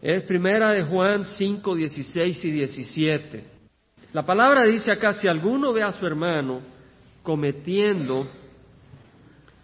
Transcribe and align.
Es 0.00 0.22
primera 0.22 0.70
de 0.70 0.84
Juan 0.84 1.24
5, 1.24 1.74
16 1.74 2.44
y 2.44 2.50
17. 2.52 3.44
La 4.12 4.24
palabra 4.24 4.62
dice 4.62 4.92
acá, 4.92 5.14
si 5.14 5.26
alguno 5.26 5.72
ve 5.72 5.82
a 5.82 5.90
su 5.90 6.06
hermano 6.06 6.60
cometiendo 7.24 8.28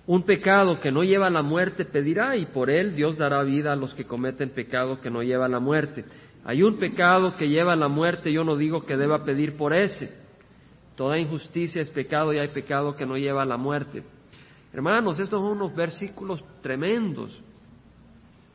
un 0.07 0.25
pecado 0.25 0.81
que 0.81 0.91
no 0.91 1.05
lleva 1.05 1.29
a 1.29 1.31
la 1.31 1.43
muerte, 1.43 1.85
pedirá 1.85 2.37
y 2.37 2.47
por 2.47 2.69
él 2.69 2.97
Dios 2.97 3.17
dará 3.17 3.45
vida 3.45 3.73
a 3.73 3.77
los 3.77 3.95
que 3.95 4.07
cometen 4.07 4.51
pecado 4.51 5.01
que 5.01 5.09
no 5.09 5.23
lleva 5.23 5.47
a 5.47 5.49
la 5.49 5.61
muerte. 5.61 6.05
Hay 6.45 6.65
un 6.65 6.79
pecado 6.79 7.37
que 7.37 7.49
lleva 7.49 7.73
a 7.73 7.77
la 7.77 7.89
muerte, 7.89 8.33
yo 8.33 8.43
no 8.43 8.57
digo 8.57 8.85
que 8.85 8.97
deba 8.97 9.25
pedir 9.25 9.57
por 9.57 9.73
ese. 9.73 10.13
Toda 10.97 11.17
injusticia 11.17 11.81
es 11.81 11.91
pecado 11.91 12.33
y 12.33 12.39
hay 12.39 12.49
pecado 12.49 12.97
que 12.97 13.07
no 13.07 13.17
lleva 13.17 13.43
a 13.43 13.47
la 13.47 13.57
muerte. 13.57 14.03
Hermanos, 14.73 15.21
estos 15.21 15.41
son 15.41 15.53
unos 15.53 15.75
versículos 15.77 16.45
tremendos, 16.61 17.41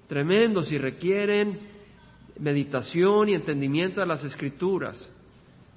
tremendos 0.10 0.71
y 0.71 0.78
requieren 0.78 1.60
meditación 2.39 3.30
y 3.30 3.36
entendimiento 3.36 4.02
de 4.02 4.08
las 4.08 4.23
escrituras, 4.23 4.98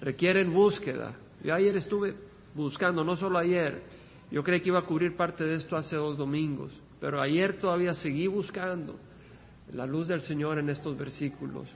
requieren 0.00 0.52
búsqueda. 0.52 1.14
Yo 1.44 1.54
ayer 1.54 1.76
estuve 1.76 2.14
buscando, 2.54 3.04
no 3.04 3.14
solo 3.14 3.38
ayer, 3.38 3.82
yo 4.30 4.42
creí 4.42 4.60
que 4.60 4.70
iba 4.70 4.78
a 4.78 4.86
cubrir 4.86 5.14
parte 5.16 5.44
de 5.44 5.56
esto 5.56 5.76
hace 5.76 5.96
dos 5.96 6.16
domingos, 6.16 6.72
pero 6.98 7.20
ayer 7.20 7.58
todavía 7.60 7.94
seguí 7.94 8.26
buscando 8.26 8.98
la 9.72 9.84
luz 9.84 10.08
del 10.08 10.22
Señor 10.22 10.58
en 10.58 10.70
estos 10.70 10.96
versículos. 10.96 11.68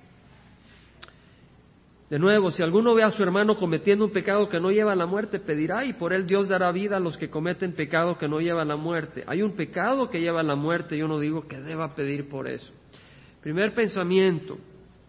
De 2.09 2.21
nuevo, 2.21 2.53
si 2.53 2.63
alguno 2.63 2.95
ve 2.95 3.03
a 3.03 3.11
su 3.11 3.21
hermano 3.25 3.57
cometiendo 3.57 4.05
un 4.05 4.13
pecado 4.13 4.49
que 4.49 4.61
no 4.61 4.71
lleva 4.71 4.93
a 4.93 4.97
la 4.97 5.07
muerte, 5.07 5.41
pedirá 5.41 5.85
y 5.85 5.93
por 5.95 6.13
él 6.13 6.25
Dios 6.25 6.49
dará 6.49 6.71
vida 6.71 6.99
a 6.99 7.01
los 7.01 7.17
que 7.17 7.29
cometen 7.29 7.73
pecado 7.73 8.17
que 8.17 8.29
no 8.29 8.39
lleva 8.39 8.63
a 8.63 8.65
la 8.65 8.77
muerte. 8.77 9.25
Hay 9.27 9.43
un 9.43 9.57
pecado 9.57 10.09
que 10.09 10.21
lleva 10.21 10.41
a 10.41 10.45
la 10.45 10.55
muerte, 10.55 10.97
yo 10.97 11.09
no 11.09 11.19
digo 11.19 11.49
que 11.49 11.61
deba 11.61 11.97
pedir 11.97 12.29
por 12.29 12.47
eso. 12.47 12.73
Primer 13.43 13.75
pensamiento, 13.75 14.57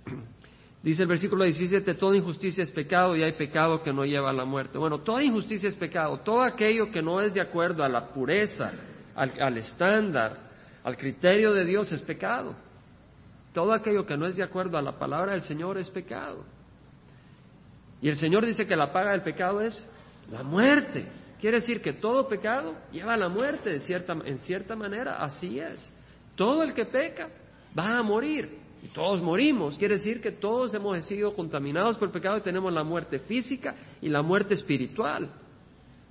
dice 0.82 1.04
el 1.04 1.08
versículo 1.08 1.44
17, 1.44 1.94
toda 1.94 2.18
injusticia 2.18 2.64
es 2.64 2.72
pecado 2.72 3.16
y 3.16 3.22
hay 3.22 3.34
pecado 3.34 3.84
que 3.84 3.94
no 3.94 4.03
lleva 4.03 4.31
a 4.31 4.34
la 4.34 4.45
muerte. 4.45 4.80
Bueno, 4.80 5.02
toda 5.02 5.23
injusticia 5.23 5.70
es 5.70 5.75
pecado, 5.75 6.22
todo 6.22 6.42
aquello 6.42 6.90
que 6.90 7.03
no 7.03 7.22
es 7.22 7.31
de 7.31 7.42
acuerdo 7.42 7.84
a 7.84 7.90
la 7.90 8.08
pureza, 8.08 8.72
al, 9.14 9.40
al 9.40 9.56
estándar, 9.59 10.50
al 10.84 10.98
criterio 10.98 11.53
de 11.53 11.64
Dios 11.64 11.92
es 11.92 12.02
pecado. 12.02 12.56
Todo 13.53 13.72
aquello 13.72 14.03
que 14.08 14.18
no 14.18 14.25
es 14.25 14.36
de 14.36 14.42
acuerdo 14.42 14.80
a 14.80 14.81
la 14.81 14.98
palabra 14.98 15.34
del 15.34 15.44
Señor 15.44 15.78
es 15.78 15.92
pecado. 15.92 16.56
Y 18.02 18.09
el 18.09 18.17
Señor 18.17 18.45
dice 18.45 18.66
que 18.66 18.76
la 18.76 18.92
paga 18.92 19.12
del 19.12 19.23
pecado 19.23 19.62
es 19.62 19.84
la 20.31 20.44
muerte. 20.44 21.08
Quiere 21.40 21.59
decir 21.59 21.81
que 21.81 21.94
todo 21.94 22.28
pecado 22.28 22.76
lleva 22.92 23.14
a 23.14 23.17
la 23.17 23.30
muerte, 23.30 23.70
de 23.70 23.80
cierta, 23.80 24.16
en 24.26 24.40
cierta 24.40 24.76
manera, 24.76 25.23
así 25.23 25.59
es. 25.59 25.88
Todo 26.36 26.64
el 26.64 26.73
que 26.73 26.86
peca 26.86 27.30
va 27.78 27.98
a 27.98 28.03
morir. 28.03 28.58
Y 28.84 28.90
todos 28.90 29.22
morimos. 29.22 29.78
Quiere 29.78 29.95
decir 29.95 30.22
que 30.22 30.31
todos 30.31 30.73
hemos 30.73 31.03
sido 31.06 31.36
contaminados 31.36 31.98
por 31.98 32.09
el 32.09 32.14
pecado 32.14 32.38
y 32.38 32.42
tenemos 32.42 32.72
la 32.72 32.84
muerte 32.84 33.20
física 33.20 33.75
y 34.02 34.09
la 34.09 34.22
muerte 34.22 34.53
espiritual. 34.53 35.30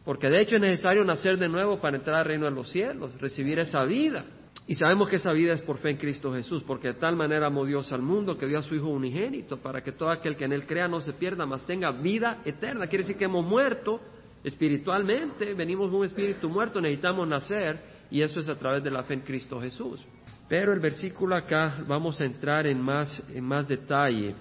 Porque 0.05 0.29
de 0.29 0.41
hecho 0.41 0.57
es 0.57 0.63
necesario 0.63 1.05
nacer 1.05 1.39
de 1.39 1.49
nuevo 1.49 1.81
para 1.81 1.97
entrar 1.97 2.21
al 2.21 2.25
reino 2.25 2.45
de 2.45 2.53
los 2.53 2.71
cielos, 2.71 3.19
recibir 3.21 3.59
esa 3.59 3.85
vida. 3.85 4.25
Y 4.69 4.75
sabemos 4.75 5.09
que 5.09 5.17
esa 5.17 5.33
vida 5.33 5.53
es 5.53 5.63
por 5.63 5.79
fe 5.79 5.91
en 5.91 5.97
Cristo 5.97 6.33
Jesús, 6.33 6.65
porque 6.65 6.89
de 6.89 6.95
tal 6.95 7.15
manera 7.15 7.47
amó 7.47 7.65
Dios 7.65 7.93
al 7.93 8.03
mundo 8.03 8.37
que 8.37 8.47
dio 8.47 8.59
a 8.59 8.63
su 8.63 8.75
Hijo 8.75 8.89
unigénito, 8.89 9.59
para 9.59 9.83
que 9.83 9.93
todo 9.93 10.11
aquel 10.11 10.37
que 10.37 10.45
en 10.45 10.53
Él 10.53 10.67
crea 10.67 10.89
no 10.89 11.01
se 11.01 11.13
pierda, 11.13 11.47
mas 11.47 11.65
tenga 11.67 11.93
vida 11.93 12.43
eterna. 12.45 12.89
Quiere 12.89 13.05
decir 13.05 13.17
que 13.17 13.27
hemos 13.27 13.47
muerto 13.47 14.01
espiritualmente, 14.43 15.55
venimos 15.55 15.91
de 15.91 15.97
un 15.97 16.05
espíritu 16.05 16.49
muerto, 16.49 16.81
necesitamos 16.81 17.29
nacer, 17.29 17.81
y 18.11 18.23
eso 18.23 18.41
es 18.41 18.49
a 18.49 18.59
través 18.59 18.83
de 18.83 18.91
la 18.91 19.05
fe 19.05 19.15
en 19.15 19.21
Cristo 19.21 19.61
Jesús. 19.61 20.05
Pero 20.49 20.73
el 20.73 20.81
versículo 20.81 21.37
acá 21.37 21.85
vamos 21.87 22.21
a 22.21 22.25
entrar 22.25 22.67
en 22.67 22.81
más, 22.81 23.23
en 23.33 23.45
más 23.45 23.69
detalle. 23.69 24.35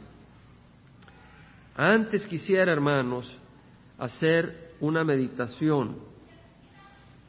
Antes 1.75 2.25
quisiera, 2.25 2.71
hermanos, 2.71 3.31
hacer 3.97 4.73
una 4.79 5.03
meditación 5.03 5.97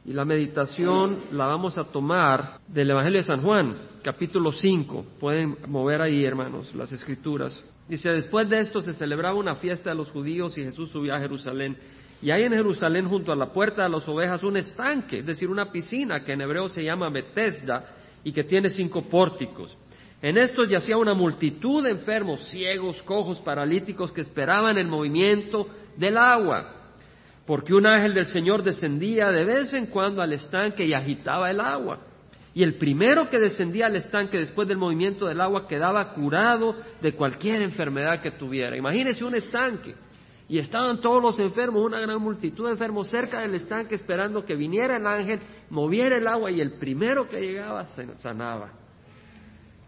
y 0.07 0.13
la 0.13 0.25
meditación 0.25 1.19
la 1.33 1.47
vamos 1.47 1.77
a 1.79 1.85
tomar 1.85 2.61
del 2.69 2.91
Evangelio 2.91 3.19
de 3.19 3.25
San 3.25 3.43
Juan, 3.43 3.77
capítulo 4.05 4.53
5. 4.53 5.05
Pueden 5.19 5.57
mover 5.67 6.01
ahí, 6.01 6.25
hermanos, 6.25 6.73
las 6.77 6.93
escrituras. 6.93 7.61
Dice, 7.89 8.11
después 8.11 8.49
de 8.49 8.61
esto 8.61 8.81
se 8.83 8.93
celebraba 8.93 9.35
una 9.35 9.57
fiesta 9.57 9.91
de 9.91 9.97
los 9.97 10.09
judíos 10.13 10.57
y 10.59 10.63
Jesús 10.63 10.91
subió 10.91 11.13
a 11.13 11.19
Jerusalén. 11.19 11.77
Y 12.23 12.31
hay 12.31 12.45
en 12.45 12.53
Jerusalén, 12.53 13.09
junto 13.09 13.33
a 13.33 13.37
la 13.37 13.53
puerta 13.53 13.83
de 13.83 13.89
las 13.89 14.09
ovejas, 14.09 14.45
un 14.45 14.57
estanque, 14.57 15.19
es 15.19 15.27
decir, 15.27 15.51
una 15.51 15.73
piscina 15.73 16.23
que 16.23 16.35
en 16.35 16.41
hebreo 16.41 16.69
se 16.69 16.85
llama 16.85 17.11
Bethesda 17.11 17.87
y 18.23 18.31
que 18.31 18.45
tiene 18.45 18.71
cinco 18.71 19.03
pórticos. 19.03 19.77
En 20.23 20.39
estos 20.39 20.69
yacía 20.69 20.97
una 20.99 21.15
multitud 21.15 21.83
de 21.83 21.91
enfermos, 21.91 22.49
ciegos, 22.49 23.03
cojos, 23.03 23.41
paralíticos 23.41 24.13
que 24.13 24.21
esperaban 24.21 24.79
el 24.79 24.87
movimiento 24.87 25.67
del 25.97 26.17
agua 26.17 26.76
porque 27.47 27.75
un 27.75 27.87
ángel 27.87 28.15
del 28.15 28.27
Señor 28.27 28.63
descendía 28.63 29.31
de 29.31 29.45
vez 29.45 29.73
en 29.73 29.87
cuando 29.87 30.21
al 30.21 30.33
estanque 30.33 30.85
y 30.85 30.93
agitaba 30.93 31.51
el 31.51 31.61
agua. 31.61 32.01
Y 32.53 32.63
el 32.63 32.75
primero 32.75 33.29
que 33.29 33.39
descendía 33.39 33.87
al 33.87 33.97
estanque 33.97 34.39
después 34.39 34.67
del 34.67 34.79
movimiento 34.79 35.27
del 35.27 35.41
agua 35.41 35.69
quedaba 35.69 36.15
curado 36.15 36.75
de 37.01 37.13
cualquier 37.13 37.63
enfermedad 37.63 38.21
que 38.21 38.33
tuviera. 38.33 38.77
Imagínese 38.77 39.25
un 39.25 39.35
estanque. 39.35 39.95
Y 40.49 40.59
estaban 40.59 41.01
todos 41.01 41.23
los 41.23 41.39
enfermos, 41.39 41.85
una 41.85 42.01
gran 42.01 42.21
multitud 42.21 42.67
de 42.67 42.73
enfermos 42.73 43.09
cerca 43.09 43.41
del 43.41 43.55
estanque 43.55 43.97
esperando 43.97 44.45
que 44.45 44.55
viniera 44.55 44.97
el 44.97 45.07
ángel, 45.07 45.41
moviera 45.71 46.17
el 46.17 46.27
agua 46.27 46.51
y 46.51 46.61
el 46.61 46.79
primero 46.79 47.29
que 47.29 47.41
llegaba 47.41 47.85
se 47.87 48.15
sanaba. 48.15 48.73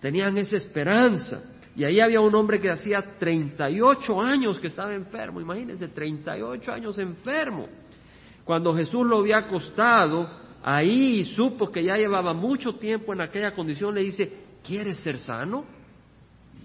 Tenían 0.00 0.36
esa 0.36 0.56
esperanza. 0.56 1.42
Y 1.76 1.84
ahí 1.84 2.00
había 2.00 2.20
un 2.20 2.34
hombre 2.34 2.60
que 2.60 2.70
hacía 2.70 3.02
38 3.18 4.20
años 4.20 4.58
que 4.58 4.66
estaba 4.66 4.94
enfermo, 4.94 5.40
imagínense, 5.40 5.88
38 5.88 6.72
años 6.72 6.98
enfermo. 6.98 7.68
Cuando 8.44 8.74
Jesús 8.74 9.06
lo 9.06 9.18
había 9.18 9.38
acostado, 9.38 10.28
ahí 10.62 11.24
supo 11.24 11.70
que 11.70 11.84
ya 11.84 11.96
llevaba 11.96 12.32
mucho 12.32 12.74
tiempo 12.74 13.12
en 13.12 13.20
aquella 13.20 13.52
condición, 13.52 13.94
le 13.94 14.00
dice, 14.02 14.32
¿quieres 14.66 14.98
ser 14.98 15.18
sano? 15.18 15.64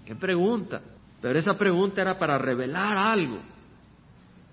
¿Qué 0.04 0.16
pregunta? 0.16 0.80
Pero 1.20 1.38
esa 1.38 1.54
pregunta 1.54 2.02
era 2.02 2.18
para 2.18 2.38
revelar 2.38 2.96
algo. 2.96 3.38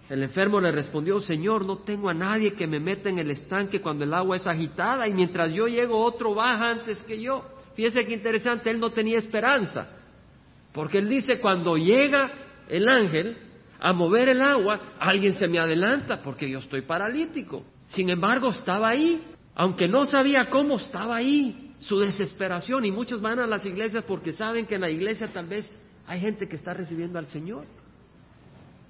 El 0.10 0.24
enfermo 0.24 0.60
le 0.60 0.74
respondió, 0.74 1.22
Señor, 1.22 1.66
no 1.66 1.78
tengo 1.78 2.10
a 2.10 2.14
nadie 2.14 2.54
que 2.54 2.68
me 2.68 2.82
meta 2.82 3.10
en 3.10 3.20
el 3.20 3.32
estanque 3.32 3.80
cuando 3.80 4.04
el 4.04 4.14
agua 4.14 4.36
es 4.36 4.46
agitada 4.46 5.08
y 5.08 5.14
mientras 5.14 5.54
yo 5.54 5.68
llego 5.68 6.04
otro 6.04 6.36
baja 6.36 6.70
antes 6.70 7.02
que 7.04 7.22
yo. 7.22 7.46
Fíjese 7.76 8.06
qué 8.06 8.14
interesante, 8.14 8.70
él 8.70 8.80
no 8.80 8.92
tenía 8.92 9.20
esperanza. 9.20 10.01
Porque 10.74 11.00
él 11.00 11.10
dice, 11.10 11.40
cuando 11.40 11.76
llega 11.76 12.32
el 12.70 12.88
ángel 12.88 13.38
a 13.80 13.94
mover 13.94 14.30
el 14.30 14.42
agua, 14.42 14.94
alguien 15.00 15.34
se 15.34 15.48
me 15.48 15.60
adelanta 15.60 16.22
porque 16.24 16.50
yo 16.50 16.60
estoy 16.60 16.82
paralítico. 16.82 17.64
Sin 17.88 18.10
embargo, 18.10 18.50
estaba 18.50 18.90
ahí, 18.90 19.22
aunque 19.56 19.88
no 19.88 20.06
sabía 20.06 20.50
cómo, 20.50 20.78
estaba 20.78 21.18
ahí, 21.18 21.76
su 21.82 22.00
desesperación. 22.00 22.86
Y 22.86 22.92
muchos 22.92 23.22
van 23.22 23.40
a 23.40 23.48
las 23.48 23.66
iglesias 23.66 24.06
porque 24.08 24.32
saben 24.32 24.66
que 24.66 24.76
en 24.76 24.82
la 24.82 24.90
iglesia 24.90 25.28
tal 25.28 25.48
vez 25.48 25.74
hay 26.08 26.22
gente 26.22 26.48
que 26.48 26.56
está 26.56 26.74
recibiendo 26.74 27.20
al 27.20 27.28
Señor. 27.28 27.66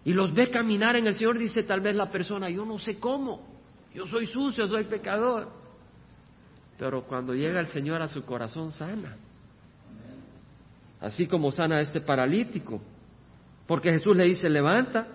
Y 0.05 0.13
los 0.13 0.33
ve 0.33 0.49
caminar 0.49 0.95
en 0.95 1.07
el 1.07 1.15
Señor, 1.15 1.37
dice 1.37 1.63
tal 1.63 1.81
vez 1.81 1.95
la 1.95 2.11
persona, 2.11 2.49
yo 2.49 2.65
no 2.65 2.79
sé 2.79 2.99
cómo, 2.99 3.59
yo 3.93 4.07
soy 4.07 4.25
sucio, 4.25 4.67
soy 4.67 4.83
pecador. 4.85 5.49
Pero 6.77 7.03
cuando 7.03 7.33
llega 7.33 7.59
el 7.59 7.67
Señor 7.67 8.01
a 8.01 8.07
su 8.07 8.23
corazón 8.23 8.71
sana 8.71 9.15
así 11.01 11.27
como 11.27 11.51
sana 11.51 11.77
a 11.77 11.81
este 11.81 11.99
paralítico. 11.99 12.81
Porque 13.67 13.91
Jesús 13.91 14.15
le 14.15 14.25
dice, 14.25 14.49
levanta, 14.49 15.07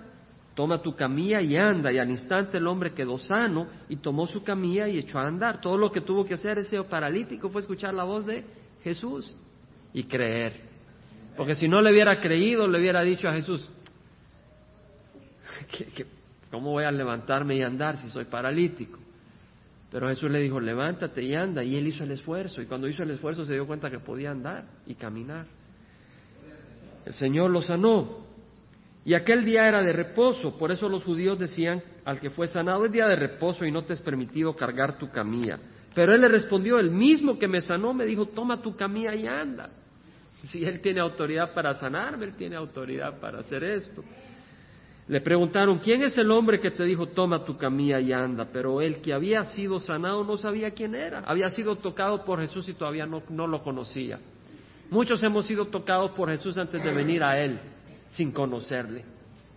toma 0.54 0.82
tu 0.82 0.94
camilla 0.94 1.40
y 1.40 1.56
anda. 1.56 1.92
Y 1.92 1.98
al 1.98 2.10
instante 2.10 2.58
el 2.58 2.66
hombre 2.66 2.92
quedó 2.92 3.18
sano 3.18 3.68
y 3.88 3.96
tomó 3.96 4.26
su 4.26 4.42
camilla 4.42 4.88
y 4.88 4.98
echó 4.98 5.18
a 5.18 5.26
andar. 5.26 5.60
Todo 5.60 5.78
lo 5.78 5.92
que 5.92 6.00
tuvo 6.00 6.24
que 6.24 6.34
hacer 6.34 6.58
ese 6.58 6.82
paralítico 6.82 7.48
fue 7.48 7.60
escuchar 7.60 7.94
la 7.94 8.04
voz 8.04 8.26
de 8.26 8.44
Jesús 8.82 9.36
y 9.92 10.04
creer. 10.04 10.60
Porque 11.36 11.54
si 11.54 11.68
no 11.68 11.80
le 11.80 11.92
hubiera 11.92 12.18
creído, 12.20 12.66
le 12.66 12.80
hubiera 12.80 13.02
dicho 13.02 13.28
a 13.28 13.34
Jesús, 13.34 13.68
cómo 16.50 16.72
voy 16.72 16.84
a 16.84 16.90
levantarme 16.90 17.56
y 17.56 17.62
andar 17.62 17.96
si 17.98 18.08
soy 18.08 18.24
paralítico? 18.24 18.98
Pero 19.92 20.08
Jesús 20.08 20.30
le 20.30 20.40
dijo, 20.40 20.58
levántate 20.58 21.22
y 21.22 21.34
anda. 21.34 21.62
Y 21.62 21.76
él 21.76 21.86
hizo 21.86 22.04
el 22.04 22.10
esfuerzo. 22.10 22.60
Y 22.60 22.66
cuando 22.66 22.88
hizo 22.88 23.02
el 23.02 23.10
esfuerzo 23.10 23.44
se 23.44 23.52
dio 23.52 23.66
cuenta 23.66 23.90
que 23.90 24.00
podía 24.00 24.30
andar 24.30 24.64
y 24.86 24.94
caminar. 24.94 25.46
El 27.06 27.14
Señor 27.14 27.50
lo 27.50 27.62
sanó. 27.62 28.26
Y 29.04 29.14
aquel 29.14 29.44
día 29.44 29.68
era 29.68 29.82
de 29.82 29.92
reposo, 29.92 30.56
por 30.56 30.72
eso 30.72 30.88
los 30.88 31.04
judíos 31.04 31.38
decían 31.38 31.80
al 32.04 32.18
que 32.18 32.30
fue 32.30 32.48
sanado, 32.48 32.84
es 32.84 32.92
día 32.92 33.06
de 33.06 33.14
reposo 33.14 33.64
y 33.64 33.70
no 33.70 33.84
te 33.84 33.92
es 33.92 34.00
permitido 34.00 34.54
cargar 34.56 34.98
tu 34.98 35.08
camilla. 35.10 35.60
Pero 35.94 36.12
él 36.12 36.20
le 36.20 36.28
respondió, 36.28 36.80
el 36.80 36.90
mismo 36.90 37.38
que 37.38 37.46
me 37.46 37.60
sanó 37.60 37.94
me 37.94 38.04
dijo, 38.04 38.26
toma 38.26 38.60
tu 38.60 38.76
camilla 38.76 39.14
y 39.14 39.28
anda. 39.28 39.70
Si 40.42 40.64
él 40.64 40.80
tiene 40.80 41.00
autoridad 41.00 41.54
para 41.54 41.72
sanarme, 41.74 42.26
él 42.26 42.36
tiene 42.36 42.56
autoridad 42.56 43.20
para 43.20 43.38
hacer 43.38 43.62
esto. 43.62 44.02
Le 45.06 45.20
preguntaron, 45.20 45.78
¿quién 45.78 46.02
es 46.02 46.18
el 46.18 46.30
hombre 46.32 46.58
que 46.58 46.72
te 46.72 46.82
dijo, 46.82 47.06
toma 47.06 47.44
tu 47.44 47.56
camilla 47.56 48.00
y 48.00 48.12
anda? 48.12 48.48
Pero 48.52 48.80
el 48.80 49.00
que 49.00 49.12
había 49.12 49.44
sido 49.44 49.78
sanado 49.78 50.24
no 50.24 50.36
sabía 50.36 50.72
quién 50.72 50.96
era. 50.96 51.20
Había 51.20 51.48
sido 51.50 51.76
tocado 51.76 52.24
por 52.24 52.40
Jesús 52.40 52.68
y 52.68 52.74
todavía 52.74 53.06
no, 53.06 53.22
no 53.28 53.46
lo 53.46 53.62
conocía. 53.62 54.18
Muchos 54.90 55.22
hemos 55.22 55.46
sido 55.46 55.66
tocados 55.66 56.12
por 56.12 56.30
Jesús 56.30 56.56
antes 56.58 56.82
de 56.82 56.92
venir 56.92 57.22
a 57.22 57.40
Él, 57.40 57.58
sin 58.10 58.30
conocerle. 58.32 59.04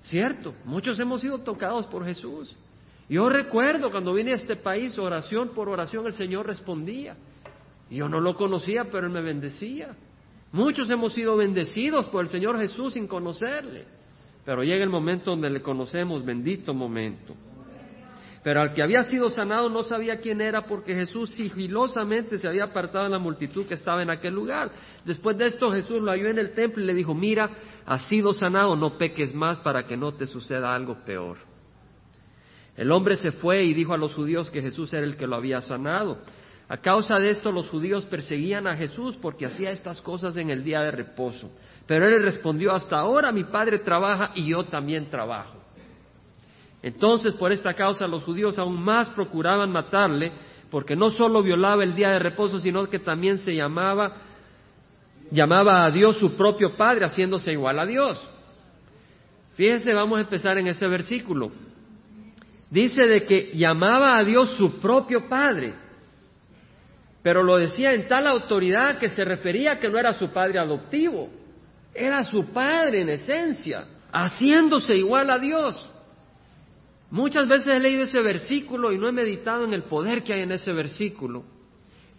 ¿Cierto? 0.02 0.54
Muchos 0.66 1.00
hemos 1.00 1.22
sido 1.22 1.40
tocados 1.40 1.86
por 1.88 2.06
Jesús. 2.06 2.56
Yo 3.10 3.28
recuerdo 3.30 3.92
cuando 3.92 4.14
vine 4.14 4.31
a 4.31 4.36
este 4.36 4.56
país, 4.56 4.98
oración 4.98 5.50
por 5.50 5.68
oración, 5.68 6.06
el 6.06 6.14
Señor 6.14 6.48
respondía. 6.48 7.16
Yo 7.90 8.08
no 8.08 8.20
lo 8.20 8.36
conocía, 8.36 8.86
pero 8.86 9.08
Él 9.08 9.14
me 9.14 9.22
bendecía. 9.22 9.96
Muchos 10.52 10.90
hemos 10.90 11.14
sido 11.14 11.36
bendecidos 11.36 12.08
por 12.08 12.24
el 12.24 12.30
Señor 12.30 12.58
Jesús 12.60 12.94
sin 12.94 13.08
conocerle. 13.08 13.86
Pero 14.46 14.64
llega 14.64 14.84
el 14.84 14.90
momento 14.90 15.32
donde 15.32 15.50
le 15.50 15.62
conocemos, 15.62 16.25
bendito 16.25 16.74
momento. 16.74 17.36
Pero 18.50 18.62
al 18.62 18.74
que 18.74 18.81
había 18.81 19.04
sido 19.04 19.30
sanado 19.30 19.69
no 19.69 19.84
sabía 19.84 20.18
quién 20.18 20.42
era 20.42 20.63
porque 20.63 20.96
Jesús 20.96 21.30
sigilosamente 21.36 22.40
se 22.40 22.48
había 22.48 22.63
apartado 22.63 23.04
de 23.04 23.12
la 23.12 23.19
multitud 23.19 23.68
que 23.68 23.75
estaba 23.75 24.01
en 24.01 24.10
aquel 24.10 24.34
lugar. 24.34 24.72
Después 25.06 25.38
de 25.38 25.46
esto 25.46 25.72
Jesús 25.72 26.01
lo 26.01 26.10
halló 26.10 26.30
en 26.31 26.40
el 26.40 26.56
templo 26.56 26.81
y 26.81 26.88
le 26.88 26.96
dijo, 26.96 27.13
mira, 27.13 27.48
has 27.86 28.07
sido 28.07 28.34
sanado, 28.34 28.75
no 28.75 28.98
peques 28.98 29.36
más 29.36 29.60
para 29.60 29.86
que 29.86 29.96
no 29.96 30.13
te 30.13 30.25
suceda 30.25 30.74
algo 30.74 30.98
peor. 31.06 31.38
El 32.75 32.92
hombre 32.92 33.18
se 33.18 33.31
fue 33.34 33.66
y 33.66 33.75
dijo 33.75 33.94
a 33.94 34.00
los 34.00 34.16
judíos 34.16 34.50
que 34.50 34.63
Jesús 34.63 34.92
era 34.94 35.06
el 35.06 35.16
que 35.16 35.28
lo 35.28 35.36
había 35.36 35.62
sanado. 35.62 36.18
A 36.69 36.78
causa 36.78 37.19
de 37.19 37.30
esto 37.30 37.51
los 37.51 37.69
judíos 37.69 38.06
perseguían 38.06 38.66
a 38.66 38.75
Jesús 38.75 39.16
porque 39.22 39.46
hacía 39.46 39.69
estas 39.69 40.01
cosas 40.01 40.36
en 40.38 40.50
el 40.50 40.63
día 40.63 40.81
de 40.81 40.90
reposo. 40.90 41.51
Pero 41.86 42.07
él 42.07 42.24
respondió, 42.24 42.72
hasta 42.72 42.98
ahora 42.98 43.31
mi 43.31 43.44
padre 43.44 43.78
trabaja 43.78 44.31
y 44.34 44.48
yo 44.50 44.63
también 44.63 45.07
trabajo. 45.07 45.59
Entonces, 46.81 47.34
por 47.36 47.52
esta 47.52 47.74
causa, 47.74 48.08
los 48.08 48.24
judíos 48.24 48.58
aún 48.58 48.81
más 48.81 49.10
procuraban 49.10 49.72
matarle, 49.72 50.31
porque 50.72 50.96
no 50.96 51.10
solo 51.10 51.44
violaba 51.44 51.84
el 51.84 51.96
día 51.96 52.12
de 52.12 52.20
reposo, 52.20 52.60
sino 52.60 52.88
que 52.88 53.00
también 53.00 53.38
se 53.38 53.54
llamaba, 53.54 54.18
llamaba 55.31 55.84
a 55.84 55.92
Dios 55.92 56.18
su 56.18 56.36
propio 56.36 56.78
Padre, 56.78 57.06
haciéndose 57.06 57.52
igual 57.52 57.80
a 57.80 57.86
Dios. 57.86 58.28
Fíjese, 59.56 59.94
vamos 59.94 60.20
a 60.20 60.22
empezar 60.22 60.58
en 60.58 60.68
ese 60.68 60.88
versículo. 60.88 61.52
Dice 62.70 63.08
de 63.08 63.25
que 63.25 63.52
llamaba 63.56 64.18
a 64.18 64.24
Dios 64.24 64.52
su 64.52 64.80
propio 64.80 65.28
Padre, 65.28 65.74
pero 67.22 67.44
lo 67.44 67.58
decía 67.58 67.94
en 67.94 68.08
tal 68.08 68.28
autoridad 68.28 68.98
que 68.98 69.10
se 69.10 69.25
refería 69.25 69.74
a 69.74 69.80
que 69.80 69.90
no 69.90 69.98
era 69.98 70.14
su 70.14 70.30
Padre 70.30 70.60
adoptivo, 70.60 71.30
era 71.94 72.24
su 72.24 72.46
Padre 72.54 73.02
en 73.02 73.10
esencia, 73.10 73.86
haciéndose 74.12 74.96
igual 74.96 75.30
a 75.30 75.40
Dios. 75.40 75.90
Muchas 77.12 77.48
veces 77.48 77.68
he 77.68 77.80
leído 77.80 78.04
ese 78.04 78.22
versículo 78.22 78.92
y 78.92 78.98
no 78.98 79.08
he 79.08 79.12
meditado 79.12 79.66
en 79.66 79.74
el 79.74 79.84
poder 79.84 80.24
que 80.24 80.34
hay 80.34 80.42
en 80.42 80.52
ese 80.52 80.72
versículo. 80.72 81.44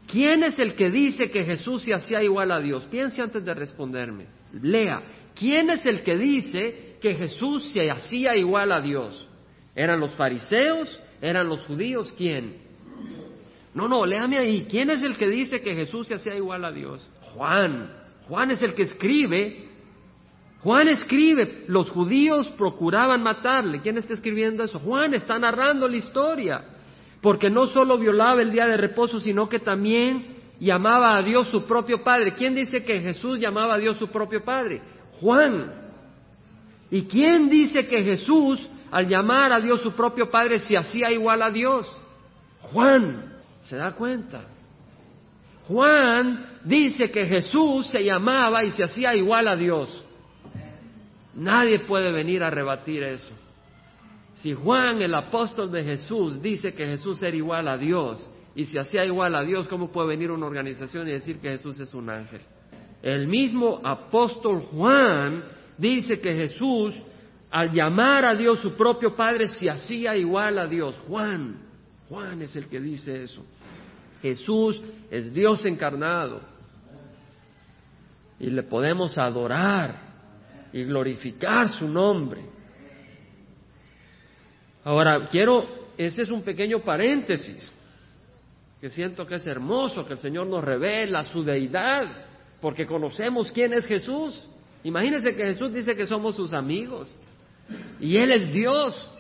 ¿Quién 0.07 0.43
es 0.43 0.59
el 0.59 0.75
que 0.75 0.91
dice 0.91 1.31
que 1.31 1.45
Jesús 1.45 1.85
se 1.85 1.95
hacía 1.95 2.23
igual 2.23 2.51
a 2.51 2.59
Dios? 2.59 2.85
Piense 2.91 3.23
antes 3.23 3.45
de 3.45 3.55
responderme. 3.55 4.27
Lea. 4.61 5.03
¿Quién 5.35 5.71
es 5.71 5.87
el 5.87 6.03
que 6.03 6.17
dice 6.17 6.97
que 7.01 7.15
Jesús 7.15 7.73
se 7.73 7.91
hacía 7.91 8.35
igual 8.37 8.73
a 8.73 8.81
Dios? 8.81 9.27
¿Eran 9.77 10.01
los 10.01 10.13
fariseos? 10.15 11.01
¿Eran 11.23 11.49
los 11.49 11.61
judíos? 11.67 12.13
¿Quién? 12.17 12.57
No, 13.73 13.87
no, 13.87 14.05
léame 14.05 14.39
ahí. 14.39 14.67
¿Quién 14.69 14.91
es 14.91 15.03
el 15.05 15.17
que 15.17 15.29
dice 15.29 15.61
que 15.61 15.77
Jesús 15.77 16.09
se 16.09 16.17
hacía 16.17 16.35
igual 16.35 16.65
a 16.65 16.73
Dios? 16.73 17.09
Juan. 17.35 17.93
Juan 18.27 18.51
es 18.51 18.63
el 18.63 18.75
que 18.75 18.83
escribe 18.83 19.70
Juan 20.63 20.89
escribe, 20.89 21.65
los 21.69 21.91
judíos 21.91 22.49
procuraban 22.59 23.23
matarle. 23.23 23.81
¿Quién 23.81 23.97
está 23.97 24.13
escribiendo 24.13 24.63
eso? 24.63 24.79
Juan 24.79 25.15
está 25.15 25.39
narrando 25.39 25.89
la 25.89 25.97
historia, 25.97 26.65
porque 27.23 27.49
no 27.49 27.67
solo 27.67 27.97
violaba 27.97 28.43
el 28.43 28.53
día 28.53 28.67
de 28.67 28.77
reposo, 28.77 29.19
sino 29.21 29.49
que 29.49 29.59
también 29.59 30.37
llamaba 30.59 31.17
a 31.17 31.23
Dios 31.23 31.49
su 31.49 31.65
propio 31.65 32.05
Padre. 32.05 32.35
¿Quién 32.35 32.55
dice 32.55 32.85
que 32.85 33.01
Jesús 33.01 33.41
llamaba 33.41 33.75
a 33.75 33.79
Dios 33.79 33.97
su 33.97 34.09
propio 34.09 34.45
Padre? 34.45 34.83
Juan. 35.21 35.73
¿Y 36.91 37.05
quién 37.05 37.49
dice 37.49 37.87
que 37.87 38.03
Jesús, 38.03 38.69
al 38.91 39.09
llamar 39.09 39.53
a 39.55 39.61
Dios 39.61 39.81
su 39.81 39.93
propio 39.93 40.31
Padre, 40.31 40.59
se 40.59 40.77
hacía 40.77 41.11
igual 41.11 41.41
a 41.43 41.51
Dios? 41.51 41.87
Juan. 42.61 43.39
¿Se 43.61 43.77
da 43.77 43.93
cuenta? 43.93 44.45
Juan 45.67 46.59
dice 46.65 47.11
que 47.11 47.27
Jesús 47.27 47.87
se 47.87 48.05
llamaba 48.05 48.65
y 48.65 48.71
se 48.73 48.85
hacía 48.85 49.15
igual 49.15 49.49
a 49.49 49.57
Dios. 49.57 50.05
Nadie 51.35 51.81
puede 51.81 52.11
venir 52.11 52.43
a 52.43 52.51
rebatir 52.51 53.03
eso. 53.03 53.35
Si 54.37 54.55
Juan, 54.55 55.03
el 55.03 55.15
apóstol 55.15 55.71
de 55.71 55.85
Jesús, 55.85 56.41
dice 56.41 56.75
que 56.75 56.87
Jesús 56.87 57.23
era 57.23 57.37
igual 57.37 57.69
a 57.69 57.77
Dios 57.77 58.29
y 58.55 58.65
se 58.65 58.81
hacía 58.81 59.05
igual 59.05 59.35
a 59.35 59.43
Dios, 59.43 59.69
¿cómo 59.69 59.93
puede 59.93 60.09
venir 60.09 60.31
una 60.31 60.47
organización 60.47 61.09
y 61.09 61.13
decir 61.13 61.39
que 61.41 61.51
Jesús 61.51 61.79
es 61.79 61.93
un 61.95 62.09
ángel? 62.09 62.41
El 63.03 63.29
mismo 63.29 63.81
apóstol 63.85 64.61
Juan 64.73 65.45
dice 65.79 66.21
que 66.21 66.33
Jesús, 66.35 66.99
al 67.51 67.71
llamar 67.71 68.25
a 68.25 68.35
Dios 68.35 68.61
su 68.61 68.75
propio 68.75 69.15
Padre, 69.15 69.49
se 69.49 69.71
hacía 69.71 70.17
igual 70.17 70.59
a 70.59 70.67
Dios. 70.67 70.99
Juan, 71.07 71.61
Juan 72.09 72.43
es 72.43 72.57
el 72.57 72.67
que 72.67 72.81
dice 72.81 73.23
eso. 73.23 73.45
Jesús 74.23 74.83
es 75.11 75.33
Dios 75.33 75.65
encarnado 75.65 76.41
y 78.39 78.51
le 78.51 78.63
podemos 78.63 79.17
adorar 79.17 80.10
y 80.73 80.85
glorificar 80.85 81.69
su 81.71 81.89
nombre. 81.89 82.43
Ahora, 84.85 85.27
quiero, 85.31 85.89
ese 85.97 86.23
es 86.23 86.31
un 86.31 86.43
pequeño 86.43 86.81
paréntesis, 86.81 87.73
que 88.81 88.91
siento 88.91 89.27
que 89.27 89.35
es 89.35 89.47
hermoso, 89.47 90.05
que 90.07 90.15
el 90.15 90.19
Señor 90.19 90.47
nos 90.47 90.65
revela 90.65 91.25
su 91.25 91.43
deidad, 91.43 92.07
porque 92.61 92.87
conocemos 92.87 93.53
quién 93.53 93.73
es 93.73 93.87
Jesús. 93.87 94.49
Imagínense 94.85 95.35
que 95.35 95.45
Jesús 95.45 95.73
dice 95.73 95.95
que 95.95 96.07
somos 96.07 96.37
sus 96.37 96.53
amigos, 96.53 97.15
y 98.01 98.17
Él 98.17 98.33
es 98.33 98.53
Dios, 98.53 99.13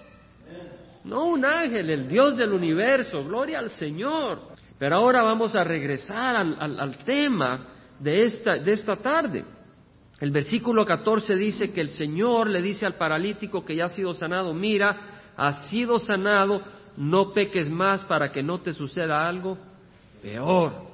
no 1.05 1.27
un 1.27 1.45
ángel, 1.45 1.91
el 1.91 2.09
Dios 2.09 2.37
del 2.37 2.53
universo, 2.53 3.25
gloria 3.25 3.59
al 3.59 3.71
Señor. 3.71 4.51
Pero 4.79 4.97
ahora 4.97 5.23
vamos 5.23 5.55
a 5.55 5.65
regresar 5.65 6.37
al, 6.37 6.81
al 6.81 6.97
tema 7.05 7.69
de 7.99 8.25
esta, 8.25 8.59
de 8.59 8.73
esta 8.73 8.97
tarde. 8.97 9.45
El 10.21 10.33
versículo 10.33 10.85
14 10.85 11.35
dice 11.35 11.73
que 11.73 11.81
el 11.81 11.89
Señor 11.89 12.49
le 12.49 12.61
dice 12.61 12.85
al 12.85 12.97
paralítico 12.97 13.65
que 13.65 13.75
ya 13.75 13.87
ha 13.87 13.89
sido 13.89 14.13
sanado, 14.13 14.53
mira, 14.53 15.23
has 15.35 15.71
sido 15.71 15.99
sanado, 15.99 16.63
no 16.99 17.33
peques 17.33 17.71
más 17.71 18.05
para 18.05 18.31
que 18.31 18.43
no 18.43 18.61
te 18.61 18.75
suceda 18.75 19.27
algo 19.27 19.57
peor. 20.21 20.91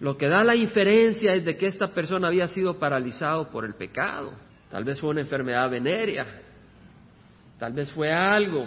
Lo 0.00 0.16
que 0.16 0.28
da 0.28 0.42
la 0.42 0.56
inferencia 0.56 1.32
es 1.34 1.44
de 1.44 1.56
que 1.56 1.66
esta 1.66 1.94
persona 1.94 2.26
había 2.26 2.48
sido 2.48 2.76
paralizado 2.76 3.48
por 3.50 3.64
el 3.64 3.74
pecado. 3.74 4.32
Tal 4.68 4.82
vez 4.82 5.00
fue 5.00 5.10
una 5.10 5.20
enfermedad 5.20 5.70
venérea, 5.70 6.26
tal 7.56 7.72
vez 7.72 7.90
fue 7.92 8.12
algo. 8.12 8.66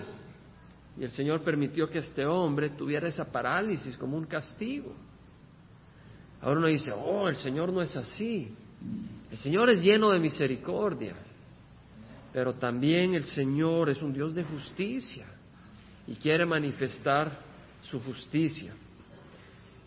Y 0.97 1.03
el 1.03 1.11
Señor 1.11 1.43
permitió 1.43 1.89
que 1.89 1.99
este 1.99 2.25
hombre 2.25 2.69
tuviera 2.69 3.09
esa 3.09 3.29
parálisis 3.29 3.97
como 3.97 4.17
un 4.17 4.25
castigo. 4.25 4.95
Ahora 6.41 6.59
uno 6.59 6.67
dice, 6.67 6.93
oh, 6.93 7.27
el 7.27 7.35
Señor 7.35 7.73
no 7.73 7.81
es 7.81 7.95
así. 7.97 8.55
El 9.31 9.37
Señor 9.37 9.69
es 9.69 9.81
lleno 9.81 10.11
de 10.11 10.19
misericordia, 10.19 11.15
pero 12.33 12.53
también 12.55 13.13
el 13.13 13.25
Señor 13.25 13.89
es 13.89 14.01
un 14.01 14.13
Dios 14.13 14.35
de 14.35 14.43
justicia 14.43 15.25
y 16.07 16.15
quiere 16.15 16.45
manifestar 16.45 17.39
su 17.81 17.99
justicia. 18.01 18.73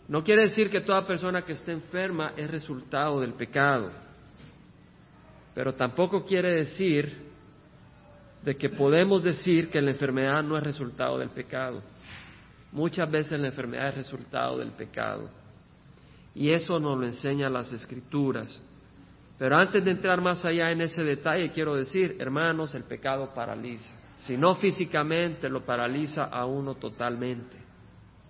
No 0.07 0.23
quiere 0.23 0.43
decir 0.43 0.69
que 0.69 0.81
toda 0.81 1.07
persona 1.07 1.43
que 1.43 1.53
esté 1.53 1.71
enferma 1.71 2.33
es 2.35 2.49
resultado 2.49 3.19
del 3.19 3.33
pecado, 3.33 3.91
pero 5.53 5.73
tampoco 5.73 6.25
quiere 6.25 6.51
decir 6.51 7.31
de 8.43 8.55
que 8.55 8.69
podemos 8.69 9.23
decir 9.23 9.69
que 9.69 9.81
la 9.81 9.91
enfermedad 9.91 10.43
no 10.43 10.57
es 10.57 10.63
resultado 10.63 11.17
del 11.17 11.29
pecado. 11.29 11.81
Muchas 12.71 13.09
veces 13.09 13.39
la 13.39 13.47
enfermedad 13.47 13.89
es 13.89 13.95
resultado 13.95 14.57
del 14.57 14.71
pecado. 14.71 15.29
Y 16.35 16.49
eso 16.49 16.79
nos 16.79 16.97
lo 16.97 17.05
enseñan 17.05 17.53
las 17.53 17.71
escrituras. 17.71 18.59
Pero 19.37 19.57
antes 19.57 19.83
de 19.83 19.91
entrar 19.91 20.21
más 20.21 20.45
allá 20.45 20.71
en 20.71 20.81
ese 20.81 21.03
detalle, 21.03 21.51
quiero 21.51 21.75
decir, 21.75 22.17
hermanos, 22.19 22.75
el 22.75 22.83
pecado 22.83 23.33
paraliza. 23.33 23.97
Si 24.17 24.37
no 24.37 24.55
físicamente, 24.55 25.49
lo 25.49 25.61
paraliza 25.61 26.25
a 26.25 26.45
uno 26.45 26.75
totalmente 26.75 27.57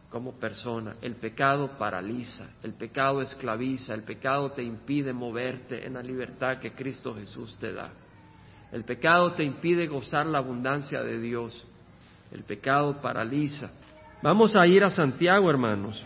como 0.09 0.39
persona. 0.39 0.95
El 1.01 1.15
pecado 1.15 1.77
paraliza, 1.77 2.51
el 2.61 2.75
pecado 2.75 3.21
esclaviza, 3.21 3.93
el 3.93 4.03
pecado 4.03 4.51
te 4.51 4.63
impide 4.63 5.11
moverte 5.11 5.85
en 5.85 5.93
la 5.93 6.01
libertad 6.01 6.59
que 6.59 6.73
Cristo 6.73 7.13
Jesús 7.13 7.57
te 7.59 7.73
da. 7.73 7.91
El 8.71 8.85
pecado 8.85 9.33
te 9.33 9.43
impide 9.43 9.87
gozar 9.87 10.25
la 10.25 10.39
abundancia 10.39 11.01
de 11.03 11.19
Dios. 11.19 11.65
El 12.31 12.43
pecado 12.43 13.01
paraliza. 13.01 13.71
Vamos 14.21 14.55
a 14.55 14.65
ir 14.65 14.83
a 14.83 14.89
Santiago, 14.89 15.49
hermanos. 15.49 16.03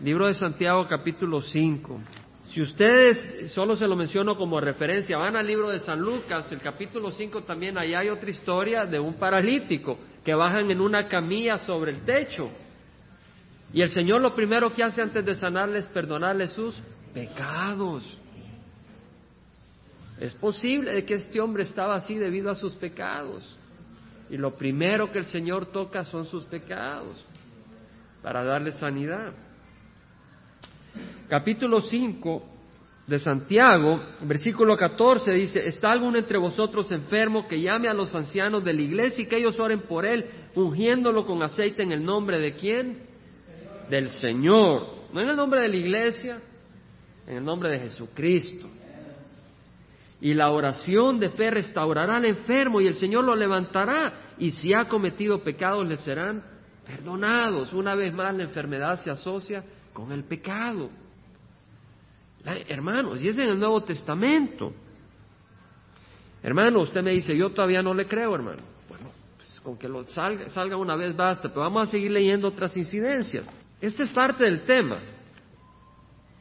Libro 0.00 0.26
de 0.26 0.34
Santiago 0.34 0.86
capítulo 0.88 1.40
5. 1.40 2.00
Si 2.56 2.62
ustedes, 2.62 3.52
solo 3.52 3.76
se 3.76 3.86
lo 3.86 3.94
menciono 3.96 4.34
como 4.34 4.58
referencia, 4.58 5.18
van 5.18 5.36
al 5.36 5.46
libro 5.46 5.68
de 5.68 5.78
San 5.78 6.00
Lucas, 6.00 6.50
el 6.52 6.60
capítulo 6.62 7.10
5 7.10 7.42
también, 7.42 7.76
ahí 7.76 7.92
hay 7.92 8.08
otra 8.08 8.30
historia 8.30 8.86
de 8.86 8.98
un 8.98 9.12
paralítico 9.18 9.98
que 10.24 10.34
bajan 10.34 10.70
en 10.70 10.80
una 10.80 11.06
camilla 11.06 11.58
sobre 11.58 11.92
el 11.92 12.06
techo. 12.06 12.50
Y 13.74 13.82
el 13.82 13.90
Señor 13.90 14.22
lo 14.22 14.34
primero 14.34 14.72
que 14.72 14.82
hace 14.82 15.02
antes 15.02 15.22
de 15.22 15.34
sanarle 15.34 15.80
es 15.80 15.88
perdonarle 15.88 16.48
sus 16.48 16.74
pecados. 17.12 18.02
Es 20.18 20.34
posible 20.34 21.04
que 21.04 21.12
este 21.12 21.38
hombre 21.42 21.64
estaba 21.64 21.94
así 21.96 22.14
debido 22.14 22.50
a 22.50 22.54
sus 22.54 22.74
pecados. 22.76 23.58
Y 24.30 24.38
lo 24.38 24.56
primero 24.56 25.12
que 25.12 25.18
el 25.18 25.26
Señor 25.26 25.66
toca 25.66 26.06
son 26.06 26.24
sus 26.24 26.46
pecados 26.46 27.22
para 28.22 28.42
darle 28.42 28.72
sanidad. 28.72 29.45
Capítulo 31.28 31.80
5 31.80 32.42
de 33.06 33.18
Santiago, 33.18 34.00
versículo 34.22 34.76
14 34.76 35.32
dice, 35.32 35.66
¿está 35.66 35.92
alguno 35.92 36.18
entre 36.18 36.38
vosotros 36.38 36.90
enfermo 36.90 37.46
que 37.46 37.60
llame 37.60 37.88
a 37.88 37.94
los 37.94 38.14
ancianos 38.14 38.64
de 38.64 38.72
la 38.72 38.82
iglesia 38.82 39.22
y 39.22 39.26
que 39.26 39.36
ellos 39.36 39.58
oren 39.60 39.82
por 39.82 40.04
él, 40.04 40.24
ungiéndolo 40.54 41.24
con 41.24 41.42
aceite 41.42 41.82
en 41.82 41.92
el 41.92 42.04
nombre 42.04 42.38
de 42.38 42.54
quién? 42.54 43.02
Del 43.88 44.08
Señor. 44.10 44.96
No 45.12 45.20
en 45.20 45.28
el 45.28 45.36
nombre 45.36 45.60
de 45.60 45.68
la 45.68 45.76
iglesia, 45.76 46.40
en 47.26 47.36
el 47.36 47.44
nombre 47.44 47.70
de 47.70 47.78
Jesucristo. 47.78 48.68
Y 50.20 50.34
la 50.34 50.50
oración 50.50 51.20
de 51.20 51.30
fe 51.30 51.50
restaurará 51.50 52.16
al 52.16 52.24
enfermo 52.24 52.80
y 52.80 52.86
el 52.86 52.94
Señor 52.94 53.24
lo 53.24 53.36
levantará. 53.36 54.34
Y 54.38 54.50
si 54.50 54.72
ha 54.74 54.88
cometido 54.88 55.42
pecados 55.44 55.86
le 55.86 55.96
serán 55.96 56.42
perdonados. 56.86 57.72
Una 57.72 57.94
vez 57.94 58.12
más 58.12 58.34
la 58.34 58.44
enfermedad 58.44 58.98
se 58.98 59.10
asocia 59.10 59.62
con 59.96 60.12
el 60.12 60.24
pecado. 60.24 60.90
Hermanos, 62.44 63.22
y 63.22 63.28
es 63.28 63.38
en 63.38 63.48
el 63.48 63.58
Nuevo 63.58 63.82
Testamento. 63.82 64.74
Hermano, 66.42 66.82
usted 66.82 67.02
me 67.02 67.12
dice, 67.12 67.34
yo 67.34 67.48
todavía 67.50 67.82
no 67.82 67.94
le 67.94 68.06
creo, 68.06 68.34
hermano. 68.34 68.60
Bueno, 68.90 69.10
pues 69.38 69.58
con 69.60 69.78
que 69.78 69.88
lo 69.88 70.06
salga, 70.06 70.50
salga 70.50 70.76
una 70.76 70.96
vez 70.96 71.16
basta, 71.16 71.48
pero 71.48 71.62
vamos 71.62 71.88
a 71.88 71.90
seguir 71.90 72.10
leyendo 72.10 72.48
otras 72.48 72.76
incidencias. 72.76 73.48
Esta 73.80 74.02
es 74.02 74.10
parte 74.10 74.44
del 74.44 74.64
tema, 74.64 74.98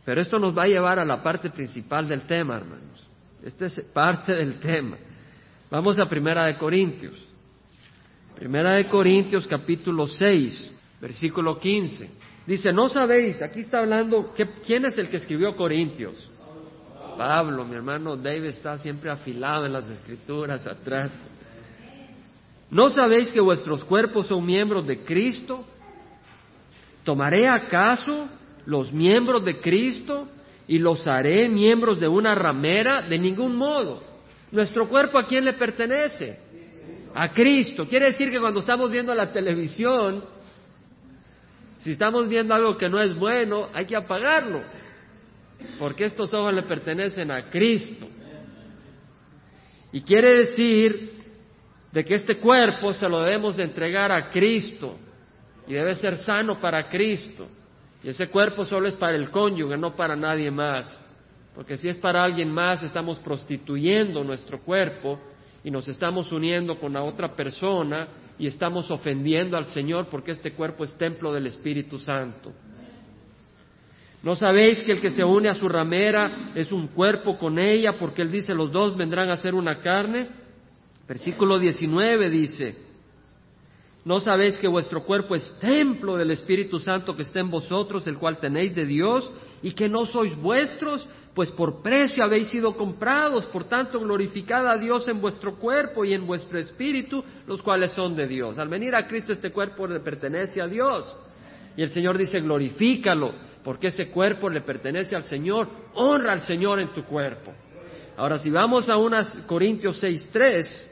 pero 0.03 0.19
esto 0.19 0.37
nos 0.37 0.55
va 0.55 0.63
a 0.63 0.67
llevar 0.67 0.99
a 0.99 1.05
la 1.05 1.23
parte 1.23 1.49
principal 1.49 2.09
del 2.09 2.23
tema, 2.23 2.57
hermanos. 2.57 3.09
Esta 3.41 3.67
es 3.67 3.79
parte 3.93 4.35
del 4.35 4.59
tema. 4.59 4.97
Vamos 5.71 5.97
a 5.97 6.05
Primera 6.07 6.45
de 6.45 6.57
Corintios. 6.57 7.25
Primera 8.37 8.73
de 8.73 8.85
Corintios 8.89 9.47
capítulo 9.47 10.07
6, 10.07 10.73
versículo 10.99 11.57
15. 11.57 12.24
Dice, 12.47 12.71
no 12.71 12.89
sabéis, 12.89 13.41
aquí 13.41 13.61
está 13.61 13.79
hablando, 13.79 14.33
¿quién 14.65 14.85
es 14.85 14.97
el 14.97 15.09
que 15.09 15.17
escribió 15.17 15.55
Corintios? 15.55 16.29
Pablo, 17.17 17.65
mi 17.65 17.75
hermano 17.75 18.15
David 18.15 18.45
está 18.45 18.77
siempre 18.77 19.09
afilado 19.09 19.65
en 19.65 19.73
las 19.73 19.89
escrituras 19.89 20.65
atrás. 20.67 21.11
¿No 22.69 22.89
sabéis 22.89 23.31
que 23.31 23.39
vuestros 23.39 23.83
cuerpos 23.83 24.27
son 24.27 24.45
miembros 24.45 24.85
de 24.85 24.99
Cristo? 24.99 25.65
¿Tomaré 27.03 27.47
acaso 27.47 28.27
los 28.65 28.91
miembros 28.91 29.45
de 29.45 29.59
Cristo 29.59 30.27
y 30.67 30.79
los 30.79 31.07
haré 31.07 31.47
miembros 31.47 31.99
de 31.99 32.07
una 32.07 32.35
ramera? 32.35 33.03
De 33.03 33.17
ningún 33.17 33.55
modo. 33.55 34.03
¿Nuestro 34.51 34.89
cuerpo 34.89 35.17
a 35.17 35.25
quién 35.25 35.45
le 35.45 35.53
pertenece? 35.53 36.39
A 37.13 37.31
Cristo. 37.31 37.87
Quiere 37.87 38.07
decir 38.07 38.29
que 38.29 38.39
cuando 38.39 38.59
estamos 38.59 38.91
viendo 38.91 39.13
la 39.15 39.31
televisión, 39.31 40.23
si 41.79 41.91
estamos 41.91 42.27
viendo 42.27 42.53
algo 42.53 42.77
que 42.77 42.89
no 42.89 43.01
es 43.01 43.15
bueno, 43.15 43.67
hay 43.73 43.85
que 43.85 43.95
apagarlo, 43.95 44.63
porque 45.79 46.05
estos 46.05 46.33
ojos 46.33 46.53
le 46.53 46.63
pertenecen 46.63 47.31
a 47.31 47.49
Cristo. 47.49 48.07
Y 49.91 50.01
quiere 50.01 50.33
decir 50.33 51.13
de 51.91 52.03
que 52.03 52.15
este 52.15 52.37
cuerpo 52.37 52.93
se 52.93 53.07
lo 53.07 53.21
debemos 53.21 53.55
de 53.55 53.63
entregar 53.63 54.11
a 54.11 54.29
Cristo 54.29 54.97
y 55.67 55.73
debe 55.73 55.95
ser 55.95 56.17
sano 56.17 56.59
para 56.59 56.89
Cristo. 56.89 57.47
Y 58.03 58.09
ese 58.09 58.27
cuerpo 58.27 58.65
solo 58.65 58.87
es 58.87 58.95
para 58.97 59.15
el 59.15 59.31
cónyuge, 59.31 59.77
no 59.77 59.95
para 59.95 60.15
nadie 60.15 60.51
más. 60.51 61.01
Porque 61.55 61.77
si 61.77 61.87
es 61.87 61.97
para 61.97 62.23
alguien 62.23 62.51
más, 62.51 62.83
estamos 62.83 63.17
prostituyendo 63.19 64.23
nuestro 64.23 64.59
cuerpo 64.59 65.19
y 65.63 65.71
nos 65.71 65.87
estamos 65.87 66.31
uniendo 66.31 66.77
con 66.77 66.93
la 66.93 67.01
otra 67.01 67.33
persona 67.33 68.09
y 68.37 68.47
estamos 68.47 68.91
ofendiendo 68.91 69.57
al 69.57 69.67
Señor 69.67 70.07
porque 70.09 70.31
este 70.31 70.53
cuerpo 70.53 70.83
es 70.83 70.97
templo 70.97 71.33
del 71.33 71.47
Espíritu 71.47 71.99
Santo. 71.99 72.53
¿No 74.23 74.35
sabéis 74.35 74.81
que 74.81 74.93
el 74.93 75.01
que 75.01 75.11
se 75.11 75.23
une 75.23 75.49
a 75.49 75.53
su 75.53 75.69
ramera 75.69 76.51
es 76.55 76.71
un 76.71 76.87
cuerpo 76.87 77.37
con 77.37 77.59
ella 77.59 77.97
porque 77.99 78.23
él 78.23 78.31
dice 78.31 78.55
los 78.55 78.71
dos 78.71 78.97
vendrán 78.97 79.29
a 79.29 79.37
ser 79.37 79.53
una 79.53 79.81
carne? 79.81 80.27
Versículo 81.07 81.59
19 81.59 82.31
dice, 82.31 82.75
¿no 84.03 84.19
sabéis 84.19 84.57
que 84.57 84.67
vuestro 84.67 85.03
cuerpo 85.03 85.35
es 85.35 85.53
templo 85.59 86.17
del 86.17 86.31
Espíritu 86.31 86.79
Santo 86.79 87.15
que 87.15 87.21
está 87.21 87.39
en 87.39 87.51
vosotros, 87.51 88.07
el 88.07 88.17
cual 88.17 88.39
tenéis 88.39 88.73
de 88.73 88.87
Dios, 88.87 89.31
y 89.65 89.71
que 89.71 89.89
no 89.89 90.05
sois 90.05 90.35
vuestros, 90.35 91.09
pues 91.33 91.49
por 91.49 91.81
precio 91.81 92.23
habéis 92.23 92.49
sido 92.49 92.77
comprados, 92.77 93.47
por 93.47 93.63
tanto 93.63 93.99
glorificad 93.99 94.67
a 94.67 94.77
Dios 94.77 95.07
en 95.07 95.19
vuestro 95.19 95.55
cuerpo 95.55 96.05
y 96.05 96.13
en 96.13 96.27
vuestro 96.27 96.59
espíritu, 96.59 97.23
los 97.47 97.63
cuales 97.63 97.89
son 97.93 98.15
de 98.15 98.27
Dios. 98.27 98.59
Al 98.59 98.67
venir 98.67 98.93
a 98.93 99.07
Cristo 99.07 99.33
este 99.33 99.49
cuerpo 99.49 99.87
le 99.87 100.01
pertenece 100.01 100.61
a 100.61 100.67
Dios. 100.67 101.17
Y 101.75 101.81
el 101.81 101.89
Señor 101.89 102.15
dice, 102.15 102.41
glorifícalo, 102.41 103.33
porque 103.63 103.87
ese 103.87 104.11
cuerpo 104.11 104.51
le 104.51 104.61
pertenece 104.61 105.15
al 105.15 105.23
Señor, 105.23 105.67
honra 105.95 106.33
al 106.33 106.41
Señor 106.41 106.79
en 106.79 106.93
tu 106.93 107.03
cuerpo. 107.03 107.51
Ahora, 108.17 108.37
si 108.37 108.51
vamos 108.51 108.87
a 108.87 108.97
unas 108.97 109.35
Corintios 109.47 109.97
6, 109.99 110.29
3, 110.31 110.91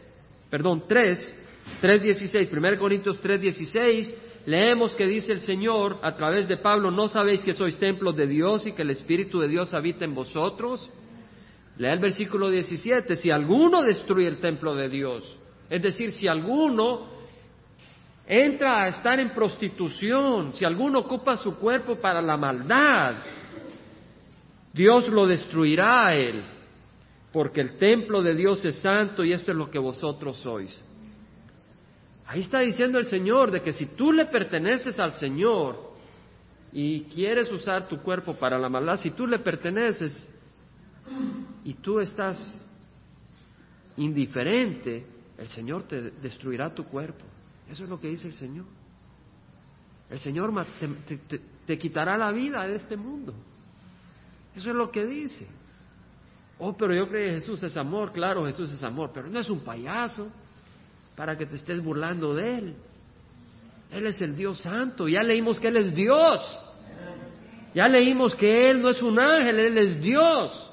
perdón, 0.50 0.86
3, 0.88 1.46
3.16, 1.80 2.50
1 2.52 2.80
Corintios 2.80 3.22
3.16, 3.22 4.16
leemos 4.46 4.94
que 4.96 5.08
dice 5.08 5.32
el 5.32 5.42
Señor 5.42 6.00
a 6.02 6.16
través 6.16 6.48
de 6.48 6.58
Pablo, 6.58 6.92
¿no 6.92 7.08
sabéis 7.08 7.42
que 7.44 7.54
sois 7.54 7.78
templos 7.78 8.16
de 8.16 8.28
Dios 8.28 8.68
y 8.68 8.74
que 8.74 8.82
el 8.82 8.90
Espíritu 8.90 9.40
de 9.40 9.48
Dios 9.48 9.74
habita 9.74 10.06
en 10.06 10.14
vosotros? 10.14 10.90
Lea 11.78 11.94
el 11.94 12.00
versículo 12.00 12.50
17, 12.50 13.16
si 13.16 13.32
alguno 13.32 13.82
destruye 13.82 14.28
el 14.28 14.38
templo 14.38 14.76
de 14.76 14.90
Dios, 14.90 15.38
es 15.70 15.82
decir, 15.82 16.12
si 16.12 16.28
alguno 16.28 17.08
entra 18.28 18.84
a 18.84 18.88
estar 18.90 19.20
en 19.20 19.34
prostitución, 19.34 20.54
si 20.54 20.66
alguno 20.66 21.00
ocupa 21.00 21.36
su 21.36 21.58
cuerpo 21.58 21.96
para 21.96 22.22
la 22.22 22.38
maldad, 22.38 23.16
Dios 24.74 25.10
lo 25.10 25.26
destruirá 25.26 26.08
a 26.08 26.16
él, 26.16 26.44
porque 27.32 27.62
el 27.62 27.78
templo 27.78 28.22
de 28.22 28.36
Dios 28.36 28.64
es 28.66 28.76
santo 28.80 29.24
y 29.24 29.34
esto 29.34 29.52
es 29.52 29.58
lo 29.58 29.70
que 29.70 29.80
vosotros 29.80 30.38
sois. 30.38 30.80
Ahí 32.34 32.42
está 32.42 32.62
diciendo 32.62 32.98
el 32.98 33.06
Señor 33.06 33.52
de 33.52 33.62
que 33.62 33.74
si 33.74 33.86
tú 33.86 34.12
le 34.12 34.26
perteneces 34.26 35.00
al 35.00 35.14
Señor 35.14 35.94
y 36.72 37.02
quieres 37.02 37.52
usar 37.52 37.88
tu 37.88 38.02
cuerpo 38.02 38.34
para 38.34 38.58
la 38.58 38.70
maldad, 38.70 38.96
si 38.96 39.12
tú 39.12 39.28
le 39.28 39.38
perteneces 39.38 40.28
y 41.64 41.76
tú 41.76 42.00
estás 42.00 42.60
indiferente, 43.98 45.06
el 45.38 45.48
Señor 45.48 45.84
te 45.84 46.10
destruirá 46.10 46.74
tu 46.74 46.86
cuerpo. 46.86 47.24
Eso 47.70 47.84
es 47.84 47.90
lo 47.92 48.00
que 48.00 48.08
dice 48.08 48.30
el 48.30 48.34
Señor. 48.34 48.66
El 50.10 50.18
Señor 50.18 50.52
te, 51.68 51.78
quitará 51.78 52.18
la 52.18 52.32
vida 52.32 52.66
de 52.66 52.78
este 52.78 52.98
mundo. 52.98 53.36
Eso 54.56 54.72
es 54.72 54.76
lo 54.76 54.90
que 54.90 55.06
dice. 55.06 55.48
Oh, 56.58 56.76
pero 56.76 56.96
yo 56.96 57.08
creo 57.08 57.28
que 57.28 57.40
Jesús 57.42 57.62
es 57.62 57.78
amor, 57.78 58.12
claro, 58.12 58.44
Jesús 58.48 58.72
es 58.72 58.84
amor, 58.84 59.12
pero 59.14 59.30
no 59.30 59.40
es 59.40 59.52
un 59.52 59.60
payaso 59.60 60.32
para 61.16 61.38
que 61.38 61.46
te 61.46 61.56
estés 61.56 61.82
burlando 61.84 62.34
de 62.34 62.58
Él. 62.58 62.76
Él 63.92 64.08
es 64.08 64.22
el 64.22 64.36
Dios 64.36 64.60
Santo. 64.60 65.08
Ya 65.08 65.22
leímos 65.24 65.60
que 65.60 65.68
Él 65.68 65.78
es 65.78 65.94
Dios. 65.94 66.60
Ya 67.76 67.88
leímos 67.88 68.36
que 68.36 68.70
Él 68.70 68.82
no 68.82 68.90
es 68.90 69.02
un 69.02 69.20
ángel, 69.20 69.60
Él 69.60 69.78
es 69.78 70.02
Dios. 70.02 70.72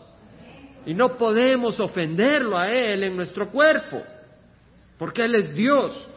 Y 0.86 0.94
no 0.94 1.16
podemos 1.16 1.78
ofenderlo 1.78 2.56
a 2.56 2.70
Él 2.70 3.04
en 3.04 3.16
nuestro 3.16 3.50
cuerpo, 3.50 4.02
porque 4.98 5.24
Él 5.24 5.34
es 5.34 5.54
Dios. 5.54 6.08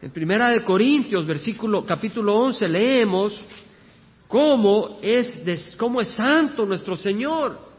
En 0.00 0.10
Primera 0.10 0.50
de 0.50 0.62
Corintios, 0.62 1.26
versículo 1.26 1.84
capítulo 1.84 2.36
11, 2.36 2.68
leemos 2.68 3.40
cómo 4.28 4.98
es, 5.00 5.74
cómo 5.78 6.00
es 6.00 6.08
santo 6.08 6.66
nuestro 6.66 6.96
Señor. 6.96 7.73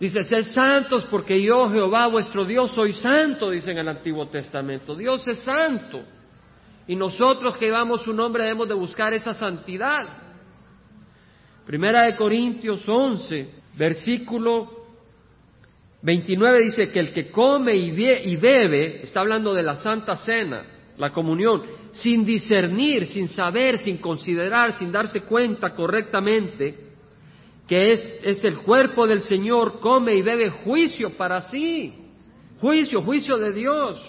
Dice, 0.00 0.22
sed 0.22 0.44
santos 0.44 1.06
porque 1.10 1.42
yo, 1.42 1.68
Jehová, 1.70 2.06
vuestro 2.06 2.44
Dios, 2.44 2.70
soy 2.70 2.92
santo, 2.92 3.50
dice 3.50 3.72
en 3.72 3.78
el 3.78 3.88
Antiguo 3.88 4.28
Testamento. 4.28 4.94
Dios 4.94 5.26
es 5.26 5.40
santo. 5.40 6.02
Y 6.86 6.94
nosotros 6.94 7.56
que 7.56 7.66
llevamos 7.66 8.02
su 8.02 8.12
nombre 8.12 8.44
debemos 8.44 8.68
de 8.68 8.74
buscar 8.74 9.12
esa 9.12 9.34
santidad. 9.34 10.06
Primera 11.66 12.04
de 12.04 12.16
Corintios 12.16 12.88
11, 12.88 13.50
versículo 13.76 14.78
29 16.00 16.60
dice 16.60 16.90
que 16.90 17.00
el 17.00 17.12
que 17.12 17.30
come 17.30 17.74
y, 17.74 17.90
y 17.90 18.36
bebe, 18.36 19.02
está 19.02 19.20
hablando 19.20 19.52
de 19.52 19.64
la 19.64 19.74
Santa 19.74 20.16
Cena, 20.16 20.64
la 20.96 21.10
comunión, 21.10 21.64
sin 21.90 22.24
discernir, 22.24 23.06
sin 23.06 23.28
saber, 23.28 23.78
sin 23.78 23.98
considerar, 23.98 24.74
sin 24.74 24.92
darse 24.92 25.22
cuenta 25.22 25.74
correctamente, 25.74 26.87
que 27.68 27.92
es, 27.92 28.04
es 28.22 28.44
el 28.44 28.58
cuerpo 28.60 29.06
del 29.06 29.20
Señor, 29.20 29.78
come 29.78 30.14
y 30.14 30.22
bebe 30.22 30.50
juicio 30.50 31.16
para 31.16 31.42
sí. 31.42 31.94
Juicio, 32.60 33.02
juicio 33.02 33.36
de 33.36 33.52
Dios. 33.52 34.02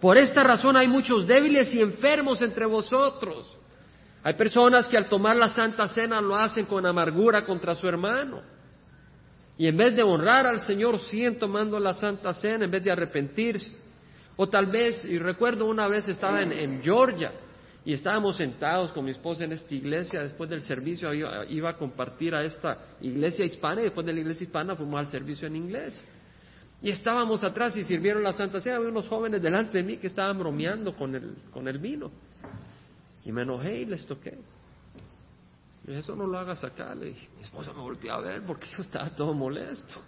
Por 0.00 0.16
esta 0.16 0.42
razón 0.42 0.76
hay 0.76 0.86
muchos 0.86 1.26
débiles 1.26 1.74
y 1.74 1.80
enfermos 1.80 2.40
entre 2.42 2.64
vosotros. 2.66 3.58
Hay 4.22 4.34
personas 4.34 4.88
que 4.88 4.96
al 4.96 5.08
tomar 5.08 5.36
la 5.36 5.48
Santa 5.48 5.88
Cena 5.88 6.20
lo 6.20 6.36
hacen 6.36 6.64
con 6.66 6.86
amargura 6.86 7.44
contra 7.44 7.74
su 7.74 7.88
hermano. 7.88 8.40
Y 9.58 9.66
en 9.66 9.76
vez 9.76 9.94
de 9.94 10.02
honrar 10.02 10.46
al 10.46 10.60
Señor, 10.60 10.98
siguen 11.00 11.38
tomando 11.38 11.78
la 11.78 11.92
Santa 11.92 12.32
Cena 12.32 12.64
en 12.64 12.70
vez 12.70 12.82
de 12.82 12.92
arrepentirse. 12.92 13.78
O 14.36 14.48
tal 14.48 14.66
vez, 14.66 15.04
y 15.04 15.18
recuerdo 15.18 15.66
una 15.66 15.88
vez 15.88 16.08
estaba 16.08 16.42
en, 16.42 16.82
Georgia 16.82 17.32
y 17.84 17.92
estábamos 17.92 18.36
sentados 18.36 18.92
con 18.92 19.04
mi 19.04 19.10
esposa 19.10 19.44
en 19.44 19.52
esta 19.52 19.74
iglesia, 19.74 20.22
después 20.22 20.48
del 20.48 20.62
servicio 20.62 21.12
iba, 21.12 21.68
a 21.70 21.76
compartir 21.76 22.34
a 22.34 22.42
esta 22.42 22.96
iglesia 23.02 23.44
hispana 23.44 23.82
y 23.82 23.84
después 23.84 24.06
de 24.06 24.14
la 24.14 24.20
iglesia 24.20 24.44
hispana 24.44 24.74
fuimos 24.74 25.00
al 25.00 25.08
servicio 25.08 25.46
en 25.48 25.56
inglés. 25.56 26.02
Y 26.80 26.90
estábamos 26.90 27.44
atrás 27.44 27.76
y 27.76 27.84
sirvieron 27.84 28.22
la 28.22 28.32
Santa 28.32 28.60
Cena, 28.60 28.76
había 28.76 28.88
unos 28.88 29.08
jóvenes 29.08 29.42
delante 29.42 29.78
de 29.78 29.84
mí 29.84 29.98
que 29.98 30.06
estaban 30.06 30.38
bromeando 30.38 30.96
con 30.96 31.14
el, 31.14 31.34
con 31.50 31.68
el 31.68 31.78
vino. 31.78 32.10
Y 33.24 33.32
me 33.32 33.42
enojé 33.42 33.82
y 33.82 33.84
les 33.86 34.06
toqué. 34.06 34.38
Y 35.86 35.92
eso 35.92 36.16
no 36.16 36.26
lo 36.26 36.38
hagas 36.38 36.64
acá, 36.64 36.94
le 36.94 37.06
dije. 37.06 37.28
Mi 37.36 37.42
esposa 37.42 37.72
me 37.72 37.80
volteó 37.80 38.14
a 38.14 38.20
ver 38.20 38.42
porque 38.46 38.66
yo 38.74 38.82
estaba 38.82 39.10
todo 39.10 39.34
molesto. 39.34 40.00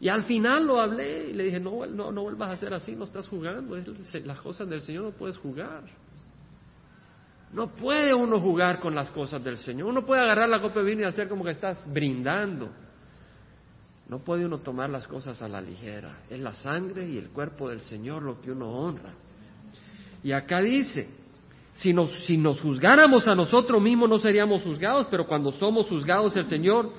Y 0.00 0.08
al 0.08 0.24
final 0.24 0.66
lo 0.66 0.80
hablé 0.80 1.30
y 1.30 1.32
le 1.32 1.44
dije, 1.44 1.60
no, 1.60 1.86
no, 1.86 2.10
no 2.10 2.22
vuelvas 2.22 2.50
a 2.50 2.52
hacer 2.54 2.74
así, 2.74 2.96
no 2.96 3.04
estás 3.04 3.28
jugando, 3.28 3.76
las 4.24 4.40
cosas 4.40 4.68
del 4.68 4.82
Señor 4.82 5.04
no 5.04 5.10
puedes 5.12 5.36
jugar. 5.36 5.84
No 7.52 7.68
puede 7.74 8.14
uno 8.14 8.40
jugar 8.40 8.80
con 8.80 8.94
las 8.94 9.10
cosas 9.10 9.42
del 9.44 9.58
Señor. 9.58 9.88
Uno 9.88 10.06
puede 10.06 10.22
agarrar 10.22 10.48
la 10.48 10.60
copa 10.60 10.80
de 10.80 10.86
vino 10.86 11.02
y 11.02 11.04
hacer 11.04 11.28
como 11.28 11.44
que 11.44 11.50
estás 11.50 11.86
brindando. 11.92 12.70
No 14.08 14.20
puede 14.20 14.46
uno 14.46 14.58
tomar 14.58 14.88
las 14.88 15.06
cosas 15.06 15.40
a 15.42 15.48
la 15.48 15.60
ligera. 15.60 16.20
Es 16.30 16.40
la 16.40 16.54
sangre 16.54 17.06
y 17.06 17.18
el 17.18 17.28
cuerpo 17.28 17.68
del 17.68 17.82
Señor 17.82 18.22
lo 18.22 18.40
que 18.40 18.50
uno 18.50 18.70
honra. 18.70 19.14
Y 20.24 20.32
acá 20.32 20.60
dice, 20.62 21.08
si 21.74 21.92
nos, 21.92 22.10
si 22.24 22.38
nos 22.38 22.60
juzgáramos 22.60 23.28
a 23.28 23.34
nosotros 23.34 23.82
mismos 23.82 24.08
no 24.08 24.18
seríamos 24.18 24.62
juzgados, 24.62 25.06
pero 25.10 25.26
cuando 25.26 25.52
somos 25.52 25.88
juzgados 25.88 26.36
el 26.36 26.44
Señor 26.44 26.90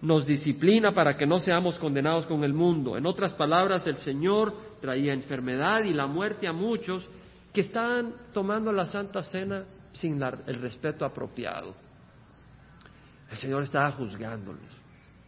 nos 0.00 0.26
disciplina 0.26 0.92
para 0.92 1.16
que 1.16 1.26
no 1.26 1.40
seamos 1.40 1.76
condenados 1.76 2.24
con 2.24 2.42
el 2.42 2.54
mundo. 2.54 2.96
En 2.96 3.04
otras 3.04 3.34
palabras, 3.34 3.86
el 3.86 3.96
Señor 3.96 4.54
traía 4.80 5.12
enfermedad 5.12 5.84
y 5.84 5.92
la 5.92 6.06
muerte 6.06 6.46
a 6.46 6.54
muchos 6.54 7.06
que 7.52 7.60
estaban 7.60 8.14
tomando 8.32 8.72
la 8.72 8.86
Santa 8.86 9.22
Cena 9.22 9.64
sin 9.92 10.22
el 10.22 10.60
respeto 10.60 11.04
apropiado. 11.04 11.74
El 13.30 13.36
Señor 13.36 13.62
estaba 13.62 13.92
juzgándolos, 13.92 14.70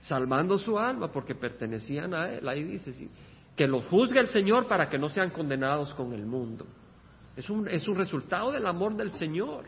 salvando 0.01 0.59
su 0.59 0.79
alma 0.79 1.11
porque 1.11 1.35
pertenecían 1.35 2.15
a 2.15 2.31
Él. 2.31 2.49
Ahí 2.49 2.65
dice, 2.65 2.93
que 3.57 3.67
los 3.69 3.87
juzgue 3.87 4.21
el 4.21 4.29
Señor 4.29 4.67
para 4.67 4.89
que 4.89 4.99
no 4.99 5.09
sean 5.09 5.31
condenados 5.31 5.93
con 5.95 6.13
el 6.13 6.27
mundo. 6.27 6.67
Es 7.37 7.49
un, 7.49 7.69
es 7.69 7.87
un 7.87 7.97
resultado 7.97 8.51
del 8.51 8.67
amor 8.67 8.97
del 8.97 9.13
Señor. 9.13 9.67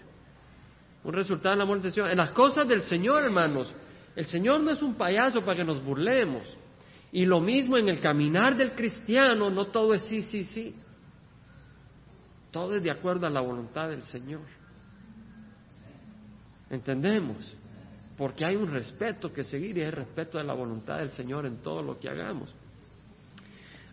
Un 1.04 1.12
resultado 1.12 1.54
del 1.54 1.62
amor 1.62 1.80
del 1.80 1.92
Señor. 1.92 2.10
En 2.10 2.18
las 2.18 2.30
cosas 2.30 2.66
del 2.66 2.82
Señor, 2.82 3.22
hermanos, 3.22 3.72
el 4.16 4.26
Señor 4.26 4.60
no 4.60 4.70
es 4.70 4.82
un 4.82 4.94
payaso 4.94 5.40
para 5.40 5.56
que 5.56 5.64
nos 5.64 5.82
burlemos. 5.82 6.42
Y 7.12 7.26
lo 7.26 7.40
mismo 7.40 7.76
en 7.76 7.88
el 7.88 8.00
caminar 8.00 8.56
del 8.56 8.72
cristiano, 8.72 9.50
no 9.50 9.66
todo 9.66 9.94
es 9.94 10.02
sí, 10.02 10.22
sí, 10.22 10.44
sí. 10.44 10.74
Todo 12.50 12.76
es 12.76 12.82
de 12.82 12.90
acuerdo 12.90 13.26
a 13.26 13.30
la 13.30 13.40
voluntad 13.40 13.88
del 13.88 14.02
Señor. 14.02 14.42
¿Entendemos? 16.70 17.56
Porque 18.16 18.44
hay 18.44 18.56
un 18.56 18.70
respeto 18.70 19.32
que 19.32 19.44
seguir 19.44 19.76
y 19.78 19.82
es 19.82 19.92
respeto 19.92 20.38
de 20.38 20.44
la 20.44 20.54
voluntad 20.54 20.98
del 20.98 21.10
Señor 21.10 21.46
en 21.46 21.58
todo 21.58 21.82
lo 21.82 21.98
que 21.98 22.08
hagamos. 22.08 22.54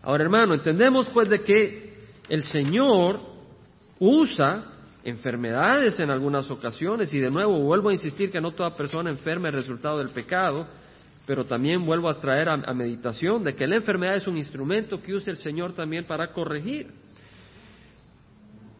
Ahora, 0.02 0.24
hermano, 0.24 0.54
entendemos 0.54 1.08
pues 1.10 1.28
de 1.28 1.42
que 1.42 1.96
el 2.28 2.42
Señor 2.44 3.20
usa 3.98 4.72
enfermedades 5.04 5.98
en 6.00 6.10
algunas 6.10 6.50
ocasiones 6.50 7.12
y 7.12 7.18
de 7.18 7.30
nuevo 7.30 7.58
vuelvo 7.60 7.88
a 7.88 7.92
insistir 7.92 8.30
que 8.30 8.40
no 8.40 8.52
toda 8.52 8.76
persona 8.76 9.10
enferma 9.10 9.48
es 9.48 9.54
resultado 9.54 9.98
del 9.98 10.10
pecado, 10.10 10.66
pero 11.26 11.44
también 11.44 11.84
vuelvo 11.84 12.08
a 12.08 12.20
traer 12.20 12.48
a, 12.48 12.74
meditación 12.74 13.44
de 13.44 13.54
que 13.54 13.66
la 13.66 13.76
enfermedad 13.76 14.16
es 14.16 14.26
un 14.26 14.36
instrumento 14.36 15.00
que 15.02 15.14
usa 15.14 15.32
el 15.32 15.38
Señor 15.38 15.72
también 15.72 16.04
para 16.04 16.32
corregir. 16.32 16.90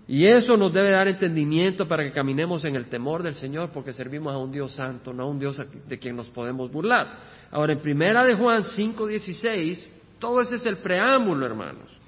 Y 0.09 0.27
eso 0.27 0.57
nos 0.57 0.73
debe 0.73 0.91
dar 0.91 1.09
entendimiento 1.09 1.87
para 1.87 2.03
que 2.03 2.13
caminemos 2.13 2.65
en 2.65 2.77
el 2.77 2.87
temor 2.87 3.23
del 3.23 3.35
Señor 3.35 3.71
porque 3.73 3.93
servimos 3.93 4.33
a 4.35 4.39
un 4.39 4.51
Dios 4.51 4.73
santo, 4.73 5.13
no 5.13 5.23
a 5.23 5.27
un 5.27 5.39
Dios 5.39 5.63
de 5.89 5.99
quien 5.99 6.17
nos 6.17 6.29
podemos 6.29 6.71
burlar. 6.71 7.19
Ahora, 7.51 7.73
en 7.73 7.81
primera 7.81 8.25
de 8.25 8.35
Juan 8.35 8.63
5.16, 8.63 9.89
todo 10.19 10.41
ese 10.41 10.57
es 10.57 10.67
el 10.67 10.79
preámbulo, 10.79 11.47
hermanos 11.47 12.03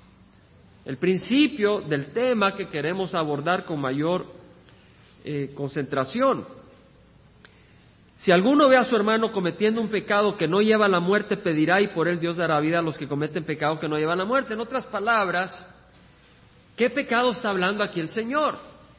el 0.85 0.99
principio 0.99 1.81
del 1.81 2.13
tema 2.13 2.55
que 2.55 2.69
queremos 2.69 3.15
abordar 3.15 3.65
con 3.65 3.81
mayor 3.81 4.27
eh, 5.25 5.53
concentración. 5.55 6.45
Si 8.17 8.31
alguno 8.31 8.69
ve 8.69 8.77
a 8.77 8.85
su 8.85 8.95
hermano 8.95 9.33
cometiendo 9.33 9.81
un 9.81 9.89
pecado 9.89 10.37
que 10.37 10.47
no 10.47 10.61
lleva 10.61 10.87
a 10.87 10.91
la 10.91 11.01
muerte, 11.01 11.37
pedirá 11.37 11.81
y 11.81 11.89
por 11.89 12.07
él 12.07 12.21
Dios 12.21 12.37
dará 12.37 12.61
vida 12.61 12.79
a 12.79 12.83
los 12.83 12.97
que 12.97 13.09
cometen 13.09 13.45
pecado 13.45 13.81
que 13.81 13.89
no 13.89 13.99
llevan 13.99 14.21
a 14.21 14.25
la 14.25 14.29
muerte. 14.29 14.55
En 14.55 14.61
otras 14.61 14.87
palabras, 14.87 15.67
¿qué 16.77 16.91
pecado 16.91 17.33
está 17.33 17.51
hablando 17.51 17.83
aquí 17.83 18.01
el 18.01 18.09
Señor? 18.09 18.57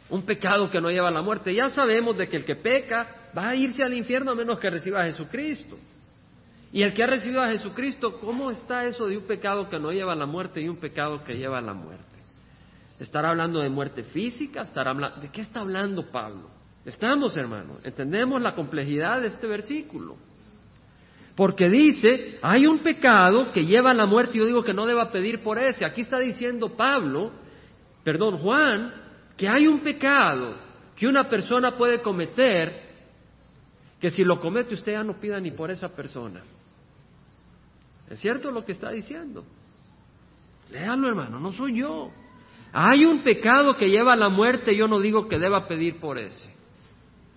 Un 0.09 0.23
pecado 0.23 0.69
que 0.69 0.79
no 0.79 0.89
lleva 0.89 1.09
a 1.09 1.11
la 1.11 1.21
muerte. 1.21 1.53
Ya 1.53 1.69
sabemos 1.69 2.17
de 2.17 2.27
que 2.29 2.37
el 2.37 2.45
que 2.45 2.55
peca 2.55 3.29
va 3.35 3.49
a 3.49 3.55
irse 3.55 3.83
al 3.83 3.93
infierno 3.93 4.31
a 4.31 4.35
menos 4.35 4.59
que 4.59 4.69
reciba 4.69 5.01
a 5.01 5.05
Jesucristo. 5.05 5.77
Y 6.71 6.83
el 6.83 6.93
que 6.93 7.03
ha 7.03 7.07
recibido 7.07 7.41
a 7.41 7.47
Jesucristo, 7.47 8.19
¿cómo 8.19 8.51
está 8.51 8.85
eso 8.85 9.07
de 9.07 9.17
un 9.17 9.25
pecado 9.25 9.69
que 9.69 9.79
no 9.79 9.91
lleva 9.91 10.13
a 10.13 10.15
la 10.15 10.25
muerte 10.25 10.61
y 10.61 10.67
un 10.67 10.77
pecado 10.77 11.23
que 11.23 11.35
lleva 11.35 11.59
a 11.59 11.61
la 11.61 11.73
muerte? 11.73 12.03
¿Estará 12.99 13.29
hablando 13.29 13.59
de 13.59 13.69
muerte 13.69 14.03
física? 14.03 14.61
¿Estará 14.61 14.93
¿De 15.21 15.29
qué 15.29 15.41
está 15.41 15.61
hablando 15.61 16.11
Pablo? 16.11 16.49
Estamos, 16.85 17.35
hermanos, 17.35 17.79
entendemos 17.83 18.41
la 18.41 18.53
complejidad 18.53 19.21
de 19.21 19.27
este 19.27 19.47
versículo. 19.47 20.17
Porque 21.35 21.69
dice, 21.69 22.39
hay 22.41 22.65
un 22.67 22.79
pecado 22.79 23.51
que 23.51 23.65
lleva 23.65 23.91
a 23.91 23.93
la 23.93 24.05
muerte 24.05 24.33
y 24.35 24.39
yo 24.39 24.45
digo 24.45 24.63
que 24.63 24.73
no 24.73 24.85
deba 24.85 25.11
pedir 25.11 25.43
por 25.43 25.57
ese. 25.57 25.85
Aquí 25.85 26.01
está 26.01 26.19
diciendo 26.19 26.77
Pablo, 26.77 27.31
perdón, 28.05 28.37
Juan, 28.37 28.93
que 29.35 29.49
hay 29.49 29.67
un 29.67 29.79
pecado 29.79 30.55
que 30.95 31.07
una 31.07 31.27
persona 31.27 31.75
puede 31.75 32.01
cometer 32.01 32.85
que 33.99 34.11
si 34.11 34.23
lo 34.23 34.39
comete 34.39 34.75
usted 34.75 34.93
ya 34.93 35.03
no 35.03 35.19
pida 35.19 35.39
ni 35.39 35.51
por 35.51 35.71
esa 35.71 35.89
persona. 35.89 36.41
¿Es 38.09 38.19
cierto 38.19 38.51
lo 38.51 38.63
que 38.63 38.73
está 38.73 38.91
diciendo? 38.91 39.43
Léalo, 40.69 41.07
hermano, 41.07 41.39
no 41.39 41.51
soy 41.51 41.79
yo. 41.79 42.11
Hay 42.71 43.05
un 43.05 43.23
pecado 43.23 43.75
que 43.75 43.89
lleva 43.89 44.13
a 44.13 44.17
la 44.17 44.29
muerte, 44.29 44.75
yo 44.75 44.87
no 44.87 44.99
digo 44.99 45.27
que 45.27 45.39
deba 45.39 45.67
pedir 45.67 45.99
por 45.99 46.19
ese. 46.19 46.53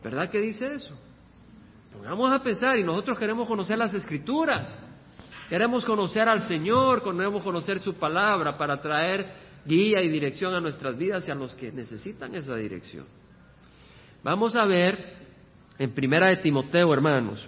¿Verdad 0.05 0.31
que 0.31 0.41
dice 0.41 0.75
eso? 0.75 0.95
Pongamos 1.93 2.31
a 2.31 2.43
pensar 2.43 2.79
y 2.79 2.85
nosotros 2.85 3.19
queremos 3.19 3.49
conocer 3.49 3.79
las 3.79 3.95
escrituras. 3.95 4.79
Queremos 5.49 5.85
conocer 5.85 6.29
al 6.29 6.43
Señor, 6.43 7.03
queremos 7.03 7.43
conocer 7.43 7.81
su 7.81 7.95
palabra 7.95 8.59
para 8.59 8.81
traer 8.83 9.48
guía 9.65 10.01
y 10.03 10.09
dirección 10.09 10.55
a 10.55 10.61
nuestras 10.61 10.97
vidas 10.97 11.27
y 11.29 11.31
a 11.31 11.35
los 11.35 11.55
que 11.55 11.73
necesitan 11.73 12.35
esa 12.35 12.57
dirección. 12.57 13.07
Vamos 14.23 14.57
a 14.57 14.65
ver 14.65 15.17
en 15.79 15.93
Primera 15.93 16.29
de 16.29 16.39
Timoteo, 16.39 16.93
hermanos, 16.93 17.47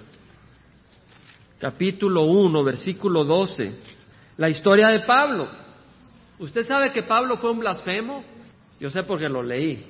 capítulo 1.58 2.24
1, 2.24 2.64
versículo 2.64 3.24
12, 3.24 3.74
la 4.36 4.48
historia 4.48 4.88
de 4.88 5.00
Pablo. 5.00 5.48
¿Usted 6.38 6.62
sabe 6.64 6.92
que 6.92 7.02
Pablo 7.02 7.36
fue 7.36 7.50
un 7.50 7.58
blasfemo? 7.58 8.24
Yo 8.78 8.88
sé 8.88 9.02
porque 9.02 9.28
lo 9.28 9.42
leí. 9.42 9.84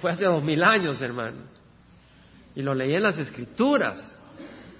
Fue 0.00 0.10
hace 0.10 0.24
dos 0.24 0.42
mil 0.42 0.62
años, 0.62 1.00
hermano. 1.00 1.38
Y 2.54 2.62
lo 2.62 2.74
leí 2.74 2.94
en 2.94 3.02
las 3.02 3.18
escrituras. 3.18 4.12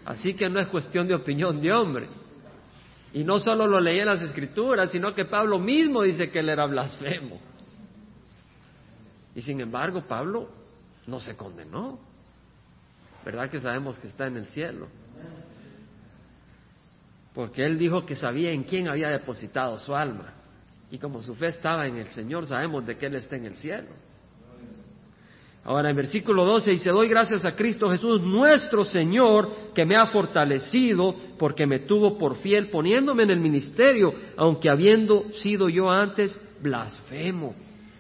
Así 0.05 0.35
que 0.35 0.49
no 0.49 0.61
es 0.61 0.67
cuestión 0.69 1.07
de 1.07 1.15
opinión 1.15 1.61
de 1.61 1.73
hombre. 1.73 2.09
Y 3.17 3.25
no 3.25 3.39
solo 3.39 3.67
lo 3.67 3.81
leí 3.81 3.99
en 3.99 4.05
las 4.09 4.21
escrituras, 4.21 4.91
sino 4.91 5.15
que 5.15 5.25
Pablo 5.25 5.59
mismo 5.59 6.03
dice 6.03 6.31
que 6.31 6.41
él 6.41 6.51
era 6.51 6.67
blasfemo. 6.67 7.41
Y 9.35 9.41
sin 9.41 9.59
embargo, 9.59 10.05
Pablo 10.07 10.51
no 11.07 11.19
se 11.19 11.35
condenó. 11.35 11.99
¿Verdad 13.25 13.49
que 13.49 13.59
sabemos 13.59 13.99
que 13.99 14.09
está 14.09 14.27
en 14.27 14.37
el 14.37 14.49
cielo? 14.49 14.89
Porque 17.33 17.65
él 17.65 17.79
dijo 17.79 18.05
que 18.05 18.17
sabía 18.17 18.51
en 18.51 18.65
quién 18.65 18.87
había 18.87 19.09
depositado 19.09 19.79
su 19.79 19.97
alma. 19.97 20.35
Y 20.91 20.99
como 20.99 21.23
su 21.23 21.35
fe 21.37 21.47
estaba 21.47 21.87
en 21.87 21.97
el 21.97 22.09
Señor, 22.09 22.45
sabemos 22.45 22.85
de 22.85 22.99
que 22.99 23.07
Él 23.07 23.15
está 23.15 23.37
en 23.37 23.47
el 23.47 23.57
cielo. 23.57 23.95
Ahora 25.67 25.91
en 25.91 25.97
versículo 25.97 26.45
12 26.45 26.71
dice, 26.71 26.91
doy 26.91 27.09
gracias 27.09 27.45
a 27.45 27.57
Cristo 27.57 27.91
Jesús, 27.91 28.21
nuestro 28.23 28.85
Señor, 28.85 29.51
que 29.75 29.85
me 29.85 29.97
ha 29.97 30.07
fortalecido 30.07 31.13
porque 31.37 31.67
me 31.67 31.81
tuvo 31.81 32.17
por 32.17 32.37
fiel 32.37 32.71
poniéndome 32.71 33.25
en 33.25 33.31
el 33.31 33.41
ministerio, 33.41 34.15
aunque 34.37 34.71
habiendo 34.71 35.29
sido 35.33 35.69
yo 35.69 35.91
antes 35.91 36.41
blasfemo. 36.63 37.57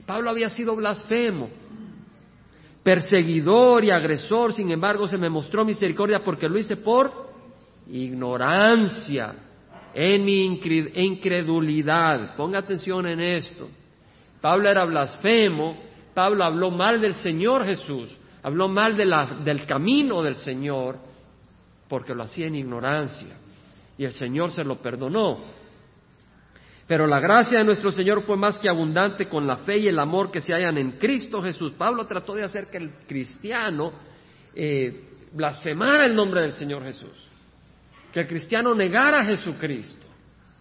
Pablo 0.07 0.31
había 0.31 0.49
sido 0.49 0.77
blasfemo, 0.77 1.51
perseguidor 2.85 3.83
y 3.83 3.91
agresor, 3.91 4.53
sin 4.55 4.71
embargo 4.71 5.09
se 5.09 5.19
me 5.19 5.29
mostró 5.29 5.65
misericordia 5.65 6.23
porque 6.23 6.49
lo 6.49 6.57
hice 6.57 6.77
por 6.77 7.11
ignorancia, 7.91 9.35
en 9.93 10.25
mi 10.25 10.45
incredulidad. 10.45 12.37
Ponga 12.37 12.61
atención 12.61 13.09
en 13.09 13.19
esto. 13.19 13.69
Pablo 14.41 14.69
era 14.69 14.85
blasfemo 14.85 15.96
Pablo 16.17 16.45
habló 16.47 16.71
mal 16.71 16.99
del 16.99 17.15
Señor 17.17 17.67
Jesús, 17.67 18.17
habló 18.43 18.69
mal 18.69 18.97
del 18.97 19.67
camino 19.67 20.23
del 20.23 20.37
Señor, 20.37 20.97
porque 21.91 22.15
lo 22.15 22.23
hacía 22.23 22.47
en 22.47 22.55
ignorancia. 22.55 23.37
Y 23.99 24.05
el 24.07 24.15
Señor 24.15 24.51
se 24.51 24.65
lo 24.65 24.81
perdonó. 24.81 25.41
Pero 26.87 27.07
la 27.07 27.21
gracia 27.21 27.59
de 27.59 27.65
nuestro 27.65 27.93
Señor 27.93 28.23
fue 28.23 28.39
más 28.39 28.59
que 28.59 28.71
abundante 28.71 29.29
con 29.29 29.47
la 29.47 29.59
fe 29.59 29.77
y 29.77 29.89
el 29.89 29.99
amor 29.99 30.31
que 30.31 30.41
se 30.41 30.55
hallan 30.55 30.79
en 30.79 30.93
Cristo 30.93 31.43
Jesús. 31.43 31.75
Pablo 31.77 32.07
trató 32.07 32.35
de 32.35 32.45
hacer 32.45 32.69
que 32.71 32.79
el 32.79 32.93
cristiano 33.07 33.93
eh, 34.55 35.11
blasfemara 35.35 36.07
el 36.07 36.17
nombre 36.17 36.41
del 36.41 36.53
Señor 36.53 36.83
Jesús, 36.83 37.29
que 38.11 38.21
el 38.21 38.27
cristiano 38.27 38.75
negara 38.75 39.21
a 39.21 39.25
Jesucristo. 39.27 40.07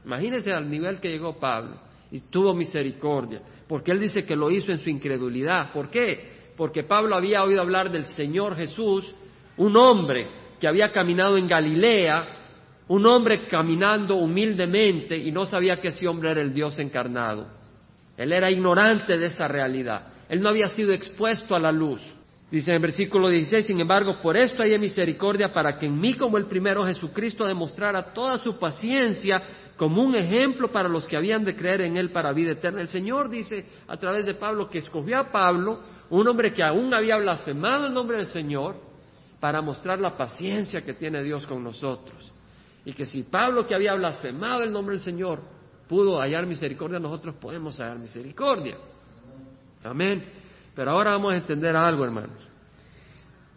Imagínense 0.03 0.51
al 0.51 0.69
nivel 0.69 0.99
que 0.99 1.11
llegó 1.11 1.39
Pablo 1.39 1.84
y 2.11 2.21
tuvo 2.29 2.53
misericordia, 2.53 3.41
porque 3.67 3.91
él 3.91 3.99
dice 3.99 4.25
que 4.25 4.35
lo 4.35 4.51
hizo 4.51 4.71
en 4.71 4.79
su 4.79 4.89
incredulidad. 4.89 5.71
¿Por 5.71 5.89
qué? 5.89 6.51
Porque 6.55 6.83
Pablo 6.83 7.15
había 7.15 7.43
oído 7.43 7.61
hablar 7.61 7.91
del 7.91 8.05
Señor 8.05 8.55
Jesús, 8.55 9.13
un 9.57 9.75
hombre 9.75 10.27
que 10.59 10.67
había 10.67 10.91
caminado 10.91 11.37
en 11.37 11.47
Galilea, 11.47 12.27
un 12.87 13.05
hombre 13.05 13.47
caminando 13.47 14.15
humildemente 14.15 15.17
y 15.17 15.31
no 15.31 15.45
sabía 15.45 15.81
que 15.81 15.89
ese 15.89 16.07
hombre 16.07 16.31
era 16.31 16.41
el 16.41 16.53
Dios 16.53 16.77
encarnado. 16.79 17.47
Él 18.15 18.31
era 18.31 18.49
ignorante 18.49 19.17
de 19.17 19.25
esa 19.25 19.47
realidad. 19.47 20.07
Él 20.29 20.41
no 20.41 20.49
había 20.49 20.69
sido 20.69 20.93
expuesto 20.93 21.55
a 21.55 21.59
la 21.59 21.71
luz. 21.71 22.01
Dice 22.49 22.71
en 22.71 22.75
el 22.75 22.81
versículo 22.81 23.27
16, 23.27 23.65
sin 23.65 23.79
embargo, 23.79 24.21
por 24.21 24.37
esto 24.37 24.61
hay 24.61 24.77
misericordia 24.77 25.51
para 25.51 25.77
que 25.77 25.87
en 25.87 25.99
mí 25.99 26.13
como 26.13 26.37
el 26.37 26.45
primero 26.45 26.85
Jesucristo 26.85 27.45
demostrara 27.45 28.13
toda 28.13 28.37
su 28.37 28.57
paciencia 28.59 29.41
como 29.77 30.03
un 30.03 30.15
ejemplo 30.15 30.71
para 30.71 30.87
los 30.87 31.07
que 31.07 31.17
habían 31.17 31.43
de 31.43 31.55
creer 31.55 31.81
en 31.81 31.97
Él 31.97 32.11
para 32.11 32.31
vida 32.31 32.51
eterna. 32.51 32.81
El 32.81 32.87
Señor 32.87 33.29
dice 33.29 33.65
a 33.87 33.97
través 33.97 34.25
de 34.25 34.35
Pablo 34.35 34.69
que 34.69 34.79
escogió 34.79 35.19
a 35.19 35.31
Pablo, 35.31 35.81
un 36.09 36.27
hombre 36.27 36.53
que 36.53 36.63
aún 36.63 36.93
había 36.93 37.17
blasfemado 37.17 37.87
el 37.87 37.93
nombre 37.93 38.17
del 38.17 38.27
Señor, 38.27 38.75
para 39.39 39.61
mostrar 39.61 39.99
la 39.99 40.17
paciencia 40.17 40.81
que 40.81 40.93
tiene 40.93 41.21
Dios 41.21 41.45
con 41.45 41.63
nosotros. 41.63 42.31
Y 42.85 42.93
que 42.93 43.05
si 43.05 43.23
Pablo, 43.23 43.65
que 43.67 43.75
había 43.75 43.93
blasfemado 43.93 44.63
el 44.63 44.71
nombre 44.71 44.95
del 44.95 45.03
Señor, 45.03 45.39
pudo 45.87 46.19
hallar 46.19 46.45
misericordia, 46.45 46.99
nosotros 46.99 47.35
podemos 47.35 47.77
hallar 47.79 47.99
misericordia. 47.99 48.77
Amén. 49.83 50.25
Pero 50.73 50.91
ahora 50.91 51.11
vamos 51.11 51.33
a 51.33 51.37
entender 51.37 51.75
algo, 51.75 52.03
hermanos. 52.03 52.37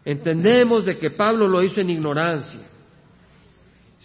Entendemos 0.04 0.84
de 0.84 0.98
que 0.98 1.10
Pablo 1.10 1.48
lo 1.48 1.62
hizo 1.62 1.80
en 1.80 1.90
ignorancia. 1.90 2.60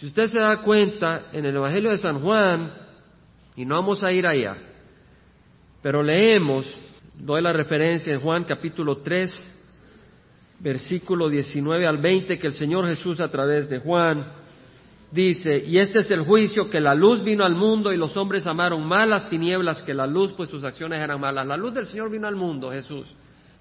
Si 0.04 0.08
usted 0.08 0.26
se 0.26 0.38
da 0.38 0.60
cuenta, 0.60 1.28
en 1.32 1.46
el 1.46 1.56
Evangelio 1.56 1.88
de 1.88 1.96
San 1.96 2.20
Juan, 2.20 2.70
y 3.56 3.64
no 3.64 3.76
vamos 3.76 4.04
a 4.04 4.12
ir 4.12 4.26
allá, 4.26 4.54
pero 5.80 6.02
leemos, 6.02 6.66
doy 7.14 7.40
la 7.40 7.54
referencia 7.54 8.12
en 8.12 8.20
Juan 8.20 8.44
capítulo 8.44 8.98
3, 8.98 9.32
versículo 10.60 11.30
19 11.30 11.86
al 11.86 11.96
20, 12.02 12.38
que 12.38 12.46
el 12.48 12.52
Señor 12.52 12.84
Jesús 12.86 13.18
a 13.18 13.30
través 13.30 13.70
de 13.70 13.78
Juan 13.78 14.26
dice, 15.10 15.64
y 15.66 15.78
este 15.78 16.00
es 16.00 16.10
el 16.10 16.20
juicio, 16.20 16.68
que 16.68 16.82
la 16.82 16.94
luz 16.94 17.24
vino 17.24 17.42
al 17.42 17.54
mundo 17.54 17.90
y 17.90 17.96
los 17.96 18.14
hombres 18.14 18.46
amaron 18.46 18.86
más 18.86 19.08
las 19.08 19.30
tinieblas 19.30 19.80
que 19.80 19.94
la 19.94 20.06
luz, 20.06 20.34
pues 20.34 20.50
sus 20.50 20.64
acciones 20.64 21.02
eran 21.02 21.18
malas. 21.18 21.46
La 21.46 21.56
luz 21.56 21.72
del 21.72 21.86
Señor 21.86 22.10
vino 22.10 22.28
al 22.28 22.36
mundo, 22.36 22.70
Jesús. 22.70 23.10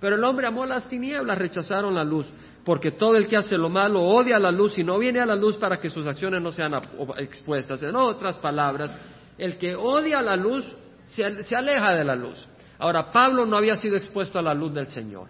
Pero 0.01 0.17
el 0.17 0.23
hombre 0.25 0.45
amó 0.45 0.65
las 0.65 0.89
tinieblas, 0.89 1.37
rechazaron 1.37 1.95
la 1.95 2.03
luz, 2.03 2.25
porque 2.65 2.91
todo 2.91 3.15
el 3.15 3.27
que 3.27 3.37
hace 3.37 3.57
lo 3.57 3.69
malo 3.69 4.01
odia 4.01 4.39
la 4.39 4.51
luz 4.51 4.77
y 4.77 4.83
no 4.83 4.97
viene 4.97 5.19
a 5.19 5.25
la 5.25 5.35
luz 5.35 5.57
para 5.57 5.79
que 5.79 5.89
sus 5.89 6.07
acciones 6.07 6.41
no 6.41 6.51
sean 6.51 6.73
expuestas. 7.17 7.83
En 7.83 7.95
otras 7.95 8.37
palabras, 8.37 8.95
el 9.37 9.57
que 9.57 9.75
odia 9.75 10.21
la 10.21 10.35
luz 10.35 10.65
se, 11.07 11.23
aleja 11.55 11.91
de 11.93 12.03
la 12.03 12.15
luz. 12.15 12.47
Ahora, 12.79 13.11
Pablo 13.11 13.45
no 13.45 13.57
había 13.57 13.75
sido 13.75 13.95
expuesto 13.95 14.39
a 14.39 14.41
la 14.41 14.53
luz 14.53 14.73
del 14.73 14.87
Señor, 14.87 15.27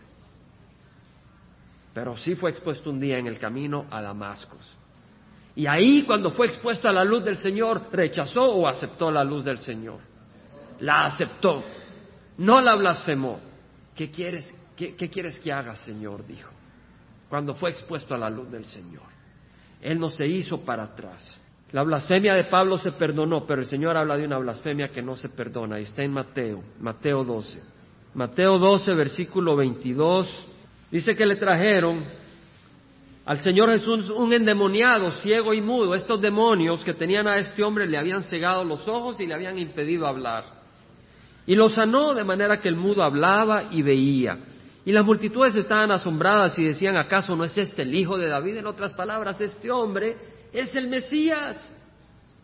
pero 1.93 2.17
sí 2.17 2.35
fue 2.35 2.51
expuesto 2.51 2.89
un 2.89 2.99
día 2.99 3.17
en 3.17 3.27
el 3.27 3.39
camino 3.39 3.85
a 3.89 4.01
Damascos. 4.01 4.71
Y 5.55 5.67
ahí 5.67 6.03
cuando 6.03 6.31
fue 6.31 6.47
expuesto 6.47 6.87
a 6.87 6.91
la 6.91 7.03
luz 7.03 7.23
del 7.23 7.37
Señor, 7.37 7.83
rechazó 7.91 8.55
o 8.55 8.67
aceptó 8.67 9.11
la 9.11 9.23
luz 9.23 9.45
del 9.45 9.59
Señor. 9.59 9.99
La 10.79 11.05
aceptó, 11.05 11.63
no 12.37 12.59
la 12.61 12.75
blasfemó. 12.75 13.39
¿Qué 13.95 14.09
quieres, 14.09 14.53
qué, 14.75 14.95
quieres 14.95 15.39
que 15.39 15.53
haga, 15.53 15.75
Señor? 15.75 16.25
dijo, 16.25 16.49
cuando 17.33 17.55
fue 17.55 17.71
expuesto 17.71 18.13
a 18.13 18.17
la 18.19 18.29
luz 18.29 18.51
del 18.51 18.63
Señor. 18.63 19.07
Él 19.81 19.99
no 19.99 20.11
se 20.11 20.27
hizo 20.27 20.63
para 20.63 20.83
atrás. 20.83 21.41
La 21.71 21.81
blasfemia 21.81 22.35
de 22.35 22.43
Pablo 22.43 22.77
se 22.77 22.91
perdonó, 22.91 23.43
pero 23.47 23.61
el 23.61 23.67
Señor 23.67 23.97
habla 23.97 24.15
de 24.17 24.25
una 24.25 24.37
blasfemia 24.37 24.89
que 24.89 25.01
no 25.01 25.15
se 25.15 25.29
perdona. 25.29 25.79
Y 25.79 25.81
está 25.81 26.03
en 26.03 26.13
Mateo, 26.13 26.63
Mateo 26.79 27.23
12. 27.23 27.59
Mateo 28.13 28.59
12, 28.59 28.93
versículo 28.93 29.55
22. 29.55 30.47
Dice 30.91 31.15
que 31.15 31.25
le 31.25 31.37
trajeron 31.37 32.03
al 33.25 33.39
Señor 33.39 33.71
Jesús 33.71 34.11
un 34.11 34.31
endemoniado, 34.31 35.09
ciego 35.13 35.55
y 35.55 35.61
mudo. 35.61 35.95
Estos 35.95 36.21
demonios 36.21 36.83
que 36.83 36.93
tenían 36.93 37.27
a 37.27 37.37
este 37.37 37.63
hombre 37.63 37.87
le 37.87 37.97
habían 37.97 38.21
cegado 38.21 38.63
los 38.63 38.87
ojos 38.87 39.19
y 39.19 39.25
le 39.25 39.33
habían 39.33 39.57
impedido 39.57 40.05
hablar. 40.05 40.43
Y 41.47 41.55
lo 41.55 41.69
sanó 41.69 42.13
de 42.13 42.23
manera 42.23 42.61
que 42.61 42.69
el 42.69 42.75
mudo 42.75 43.01
hablaba 43.01 43.69
y 43.71 43.81
veía. 43.81 44.37
Y 44.85 44.91
las 44.91 45.05
multitudes 45.05 45.55
estaban 45.55 45.91
asombradas 45.91 46.57
y 46.59 46.65
decían, 46.65 46.97
¿acaso 46.97 47.35
no 47.35 47.45
es 47.45 47.57
este 47.57 47.83
el 47.83 47.95
hijo 47.95 48.17
de 48.17 48.27
David? 48.27 48.57
En 48.57 48.67
otras 48.67 48.93
palabras, 48.93 49.39
este 49.39 49.71
hombre 49.71 50.17
es 50.51 50.75
el 50.75 50.89
Mesías. 50.89 51.73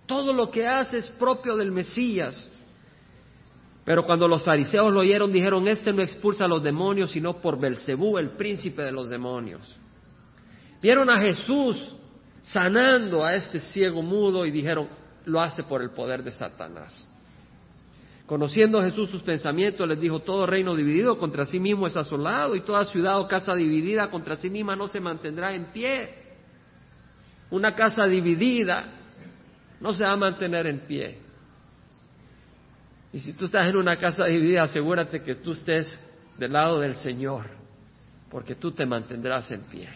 Todo 0.06 0.32
lo 0.34 0.50
que 0.50 0.66
hace 0.66 1.00
es 1.00 1.08
propio 1.08 1.58
del 1.58 1.72
Mesías. 1.72 2.50
Pero 3.84 4.04
cuando 4.04 4.28
los 4.28 4.44
fariseos 4.44 4.94
lo 4.94 5.02
oyeron, 5.02 5.34
dijeron, 5.34 5.68
este 5.68 5.92
no 5.92 6.02
expulsa 6.02 6.46
a 6.46 6.48
los 6.48 6.64
demonios, 6.64 7.12
sino 7.12 7.42
por 7.42 7.60
Belcebú, 7.60 8.18
el 8.18 8.32
príncipe 8.32 8.84
de 8.84 8.92
los 8.92 9.10
demonios. 9.10 9.76
Vieron 10.82 11.10
a 11.10 11.20
Jesús 11.20 11.96
sanando 12.44 13.26
a 13.26 13.36
este 13.36 13.60
ciego 13.60 14.02
mudo 14.02 14.46
y 14.46 14.52
dijeron, 14.52 14.88
lo 15.26 15.42
hace 15.42 15.64
por 15.64 15.82
el 15.82 15.90
poder 15.90 16.24
de 16.24 16.32
Satanás. 16.32 17.09
Conociendo 18.30 18.80
Jesús 18.84 19.10
sus 19.10 19.24
pensamientos, 19.24 19.88
les 19.88 20.00
dijo, 20.00 20.20
todo 20.20 20.46
reino 20.46 20.76
dividido 20.76 21.18
contra 21.18 21.48
sí 21.48 21.60
mismo 21.60 21.88
es 21.88 21.98
asolado 21.98 22.56
y 22.56 22.62
toda 22.62 22.86
ciudad 22.86 23.20
o 23.20 23.28
casa 23.28 23.56
dividida 23.56 24.12
contra 24.12 24.36
sí 24.36 24.52
misma 24.52 24.76
no 24.76 24.88
se 24.88 25.00
mantendrá 25.00 25.52
en 25.56 25.72
pie. 25.72 26.14
Una 27.50 27.74
casa 27.74 28.06
dividida 28.06 28.86
no 29.82 29.94
se 29.94 30.04
va 30.04 30.12
a 30.12 30.16
mantener 30.16 30.68
en 30.68 30.82
pie. 30.82 31.18
Y 33.12 33.18
si 33.18 33.34
tú 33.34 33.46
estás 33.46 33.68
en 33.68 33.78
una 33.78 33.96
casa 33.96 34.26
dividida, 34.26 34.62
asegúrate 34.62 35.24
que 35.24 35.34
tú 35.34 35.54
estés 35.54 36.00
del 36.38 36.54
lado 36.54 36.80
del 36.82 36.94
Señor, 36.94 37.48
porque 38.30 38.54
tú 38.54 38.74
te 38.74 38.86
mantendrás 38.86 39.52
en 39.52 39.64
pie. 39.64 39.90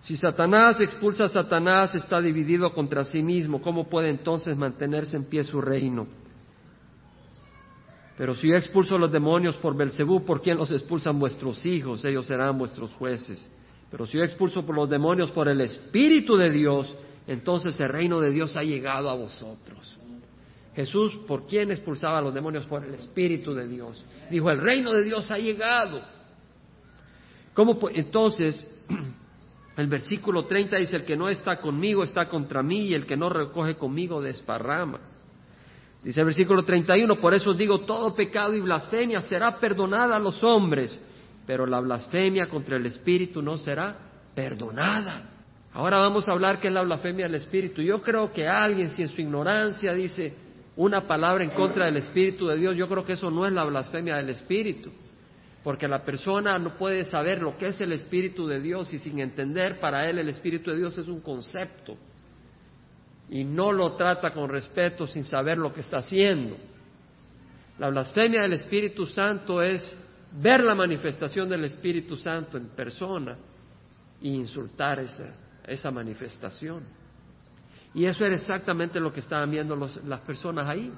Si 0.00 0.16
Satanás 0.16 0.80
expulsa 0.80 1.24
a 1.24 1.28
Satanás, 1.28 1.94
está 1.94 2.18
dividido 2.22 2.72
contra 2.72 3.04
sí 3.04 3.22
mismo. 3.22 3.60
¿Cómo 3.60 3.90
puede 3.90 4.08
entonces 4.08 4.56
mantenerse 4.56 5.18
en 5.18 5.24
pie 5.24 5.44
su 5.44 5.60
reino? 5.60 6.06
Pero 8.18 8.34
si 8.34 8.48
yo 8.48 8.56
expulso 8.56 8.98
los 8.98 9.12
demonios 9.12 9.56
por 9.58 9.76
Belcebú, 9.76 10.24
¿por 10.24 10.42
quién 10.42 10.56
los 10.58 10.72
expulsan 10.72 11.20
vuestros 11.20 11.64
hijos? 11.64 12.04
Ellos 12.04 12.26
serán 12.26 12.58
vuestros 12.58 12.92
jueces. 12.94 13.48
Pero 13.92 14.06
si 14.06 14.18
yo 14.18 14.24
expulso 14.24 14.66
por 14.66 14.74
los 14.74 14.90
demonios 14.90 15.30
por 15.30 15.48
el 15.48 15.60
Espíritu 15.60 16.36
de 16.36 16.50
Dios, 16.50 16.92
entonces 17.28 17.78
el 17.78 17.88
reino 17.88 18.18
de 18.18 18.32
Dios 18.32 18.56
ha 18.56 18.62
llegado 18.64 19.08
a 19.08 19.14
vosotros. 19.14 19.96
Jesús, 20.74 21.14
¿por 21.28 21.46
quién 21.46 21.70
expulsaba 21.70 22.18
a 22.18 22.22
los 22.22 22.34
demonios? 22.34 22.66
Por 22.66 22.84
el 22.84 22.94
Espíritu 22.94 23.54
de 23.54 23.68
Dios. 23.68 24.04
Dijo, 24.28 24.50
el 24.50 24.58
reino 24.58 24.92
de 24.92 25.04
Dios 25.04 25.30
ha 25.30 25.38
llegado. 25.38 26.02
¿Cómo 27.54 27.78
entonces 27.94 28.66
el 29.76 29.86
versículo 29.86 30.44
30 30.44 30.76
dice, 30.76 30.96
el 30.96 31.04
que 31.04 31.16
no 31.16 31.28
está 31.28 31.60
conmigo 31.60 32.02
está 32.02 32.28
contra 32.28 32.64
mí 32.64 32.88
y 32.88 32.94
el 32.94 33.06
que 33.06 33.16
no 33.16 33.28
recoge 33.28 33.76
conmigo 33.76 34.20
desparrama. 34.20 34.98
Dice 36.02 36.20
el 36.20 36.26
versículo 36.26 36.64
31, 36.64 37.20
por 37.20 37.34
eso 37.34 37.50
os 37.50 37.58
digo, 37.58 37.80
todo 37.80 38.14
pecado 38.14 38.54
y 38.54 38.60
blasfemia 38.60 39.20
será 39.20 39.58
perdonada 39.58 40.16
a 40.16 40.20
los 40.20 40.42
hombres, 40.44 40.98
pero 41.46 41.66
la 41.66 41.80
blasfemia 41.80 42.48
contra 42.48 42.76
el 42.76 42.86
Espíritu 42.86 43.42
no 43.42 43.58
será 43.58 43.96
perdonada. 44.34 45.30
Ahora 45.72 45.98
vamos 45.98 46.28
a 46.28 46.32
hablar 46.32 46.60
qué 46.60 46.68
es 46.68 46.74
la 46.74 46.82
blasfemia 46.82 47.26
del 47.26 47.34
Espíritu. 47.34 47.82
Yo 47.82 48.00
creo 48.00 48.32
que 48.32 48.46
alguien, 48.46 48.90
si 48.90 49.02
en 49.02 49.08
su 49.08 49.20
ignorancia 49.20 49.92
dice 49.92 50.34
una 50.76 51.06
palabra 51.06 51.42
en 51.42 51.50
contra 51.50 51.86
del 51.86 51.96
Espíritu 51.96 52.46
de 52.46 52.56
Dios, 52.56 52.76
yo 52.76 52.88
creo 52.88 53.04
que 53.04 53.14
eso 53.14 53.30
no 53.30 53.46
es 53.46 53.52
la 53.52 53.64
blasfemia 53.64 54.16
del 54.16 54.30
Espíritu 54.30 54.90
porque 55.68 55.88
la 55.88 56.02
persona 56.02 56.58
no 56.58 56.78
puede 56.78 57.04
saber 57.04 57.42
lo 57.42 57.58
que 57.58 57.66
es 57.66 57.80
el 57.82 57.92
Espíritu 57.92 58.46
de 58.46 58.60
Dios 58.60 58.92
y 58.94 58.98
sin 58.98 59.18
entender 59.18 59.78
para 59.80 60.08
él 60.08 60.18
el 60.18 60.28
Espíritu 60.28 60.70
de 60.70 60.78
Dios 60.78 60.96
es 60.96 61.08
un 61.08 61.20
concepto 61.20 61.96
y 63.30 63.44
no 63.44 63.72
lo 63.72 63.92
trata 63.92 64.30
con 64.30 64.48
respeto 64.48 65.06
sin 65.06 65.24
saber 65.24 65.58
lo 65.58 65.72
que 65.72 65.80
está 65.80 65.98
haciendo. 65.98 66.56
La 67.78 67.90
blasfemia 67.90 68.42
del 68.42 68.54
Espíritu 68.54 69.06
Santo 69.06 69.62
es 69.62 69.96
ver 70.32 70.64
la 70.64 70.74
manifestación 70.74 71.48
del 71.48 71.64
Espíritu 71.64 72.16
Santo 72.16 72.56
en 72.56 72.68
persona 72.68 73.36
e 74.20 74.28
insultar 74.28 75.00
esa, 75.00 75.34
esa 75.66 75.90
manifestación. 75.90 76.84
Y 77.94 78.04
eso 78.04 78.24
era 78.24 78.34
exactamente 78.34 78.98
lo 78.98 79.12
que 79.12 79.20
estaban 79.20 79.50
viendo 79.50 79.76
las 79.76 80.20
personas 80.20 80.66
ahí. 80.68 80.90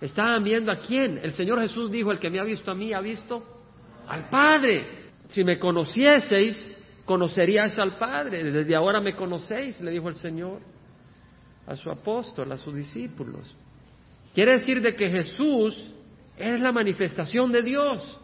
Estaban 0.00 0.42
viendo 0.44 0.72
a 0.72 0.76
quién. 0.76 1.18
El 1.22 1.32
Señor 1.32 1.60
Jesús 1.60 1.90
dijo, 1.90 2.12
el 2.12 2.18
que 2.18 2.30
me 2.30 2.38
ha 2.38 2.44
visto 2.44 2.70
a 2.70 2.74
mí 2.74 2.92
ha 2.92 3.00
visto 3.00 3.42
Al 4.06 4.28
Padre. 4.28 5.10
Si 5.28 5.44
me 5.44 5.58
conocieseis, 5.58 6.76
conoceríais 7.04 7.78
al 7.78 7.96
Padre. 7.96 8.42
Desde 8.50 8.74
ahora 8.74 9.00
me 9.00 9.14
conocéis, 9.14 9.80
le 9.80 9.90
dijo 9.90 10.08
el 10.08 10.14
Señor 10.14 10.60
a 11.68 11.76
su 11.76 11.90
apóstol, 11.90 12.50
a 12.50 12.56
sus 12.56 12.74
discípulos. 12.74 13.54
Quiere 14.34 14.52
decir 14.52 14.80
de 14.80 14.96
que 14.96 15.10
Jesús 15.10 15.92
es 16.36 16.60
la 16.60 16.72
manifestación 16.72 17.52
de 17.52 17.62
Dios. 17.62 18.18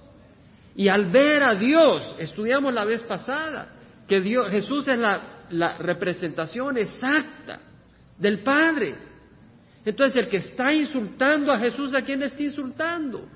Y 0.75 0.89
al 0.89 1.11
ver 1.11 1.43
a 1.43 1.55
Dios, 1.55 2.17
estudiamos 2.19 2.73
la 2.73 2.85
vez 2.85 3.03
pasada, 3.03 3.69
que 4.09 4.21
Dios, 4.21 4.49
Jesús 4.49 4.89
es 4.89 4.99
la, 4.99 5.45
la 5.51 5.77
representación 5.77 6.79
exacta 6.79 7.61
del 8.19 8.43
Padre. 8.43 8.95
Entonces 9.85 10.25
el 10.25 10.31
que 10.31 10.39
está 10.39 10.73
insultando 10.73 11.53
a 11.53 11.59
Jesús, 11.59 11.95
¿a 11.95 12.01
quién 12.01 12.23
está 12.23 12.43
insultando? 12.43 13.29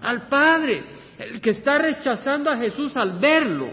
Al 0.00 0.26
Padre. 0.28 0.84
El 1.18 1.40
que 1.40 1.50
está 1.50 1.78
rechazando 1.78 2.50
a 2.50 2.56
Jesús 2.56 2.96
al 2.96 3.18
verlo, 3.18 3.70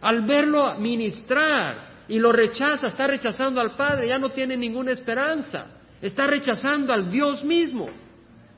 al 0.00 0.22
verlo 0.22 0.74
ministrar 0.80 1.93
y 2.08 2.18
lo 2.18 2.32
rechaza, 2.32 2.88
está 2.88 3.06
rechazando 3.06 3.60
al 3.60 3.76
Padre, 3.76 4.08
ya 4.08 4.18
no 4.18 4.30
tiene 4.30 4.56
ninguna 4.56 4.92
esperanza. 4.92 5.66
Está 6.02 6.26
rechazando 6.26 6.92
al 6.92 7.10
Dios 7.10 7.42
mismo. 7.44 7.88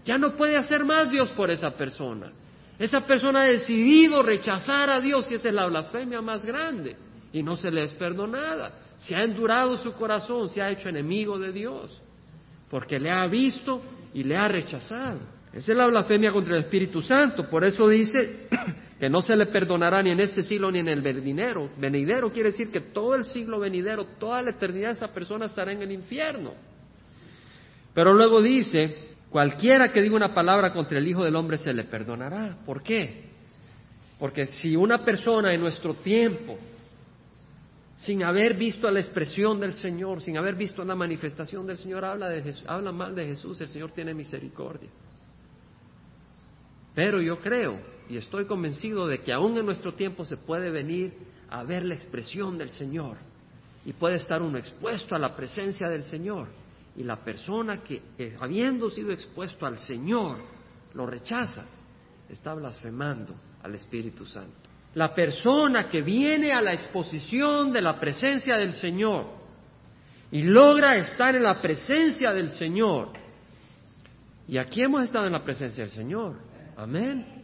Ya 0.04 0.18
no 0.18 0.36
puede 0.36 0.56
hacer 0.56 0.84
más 0.84 1.10
Dios 1.10 1.28
por 1.30 1.50
esa 1.50 1.70
persona. 1.70 2.32
Esa 2.78 3.06
persona 3.06 3.42
ha 3.42 3.46
decidido 3.46 4.22
rechazar 4.22 4.90
a 4.90 5.00
Dios 5.00 5.30
y 5.30 5.34
esa 5.34 5.48
es 5.48 5.54
la 5.54 5.66
blasfemia 5.66 6.20
más 6.20 6.44
grande. 6.44 6.96
Y 7.32 7.42
no 7.42 7.56
se 7.56 7.70
le 7.70 7.84
es 7.84 7.92
perdonada. 7.92 8.72
Se 8.98 9.14
ha 9.14 9.22
endurado 9.22 9.76
su 9.76 9.92
corazón, 9.92 10.48
se 10.50 10.60
ha 10.60 10.70
hecho 10.70 10.88
enemigo 10.88 11.38
de 11.38 11.52
Dios. 11.52 12.02
Porque 12.68 12.98
le 12.98 13.10
ha 13.10 13.26
visto 13.26 13.80
y 14.12 14.24
le 14.24 14.36
ha 14.36 14.48
rechazado. 14.48 15.20
Esa 15.52 15.72
es 15.72 15.78
la 15.78 15.86
blasfemia 15.86 16.32
contra 16.32 16.56
el 16.56 16.64
Espíritu 16.64 17.00
Santo. 17.00 17.48
Por 17.48 17.64
eso 17.64 17.88
dice 17.88 18.48
que 18.98 19.10
no 19.10 19.20
se 19.20 19.36
le 19.36 19.46
perdonará 19.46 20.02
ni 20.02 20.10
en 20.10 20.20
este 20.20 20.42
siglo 20.42 20.70
ni 20.70 20.78
en 20.78 20.88
el 20.88 21.02
venidero. 21.02 21.70
Venidero 21.76 22.32
quiere 22.32 22.50
decir 22.50 22.70
que 22.70 22.80
todo 22.80 23.14
el 23.14 23.24
siglo 23.24 23.60
venidero, 23.60 24.06
toda 24.18 24.42
la 24.42 24.50
eternidad, 24.50 24.92
esa 24.92 25.12
persona 25.12 25.46
estará 25.46 25.72
en 25.72 25.82
el 25.82 25.92
infierno. 25.92 26.54
Pero 27.92 28.14
luego 28.14 28.40
dice, 28.40 29.16
cualquiera 29.28 29.92
que 29.92 30.00
diga 30.00 30.16
una 30.16 30.34
palabra 30.34 30.72
contra 30.72 30.98
el 30.98 31.06
Hijo 31.06 31.24
del 31.24 31.36
Hombre 31.36 31.58
se 31.58 31.74
le 31.74 31.84
perdonará. 31.84 32.58
¿Por 32.64 32.82
qué? 32.82 33.26
Porque 34.18 34.46
si 34.46 34.74
una 34.74 35.04
persona 35.04 35.52
en 35.52 35.60
nuestro 35.60 35.94
tiempo, 35.94 36.56
sin 37.98 38.22
haber 38.24 38.54
visto 38.54 38.90
la 38.90 39.00
expresión 39.00 39.60
del 39.60 39.74
Señor, 39.74 40.22
sin 40.22 40.38
haber 40.38 40.54
visto 40.54 40.82
la 40.84 40.94
manifestación 40.94 41.66
del 41.66 41.76
Señor, 41.76 42.02
habla, 42.02 42.30
de 42.30 42.54
habla 42.66 42.92
mal 42.92 43.14
de 43.14 43.26
Jesús, 43.26 43.60
el 43.60 43.68
Señor 43.68 43.92
tiene 43.92 44.14
misericordia. 44.14 44.88
Pero 46.94 47.20
yo 47.20 47.38
creo 47.40 47.95
y 48.08 48.16
estoy 48.16 48.46
convencido 48.46 49.06
de 49.06 49.22
que 49.22 49.32
aún 49.32 49.56
en 49.58 49.66
nuestro 49.66 49.94
tiempo 49.94 50.24
se 50.24 50.36
puede 50.36 50.70
venir 50.70 51.14
a 51.50 51.62
ver 51.64 51.84
la 51.84 51.94
expresión 51.94 52.56
del 52.58 52.70
Señor 52.70 53.16
y 53.84 53.92
puede 53.92 54.16
estar 54.16 54.42
uno 54.42 54.58
expuesto 54.58 55.14
a 55.14 55.18
la 55.18 55.34
presencia 55.34 55.88
del 55.88 56.04
Señor 56.04 56.48
y 56.96 57.04
la 57.04 57.16
persona 57.16 57.82
que, 57.82 58.02
habiendo 58.40 58.90
sido 58.90 59.12
expuesto 59.12 59.66
al 59.66 59.78
Señor, 59.78 60.38
lo 60.94 61.06
rechaza, 61.06 61.64
está 62.28 62.54
blasfemando 62.54 63.34
al 63.62 63.74
Espíritu 63.74 64.24
Santo. 64.24 64.70
La 64.94 65.14
persona 65.14 65.88
que 65.88 66.00
viene 66.00 66.52
a 66.52 66.62
la 66.62 66.72
exposición 66.72 67.72
de 67.72 67.82
la 67.82 68.00
presencia 68.00 68.56
del 68.56 68.72
Señor 68.72 69.26
y 70.30 70.42
logra 70.42 70.96
estar 70.96 71.34
en 71.36 71.42
la 71.42 71.60
presencia 71.60 72.32
del 72.32 72.50
Señor, 72.50 73.10
y 74.48 74.58
aquí 74.58 74.82
hemos 74.82 75.04
estado 75.04 75.26
en 75.26 75.32
la 75.32 75.44
presencia 75.44 75.84
del 75.84 75.92
Señor, 75.92 76.38
amén. 76.76 77.35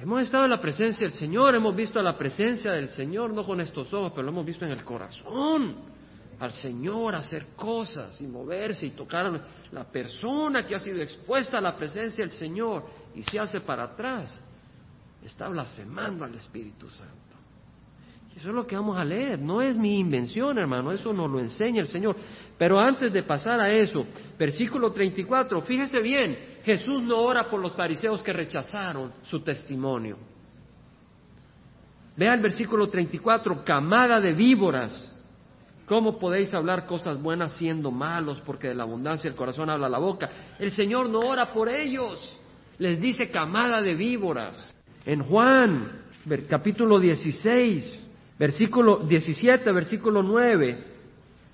Hemos 0.00 0.22
estado 0.22 0.44
en 0.44 0.50
la 0.50 0.60
presencia 0.60 1.08
del 1.08 1.16
Señor, 1.16 1.56
hemos 1.56 1.74
visto 1.74 2.00
la 2.00 2.16
presencia 2.16 2.70
del 2.70 2.88
Señor, 2.88 3.32
no 3.32 3.44
con 3.44 3.60
estos 3.60 3.92
ojos, 3.92 4.12
pero 4.12 4.22
lo 4.22 4.30
hemos 4.30 4.46
visto 4.46 4.64
en 4.64 4.70
el 4.70 4.84
corazón 4.84 5.98
al 6.38 6.52
Señor 6.52 7.16
hacer 7.16 7.46
cosas 7.56 8.20
y 8.20 8.26
moverse 8.28 8.86
y 8.86 8.90
tocar 8.90 9.26
a 9.26 9.40
la 9.72 9.84
persona 9.84 10.64
que 10.64 10.76
ha 10.76 10.78
sido 10.78 11.02
expuesta 11.02 11.58
a 11.58 11.60
la 11.60 11.76
presencia 11.76 12.24
del 12.24 12.32
Señor 12.32 12.84
y 13.14 13.24
se 13.24 13.40
hace 13.40 13.60
para 13.60 13.84
atrás, 13.84 14.40
está 15.24 15.48
blasfemando 15.48 16.24
al 16.24 16.34
Espíritu 16.36 16.88
Santo. 16.90 17.14
Eso 18.36 18.50
es 18.50 18.54
lo 18.54 18.68
que 18.68 18.76
vamos 18.76 18.96
a 18.96 19.04
leer, 19.04 19.40
no 19.40 19.60
es 19.60 19.76
mi 19.76 19.98
invención, 19.98 20.58
hermano, 20.58 20.92
eso 20.92 21.12
nos 21.12 21.28
lo 21.28 21.40
enseña 21.40 21.80
el 21.80 21.88
Señor. 21.88 22.14
Pero 22.56 22.78
antes 22.78 23.12
de 23.12 23.24
pasar 23.24 23.60
a 23.60 23.68
eso, 23.68 24.06
versículo 24.38 24.92
34, 24.92 25.60
fíjese 25.62 25.98
bien, 26.00 26.38
Jesús 26.68 27.02
no 27.02 27.16
ora 27.20 27.48
por 27.48 27.60
los 27.62 27.74
fariseos 27.74 28.22
que 28.22 28.30
rechazaron 28.30 29.10
su 29.22 29.40
testimonio. 29.40 30.18
Vea 32.14 32.34
el 32.34 32.42
versículo 32.42 32.90
34, 32.90 33.64
camada 33.64 34.20
de 34.20 34.34
víboras. 34.34 34.92
¿Cómo 35.86 36.18
podéis 36.18 36.52
hablar 36.52 36.84
cosas 36.84 37.22
buenas 37.22 37.52
siendo 37.52 37.90
malos? 37.90 38.42
Porque 38.44 38.68
de 38.68 38.74
la 38.74 38.82
abundancia 38.82 39.30
del 39.30 39.38
corazón 39.38 39.70
habla 39.70 39.88
la 39.88 39.96
boca. 39.96 40.28
El 40.58 40.70
Señor 40.70 41.08
no 41.08 41.20
ora 41.20 41.54
por 41.54 41.70
ellos. 41.70 42.38
Les 42.78 43.00
dice 43.00 43.30
camada 43.30 43.80
de 43.80 43.94
víboras. 43.94 44.76
En 45.06 45.22
Juan, 45.22 46.02
capítulo 46.50 47.00
16, 47.00 47.98
versículo 48.38 49.06
17, 49.06 49.72
versículo 49.72 50.22
9. 50.22 50.84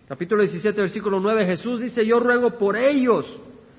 Capítulo 0.08 0.42
17, 0.42 0.80
versículo 0.80 1.20
9. 1.20 1.46
Jesús 1.46 1.78
dice, 1.78 2.04
yo 2.04 2.18
ruego 2.18 2.58
por 2.58 2.76
ellos, 2.76 3.24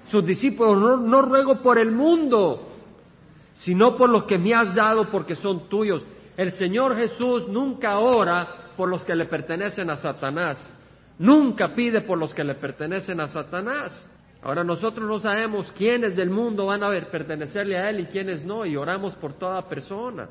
sus 0.09 0.25
discípulos, 0.25 0.79
no, 0.79 0.97
no 0.97 1.21
ruego 1.21 1.61
por 1.61 1.77
el 1.77 1.91
mundo, 1.91 2.67
sino 3.55 3.97
por 3.97 4.09
los 4.09 4.25
que 4.25 4.37
me 4.37 4.53
has 4.53 4.73
dado 4.75 5.09
porque 5.09 5.35
son 5.35 5.67
tuyos. 5.69 6.03
El 6.37 6.51
Señor 6.51 6.95
Jesús 6.95 7.47
nunca 7.47 7.97
ora 7.99 8.71
por 8.75 8.89
los 8.89 9.03
que 9.05 9.15
le 9.15 9.25
pertenecen 9.25 9.89
a 9.89 9.95
Satanás. 9.95 10.73
Nunca 11.17 11.73
pide 11.73 12.01
por 12.01 12.17
los 12.17 12.33
que 12.33 12.43
le 12.43 12.55
pertenecen 12.55 13.21
a 13.21 13.27
Satanás. 13.27 14.05
Ahora 14.41 14.63
nosotros 14.63 15.07
no 15.07 15.19
sabemos 15.19 15.71
quiénes 15.71 16.15
del 16.15 16.29
mundo 16.29 16.67
van 16.67 16.83
a 16.83 16.89
ver, 16.89 17.09
pertenecerle 17.09 17.77
a 17.77 17.89
Él 17.89 18.01
y 18.01 18.05
quiénes 18.05 18.45
no, 18.45 18.65
y 18.65 18.75
oramos 18.75 19.15
por 19.15 19.33
toda 19.33 19.67
persona. 19.67 20.29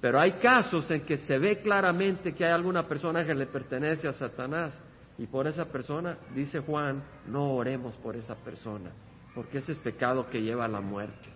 Pero 0.00 0.18
hay 0.18 0.32
casos 0.32 0.90
en 0.90 1.02
que 1.02 1.18
se 1.18 1.36
ve 1.36 1.58
claramente 1.58 2.32
que 2.32 2.44
hay 2.44 2.52
alguna 2.52 2.84
persona 2.84 3.24
que 3.26 3.34
le 3.34 3.46
pertenece 3.46 4.08
a 4.08 4.14
Satanás, 4.14 4.80
y 5.20 5.26
por 5.26 5.46
esa 5.46 5.66
persona, 5.66 6.16
dice 6.34 6.60
Juan, 6.60 7.02
no 7.26 7.52
oremos 7.52 7.94
por 7.96 8.16
esa 8.16 8.34
persona, 8.36 8.90
porque 9.34 9.58
ese 9.58 9.72
es 9.72 9.78
pecado 9.78 10.30
que 10.30 10.40
lleva 10.40 10.64
a 10.64 10.68
la 10.68 10.80
muerte. 10.80 11.28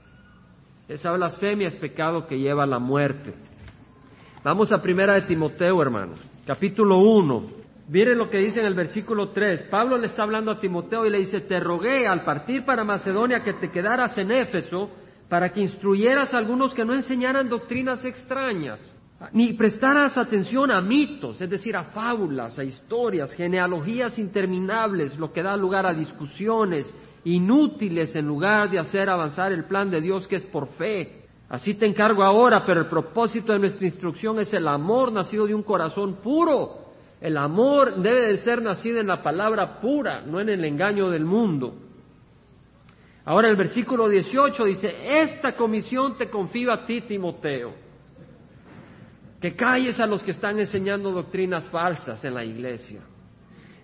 Esa 0.88 1.12
blasfemia 1.12 1.68
es 1.68 1.76
pecado 1.76 2.26
que 2.26 2.38
lleva 2.38 2.62
a 2.62 2.66
la 2.66 2.78
muerte. 2.78 3.34
Vamos 4.42 4.72
a 4.72 4.80
primera 4.80 5.12
de 5.12 5.22
Timoteo, 5.22 5.82
hermanos, 5.82 6.18
capítulo 6.46 6.96
1. 6.96 7.50
Miren 7.90 8.16
lo 8.16 8.30
que 8.30 8.38
dice 8.38 8.60
en 8.60 8.64
el 8.64 8.74
versículo 8.74 9.32
3. 9.32 9.64
Pablo 9.64 9.98
le 9.98 10.06
está 10.06 10.22
hablando 10.22 10.50
a 10.50 10.60
Timoteo 10.60 11.04
y 11.04 11.10
le 11.10 11.18
dice, 11.18 11.42
te 11.42 11.60
rogué 11.60 12.06
al 12.06 12.24
partir 12.24 12.64
para 12.64 12.84
Macedonia 12.84 13.44
que 13.44 13.52
te 13.52 13.70
quedaras 13.70 14.16
en 14.16 14.32
Éfeso 14.32 14.88
para 15.28 15.52
que 15.52 15.60
instruyeras 15.60 16.32
a 16.32 16.38
algunos 16.38 16.72
que 16.72 16.86
no 16.86 16.94
enseñaran 16.94 17.50
doctrinas 17.50 18.02
extrañas, 18.06 18.80
ni 19.32 19.52
prestaras 19.52 20.16
atención 20.18 20.70
a 20.70 20.80
mitos, 20.80 21.40
es 21.40 21.48
decir, 21.48 21.76
a 21.76 21.84
fábulas, 21.84 22.58
a 22.58 22.64
historias, 22.64 23.32
genealogías 23.34 24.18
interminables, 24.18 25.18
lo 25.18 25.32
que 25.32 25.42
da 25.42 25.56
lugar 25.56 25.86
a 25.86 25.94
discusiones 25.94 26.92
inútiles 27.24 28.14
en 28.14 28.26
lugar 28.26 28.70
de 28.70 28.78
hacer 28.78 29.08
avanzar 29.08 29.52
el 29.52 29.64
plan 29.64 29.90
de 29.90 30.00
Dios 30.00 30.26
que 30.28 30.36
es 30.36 30.46
por 30.46 30.68
fe. 30.74 31.24
Así 31.48 31.74
te 31.74 31.86
encargo 31.86 32.22
ahora, 32.22 32.64
pero 32.66 32.80
el 32.80 32.88
propósito 32.88 33.52
de 33.52 33.58
nuestra 33.58 33.86
instrucción 33.86 34.38
es 34.40 34.52
el 34.52 34.66
amor 34.66 35.12
nacido 35.12 35.46
de 35.46 35.54
un 35.54 35.62
corazón 35.62 36.16
puro. 36.16 36.84
El 37.20 37.36
amor 37.36 37.96
debe 37.96 38.32
de 38.32 38.38
ser 38.38 38.60
nacido 38.62 39.00
en 39.00 39.06
la 39.06 39.22
palabra 39.22 39.80
pura, 39.80 40.22
no 40.26 40.40
en 40.40 40.48
el 40.48 40.64
engaño 40.64 41.10
del 41.10 41.24
mundo. 41.24 41.74
Ahora 43.24 43.48
el 43.48 43.56
versículo 43.56 44.08
18 44.08 44.64
dice, 44.64 45.22
esta 45.22 45.56
comisión 45.56 46.18
te 46.18 46.28
confío 46.28 46.70
a 46.72 46.84
ti, 46.84 47.02
Timoteo, 47.02 47.72
que 49.44 49.54
calles 49.54 50.00
a 50.00 50.06
los 50.06 50.22
que 50.22 50.30
están 50.30 50.58
enseñando 50.58 51.12
doctrinas 51.12 51.68
falsas 51.68 52.24
en 52.24 52.32
la 52.32 52.42
iglesia. 52.42 53.02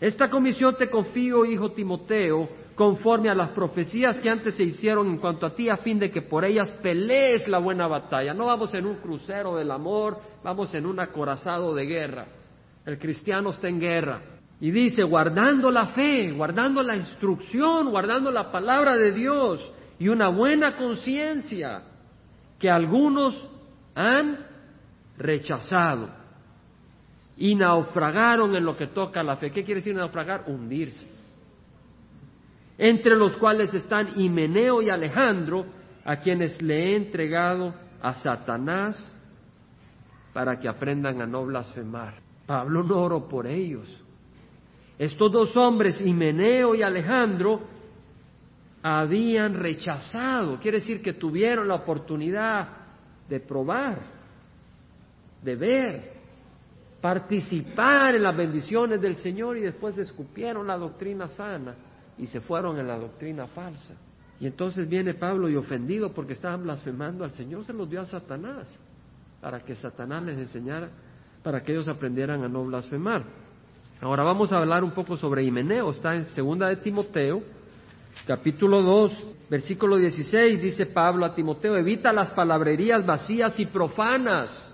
Esta 0.00 0.30
comisión 0.30 0.74
te 0.78 0.88
confío, 0.88 1.44
hijo 1.44 1.72
Timoteo, 1.72 2.48
conforme 2.74 3.28
a 3.28 3.34
las 3.34 3.50
profecías 3.50 4.18
que 4.20 4.30
antes 4.30 4.54
se 4.54 4.62
hicieron 4.62 5.08
en 5.08 5.18
cuanto 5.18 5.44
a 5.44 5.54
ti, 5.54 5.68
a 5.68 5.76
fin 5.76 5.98
de 5.98 6.10
que 6.10 6.22
por 6.22 6.46
ellas 6.46 6.70
pelees 6.82 7.46
la 7.46 7.58
buena 7.58 7.86
batalla. 7.86 8.32
No 8.32 8.46
vamos 8.46 8.72
en 8.72 8.86
un 8.86 9.02
crucero 9.02 9.54
del 9.54 9.70
amor, 9.70 10.18
vamos 10.42 10.74
en 10.74 10.86
un 10.86 10.98
acorazado 10.98 11.74
de 11.74 11.84
guerra. 11.84 12.24
El 12.86 12.98
cristiano 12.98 13.50
está 13.50 13.68
en 13.68 13.80
guerra. 13.80 14.22
Y 14.62 14.70
dice, 14.70 15.02
guardando 15.02 15.70
la 15.70 15.88
fe, 15.88 16.32
guardando 16.32 16.82
la 16.82 16.96
instrucción, 16.96 17.90
guardando 17.90 18.30
la 18.30 18.50
palabra 18.50 18.96
de 18.96 19.12
Dios 19.12 19.70
y 19.98 20.08
una 20.08 20.28
buena 20.28 20.78
conciencia 20.78 21.82
que 22.58 22.70
algunos 22.70 23.46
han 23.94 24.48
rechazado 25.20 26.10
y 27.36 27.54
naufragaron 27.54 28.56
en 28.56 28.64
lo 28.64 28.76
que 28.76 28.88
toca 28.88 29.22
la 29.22 29.36
fe. 29.36 29.52
¿Qué 29.52 29.62
quiere 29.64 29.80
decir 29.80 29.94
naufragar? 29.94 30.44
Hundirse 30.48 31.20
entre 32.80 33.14
los 33.14 33.36
cuales 33.36 33.72
están 33.74 34.18
Himeneo 34.18 34.80
y 34.80 34.88
Alejandro, 34.88 35.66
a 36.02 36.16
quienes 36.16 36.60
le 36.62 36.82
he 36.82 36.96
entregado 36.96 37.74
a 38.00 38.14
Satanás 38.14 38.96
para 40.32 40.58
que 40.58 40.66
aprendan 40.66 41.20
a 41.20 41.26
no 41.26 41.44
blasfemar. 41.44 42.14
Pablo 42.46 42.82
no 42.82 43.02
oró 43.02 43.28
por 43.28 43.46
ellos. 43.46 43.86
Estos 44.96 45.30
dos 45.30 45.54
hombres, 45.58 46.00
Himeneo 46.00 46.74
y 46.74 46.82
Alejandro, 46.82 47.60
habían 48.82 49.54
rechazado, 49.54 50.58
quiere 50.58 50.78
decir 50.78 51.02
que 51.02 51.12
tuvieron 51.12 51.68
la 51.68 51.74
oportunidad 51.74 52.66
de 53.28 53.40
probar, 53.40 53.98
de 55.42 55.56
ver, 55.56 56.12
participar 57.00 58.14
en 58.14 58.22
las 58.22 58.36
bendiciones 58.36 59.00
del 59.00 59.16
Señor 59.16 59.56
y 59.56 59.62
después 59.62 59.96
escupieron 59.98 60.66
la 60.66 60.76
doctrina 60.76 61.28
sana 61.28 61.74
y 62.18 62.26
se 62.26 62.40
fueron 62.40 62.78
en 62.78 62.86
la 62.86 62.98
doctrina 62.98 63.46
falsa. 63.46 63.94
Y 64.38 64.46
entonces 64.46 64.88
viene 64.88 65.14
Pablo 65.14 65.48
y 65.48 65.56
ofendido 65.56 66.12
porque 66.12 66.34
estaban 66.34 66.62
blasfemando 66.62 67.24
al 67.24 67.32
Señor, 67.32 67.64
se 67.64 67.72
los 67.72 67.88
dio 67.88 68.00
a 68.00 68.06
Satanás, 68.06 68.66
para 69.40 69.60
que 69.60 69.74
Satanás 69.74 70.22
les 70.24 70.38
enseñara, 70.38 70.90
para 71.42 71.62
que 71.62 71.72
ellos 71.72 71.88
aprendieran 71.88 72.44
a 72.44 72.48
no 72.48 72.64
blasfemar. 72.64 73.24
Ahora 74.00 74.22
vamos 74.22 74.50
a 74.52 74.58
hablar 74.58 74.82
un 74.82 74.92
poco 74.92 75.16
sobre 75.16 75.44
Himeneo, 75.44 75.90
está 75.90 76.14
en 76.14 76.30
segunda 76.30 76.68
de 76.68 76.76
Timoteo, 76.76 77.42
capítulo 78.26 78.82
2, 78.82 79.26
versículo 79.50 79.96
16, 79.96 80.62
dice 80.62 80.86
Pablo 80.86 81.26
a 81.26 81.34
Timoteo, 81.34 81.76
evita 81.76 82.10
las 82.12 82.30
palabrerías 82.30 83.04
vacías 83.04 83.58
y 83.60 83.66
profanas, 83.66 84.69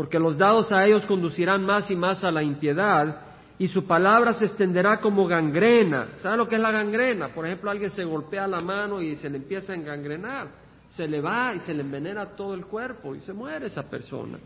porque 0.00 0.18
los 0.18 0.38
dados 0.38 0.72
a 0.72 0.86
ellos 0.86 1.04
conducirán 1.04 1.62
más 1.62 1.90
y 1.90 1.94
más 1.94 2.24
a 2.24 2.30
la 2.30 2.42
impiedad, 2.42 3.20
y 3.58 3.68
su 3.68 3.86
palabra 3.86 4.32
se 4.32 4.46
extenderá 4.46 4.98
como 4.98 5.26
gangrena. 5.26 6.12
¿Sabe 6.22 6.38
lo 6.38 6.48
que 6.48 6.54
es 6.54 6.60
la 6.62 6.70
gangrena? 6.70 7.28
Por 7.34 7.44
ejemplo, 7.44 7.70
alguien 7.70 7.90
se 7.90 8.04
golpea 8.04 8.46
la 8.46 8.62
mano 8.62 9.02
y 9.02 9.14
se 9.16 9.28
le 9.28 9.36
empieza 9.36 9.74
a 9.74 9.76
engangrenar, 9.76 10.48
se 10.88 11.06
le 11.06 11.20
va 11.20 11.54
y 11.54 11.60
se 11.60 11.74
le 11.74 11.82
envenena 11.82 12.34
todo 12.34 12.54
el 12.54 12.64
cuerpo 12.64 13.14
y 13.14 13.20
se 13.20 13.34
muere 13.34 13.66
esa 13.66 13.90
persona. 13.90 14.38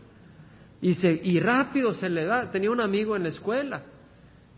Y, 0.81 0.93
se, 0.95 1.09
y 1.09 1.39
rápido 1.39 1.93
se 1.93 2.09
le 2.09 2.25
da. 2.25 2.51
Tenía 2.51 2.69
un 2.69 2.81
amigo 2.81 3.15
en 3.15 3.23
la 3.23 3.29
escuela, 3.29 3.81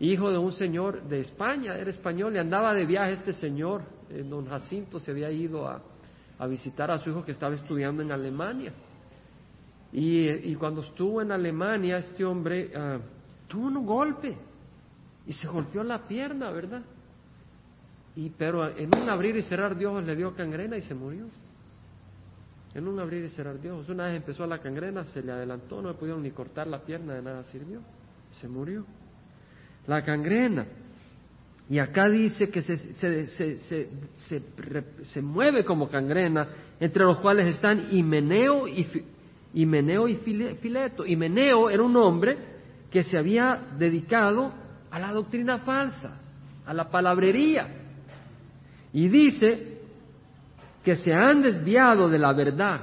hijo 0.00 0.32
de 0.32 0.38
un 0.38 0.50
señor 0.50 1.02
de 1.02 1.20
España, 1.20 1.76
era 1.76 1.90
español, 1.90 2.34
y 2.34 2.38
andaba 2.38 2.74
de 2.74 2.86
viaje 2.86 3.12
este 3.12 3.34
señor, 3.34 3.82
don 4.24 4.48
Jacinto, 4.48 4.98
se 4.98 5.12
había 5.12 5.30
ido 5.30 5.64
a, 5.68 5.80
visitar 6.48 6.90
a 6.90 6.98
su 6.98 7.10
hijo 7.10 7.24
que 7.24 7.30
estaba 7.30 7.54
estudiando 7.54 8.02
en 8.02 8.10
Alemania. 8.10 8.72
Y, 9.92 10.54
cuando 10.56 10.82
estuvo 10.82 11.22
en 11.22 11.32
Alemania, 11.32 11.98
este 11.98 12.24
hombre 12.24 12.70
ah, 12.76 12.98
tuvo 13.46 13.66
un 13.68 13.86
golpe 13.86 14.36
y 15.26 15.32
se 15.32 15.48
golpeó 15.48 15.82
la 15.82 16.06
pierna, 16.06 16.50
¿verdad? 16.50 16.82
Y, 18.14 18.30
pero 18.30 18.68
en 18.68 18.94
un 18.94 19.08
abrir 19.08 19.36
y 19.36 19.42
cerrar 19.42 19.76
de 19.76 19.86
ojos 19.86 20.04
le 20.04 20.14
dio 20.14 20.34
cangrena 20.34 20.76
y 20.76 20.82
se 20.82 20.94
murió. 20.94 21.26
En 22.74 22.86
un 22.86 22.98
abrir 23.00 23.24
y 23.24 23.30
cerrar 23.30 23.58
de 23.58 23.70
ojos. 23.70 23.88
Una 23.88 24.06
vez 24.06 24.16
empezó 24.16 24.46
la 24.46 24.58
cangrena, 24.58 25.04
se 25.04 25.22
le 25.22 25.32
adelantó, 25.32 25.80
no 25.80 25.88
le 25.88 25.94
pudieron 25.94 26.22
ni 26.22 26.30
cortar 26.32 26.66
la 26.66 26.80
pierna, 26.80 27.14
de 27.14 27.22
nada 27.22 27.44
sirvió. 27.44 27.80
Se 28.40 28.46
murió 28.46 28.84
la 29.86 30.02
gangrena. 30.02 30.66
Y 31.70 31.78
acá 31.78 32.08
dice 32.08 32.48
que 32.48 32.62
se, 32.62 32.76
se, 32.76 33.26
se, 33.26 34.40
se, 35.04 35.22
mueve 35.22 35.64
como 35.64 35.88
gangrena, 35.88 36.48
entre 36.80 37.04
los 37.04 37.18
cuales 37.18 37.54
están 37.54 37.88
Himeneo 37.90 38.66
y, 38.68 38.86
Himeneo 39.54 40.08
y 40.08 40.16
Fileto. 40.16 41.06
Himeneo 41.06 41.70
era 41.70 41.82
un 41.82 41.96
hombre 41.96 42.36
que 42.90 43.02
se 43.02 43.18
había 43.18 43.68
dedicado 43.78 44.52
a 44.90 44.98
la 44.98 45.12
doctrina 45.12 45.58
falsa, 45.58 46.20
a 46.64 46.74
la 46.74 46.90
palabrería. 46.90 47.68
Y 48.92 49.08
dice 49.08 49.80
que 50.82 50.96
se 50.96 51.12
han 51.12 51.42
desviado 51.42 52.08
de 52.08 52.18
la 52.18 52.32
verdad. 52.32 52.80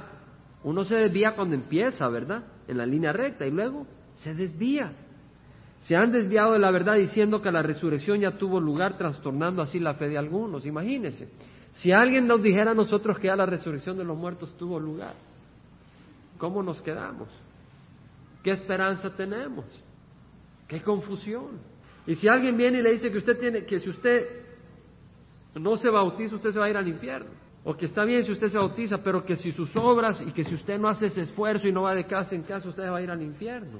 Uno 0.64 0.84
se 0.84 0.96
desvía 0.96 1.36
cuando 1.36 1.56
empieza, 1.56 2.08
¿verdad? 2.08 2.44
En 2.68 2.78
la 2.78 2.86
línea 2.86 3.14
recta 3.14 3.46
y 3.46 3.52
luego 3.52 3.86
se 4.16 4.34
desvía. 4.34 4.94
Se 5.82 5.96
han 5.96 6.12
desviado 6.12 6.54
de 6.54 6.60
la 6.60 6.72
verdad 6.72 6.96
diciendo 6.96 7.42
que 7.42 7.52
la 7.52 7.62
resurrección 7.62 8.20
ya 8.20 8.32
tuvo 8.38 8.60
lugar, 8.60 8.98
trastornando 8.98 9.62
así 9.62 9.80
la 9.80 9.94
fe 9.94 10.08
de 10.10 10.18
algunos. 10.18 10.66
Imagínense, 10.66 11.30
si 11.74 11.92
alguien 11.92 12.26
nos 12.26 12.42
dijera 12.42 12.72
a 12.72 12.74
nosotros 12.74 13.20
que 13.20 13.28
ya 13.28 13.36
la 13.36 13.46
resurrección 13.46 13.98
de 13.98 14.04
los 14.04 14.18
muertos 14.18 14.56
tuvo 14.58 14.80
lugar, 14.80 15.14
¿cómo 16.38 16.64
nos 16.64 16.82
quedamos? 16.82 17.30
¿Qué 18.44 18.52
esperanza 18.52 19.10
tenemos? 19.16 19.66
¿Qué 20.68 20.82
confusión? 20.82 21.60
Y 22.08 22.16
si 22.16 22.28
alguien 22.28 22.58
viene 22.58 22.80
y 22.80 22.82
le 22.82 22.92
dice 22.92 23.12
que 23.12 23.18
usted 23.18 23.40
tiene, 23.40 23.66
que 23.66 23.80
si 23.80 23.90
usted 23.90 24.44
no 25.56 25.76
se 25.78 25.90
bautiza, 25.90 26.36
usted 26.36 26.52
se 26.52 26.60
va 26.60 26.66
a 26.66 26.70
ir 26.70 26.78
al 26.78 26.88
infierno. 26.88 27.32
O 27.64 27.76
que 27.76 27.88
está 27.88 28.06
bien 28.06 28.24
si 28.24 28.32
usted 28.32 28.50
se 28.50 28.58
bautiza, 28.58 29.00
pero 29.00 29.26
que 29.26 29.36
si 29.36 29.52
sus 29.52 29.76
obras 29.76 30.22
y 30.22 30.32
que 30.32 30.44
si 30.44 30.54
usted 30.54 30.78
no 30.78 30.88
hace 30.88 31.08
ese 31.08 31.22
esfuerzo 31.22 31.68
y 31.68 31.72
no 31.72 31.84
va 31.84 31.96
de 31.96 32.06
casa 32.06 32.36
en 32.36 32.44
casa, 32.44 32.70
usted 32.70 32.84
va 32.84 32.98
a 32.98 33.02
ir 33.02 33.10
al 33.10 33.24
infierno. 33.24 33.80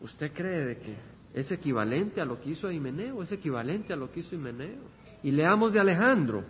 ¿Usted 0.00 0.32
cree 0.32 0.64
de 0.64 0.76
que 0.78 0.96
es 1.34 1.50
equivalente 1.52 2.20
a 2.20 2.24
lo 2.24 2.40
que 2.40 2.50
hizo 2.50 2.70
Himeneo? 2.70 3.22
Es 3.22 3.30
equivalente 3.30 3.92
a 3.92 3.96
lo 3.96 4.10
que 4.10 4.20
hizo 4.20 4.34
Himeneo. 4.34 4.82
Y 5.22 5.30
leamos 5.30 5.72
de 5.72 5.78
Alejandro. 5.78 6.44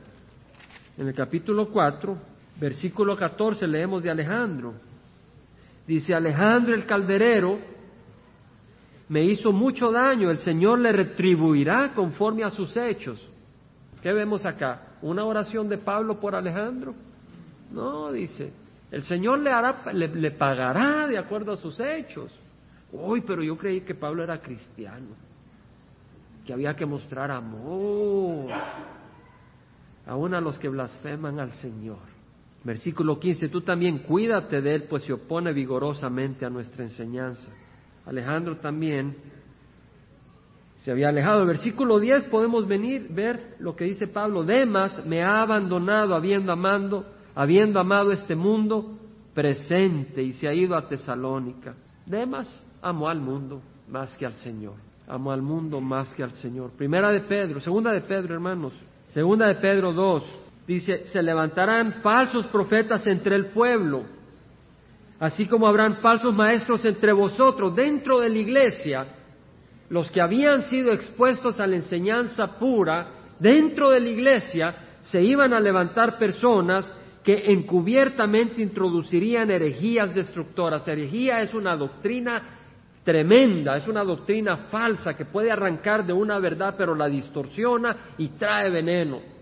En 0.96 1.08
el 1.08 1.14
capítulo 1.14 1.68
4, 1.70 2.16
versículo 2.58 3.16
14, 3.16 3.66
leemos 3.66 4.02
de 4.02 4.10
Alejandro. 4.10 4.74
Dice, 5.86 6.14
Alejandro 6.14 6.74
el 6.74 6.86
calderero 6.86 7.58
me 9.08 9.24
hizo 9.24 9.52
mucho 9.52 9.92
daño, 9.92 10.30
el 10.30 10.38
Señor 10.38 10.80
le 10.80 10.92
retribuirá 10.92 11.92
conforme 11.94 12.42
a 12.42 12.50
sus 12.50 12.76
hechos. 12.76 13.20
¿Qué 14.02 14.12
vemos 14.12 14.44
acá? 14.44 14.96
¿Una 15.02 15.24
oración 15.24 15.68
de 15.68 15.78
Pablo 15.78 16.18
por 16.18 16.34
Alejandro? 16.34 16.94
No, 17.70 18.10
dice, 18.10 18.52
el 18.90 19.04
Señor 19.04 19.40
le, 19.40 19.50
hará, 19.50 19.92
le 19.92 20.30
pagará 20.32 21.06
de 21.06 21.18
acuerdo 21.18 21.52
a 21.52 21.56
sus 21.56 21.78
hechos. 21.78 22.32
Uy, 22.92 23.20
pero 23.20 23.42
yo 23.42 23.56
creí 23.56 23.82
que 23.82 23.94
Pablo 23.94 24.22
era 24.22 24.40
cristiano, 24.40 25.14
que 26.44 26.52
había 26.52 26.74
que 26.74 26.86
mostrar 26.86 27.30
amor 27.30 28.50
aún 30.06 30.34
a 30.34 30.40
los 30.40 30.58
que 30.58 30.68
blasfeman 30.68 31.40
al 31.40 31.52
Señor. 31.54 32.15
Versículo 32.66 33.20
15, 33.20 33.48
tú 33.48 33.60
también 33.60 33.98
cuídate 33.98 34.60
de 34.60 34.74
él, 34.74 34.82
pues 34.90 35.04
se 35.04 35.12
opone 35.12 35.52
vigorosamente 35.52 36.44
a 36.44 36.50
nuestra 36.50 36.82
enseñanza. 36.82 37.48
Alejandro 38.04 38.56
también 38.56 39.16
se 40.78 40.90
había 40.90 41.10
alejado. 41.10 41.46
Versículo 41.46 42.00
10 42.00 42.24
podemos 42.24 42.66
venir, 42.66 43.06
ver 43.10 43.54
lo 43.60 43.76
que 43.76 43.84
dice 43.84 44.08
Pablo. 44.08 44.42
Demas 44.42 45.06
me 45.06 45.22
ha 45.22 45.42
abandonado 45.42 46.16
habiendo 46.16 46.50
amando, 46.50 47.06
habiendo 47.36 47.78
amado 47.78 48.10
este 48.10 48.34
mundo 48.34 48.98
presente 49.32 50.24
y 50.24 50.32
se 50.32 50.48
ha 50.48 50.52
ido 50.52 50.74
a 50.74 50.88
Tesalónica. 50.88 51.76
Demas 52.04 52.64
Amo 52.82 53.08
al 53.08 53.20
mundo 53.20 53.62
más 53.88 54.16
que 54.18 54.26
al 54.26 54.34
Señor. 54.34 54.74
Amo 55.06 55.30
al 55.30 55.42
mundo 55.42 55.80
más 55.80 56.12
que 56.14 56.24
al 56.24 56.32
Señor. 56.32 56.72
Primera 56.72 57.10
de 57.10 57.20
Pedro, 57.20 57.60
segunda 57.60 57.92
de 57.92 58.00
Pedro, 58.00 58.34
hermanos. 58.34 58.72
Segunda 59.06 59.46
de 59.46 59.54
Pedro 59.54 59.92
2. 59.92 60.45
Dice, 60.66 61.06
se 61.06 61.22
levantarán 61.22 62.02
falsos 62.02 62.46
profetas 62.46 63.06
entre 63.06 63.36
el 63.36 63.46
pueblo, 63.46 64.04
así 65.20 65.46
como 65.46 65.66
habrán 65.66 65.98
falsos 65.98 66.34
maestros 66.34 66.84
entre 66.84 67.12
vosotros, 67.12 67.74
dentro 67.76 68.18
de 68.18 68.28
la 68.28 68.38
iglesia, 68.38 69.06
los 69.88 70.10
que 70.10 70.20
habían 70.20 70.62
sido 70.62 70.92
expuestos 70.92 71.60
a 71.60 71.66
la 71.66 71.76
enseñanza 71.76 72.58
pura, 72.58 73.10
dentro 73.38 73.90
de 73.90 74.00
la 74.00 74.08
iglesia, 74.08 74.74
se 75.02 75.22
iban 75.22 75.52
a 75.52 75.60
levantar 75.60 76.18
personas 76.18 76.90
que 77.22 77.52
encubiertamente 77.52 78.60
introducirían 78.60 79.50
herejías 79.50 80.14
destructoras. 80.14 80.86
Herejía 80.86 81.42
es 81.42 81.54
una 81.54 81.76
doctrina 81.76 82.42
tremenda, 83.04 83.76
es 83.76 83.86
una 83.86 84.02
doctrina 84.02 84.68
falsa 84.68 85.14
que 85.14 85.24
puede 85.24 85.52
arrancar 85.52 86.04
de 86.04 86.12
una 86.12 86.40
verdad 86.40 86.74
pero 86.76 86.94
la 86.94 87.08
distorsiona 87.08 88.14
y 88.18 88.28
trae 88.30 88.68
veneno. 88.70 89.35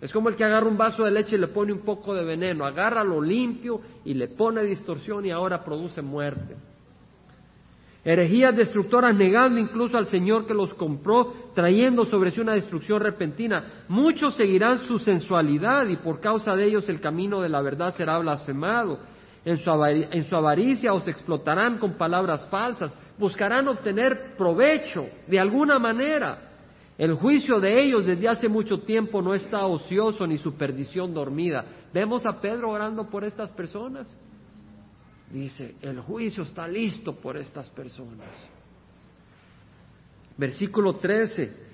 Es 0.00 0.12
como 0.12 0.28
el 0.28 0.36
que 0.36 0.44
agarra 0.44 0.66
un 0.66 0.76
vaso 0.76 1.04
de 1.04 1.10
leche 1.10 1.36
y 1.36 1.38
le 1.38 1.48
pone 1.48 1.72
un 1.72 1.80
poco 1.80 2.14
de 2.14 2.24
veneno, 2.24 2.64
agarra 2.64 3.02
lo 3.02 3.20
limpio 3.20 3.80
y 4.04 4.14
le 4.14 4.28
pone 4.28 4.62
distorsión 4.62 5.26
y 5.26 5.30
ahora 5.30 5.64
produce 5.64 6.02
muerte. 6.02 6.56
Herejías 8.04 8.56
destructoras 8.56 9.14
negando 9.14 9.58
incluso 9.58 9.98
al 9.98 10.06
Señor 10.06 10.46
que 10.46 10.54
los 10.54 10.72
compró, 10.74 11.50
trayendo 11.54 12.04
sobre 12.04 12.30
sí 12.30 12.40
una 12.40 12.54
destrucción 12.54 13.00
repentina. 13.00 13.84
Muchos 13.88 14.36
seguirán 14.36 14.86
su 14.86 14.98
sensualidad 14.98 15.86
y 15.88 15.96
por 15.96 16.20
causa 16.20 16.54
de 16.54 16.64
ellos 16.64 16.88
el 16.88 17.00
camino 17.00 17.40
de 17.40 17.48
la 17.48 17.60
verdad 17.60 17.94
será 17.94 18.18
blasfemado 18.18 18.98
en 19.44 20.24
su, 20.24 20.36
avaricia 20.36 20.92
os 20.92 21.08
explotarán 21.08 21.78
con 21.78 21.94
palabras 21.94 22.46
falsas, 22.50 22.94
buscarán 23.18 23.68
obtener 23.68 24.36
provecho 24.36 25.06
de 25.26 25.40
alguna 25.40 25.78
manera. 25.78 26.47
El 26.98 27.14
juicio 27.14 27.60
de 27.60 27.80
ellos 27.80 28.04
desde 28.04 28.28
hace 28.28 28.48
mucho 28.48 28.80
tiempo 28.80 29.22
no 29.22 29.32
está 29.32 29.64
ocioso 29.66 30.26
ni 30.26 30.36
su 30.36 30.54
perdición 30.54 31.14
dormida. 31.14 31.64
Vemos 31.94 32.26
a 32.26 32.40
Pedro 32.40 32.70
orando 32.70 33.08
por 33.08 33.24
estas 33.24 33.52
personas. 33.52 34.08
Dice, 35.30 35.76
el 35.80 36.00
juicio 36.00 36.42
está 36.42 36.66
listo 36.66 37.14
por 37.14 37.36
estas 37.36 37.70
personas. 37.70 38.28
Versículo 40.36 40.96
13. 40.96 41.68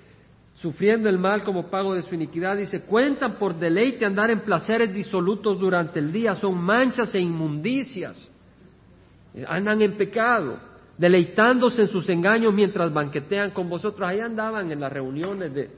sufriendo 0.56 1.08
el 1.08 1.18
mal 1.18 1.42
como 1.42 1.68
pago 1.68 1.94
de 1.94 2.02
su 2.02 2.14
iniquidad. 2.14 2.56
Dice, 2.56 2.82
cuentan 2.82 3.38
por 3.38 3.54
deleite 3.54 4.04
andar 4.04 4.30
en 4.30 4.42
placeres 4.42 4.92
disolutos 4.94 5.58
durante 5.58 5.98
el 5.98 6.12
día, 6.12 6.34
son 6.36 6.58
manchas 6.62 7.14
e 7.14 7.18
inmundicias, 7.18 8.30
andan 9.46 9.82
en 9.82 9.96
pecado, 9.96 10.58
deleitándose 10.98 11.82
en 11.82 11.88
sus 11.88 12.08
engaños 12.08 12.52
mientras 12.54 12.92
banquetean 12.92 13.50
con 13.50 13.68
vosotros. 13.68 14.08
Ahí 14.08 14.20
andaban 14.20 14.70
en 14.70 14.80
las 14.80 14.92
reuniones 14.92 15.52
de, 15.54 15.70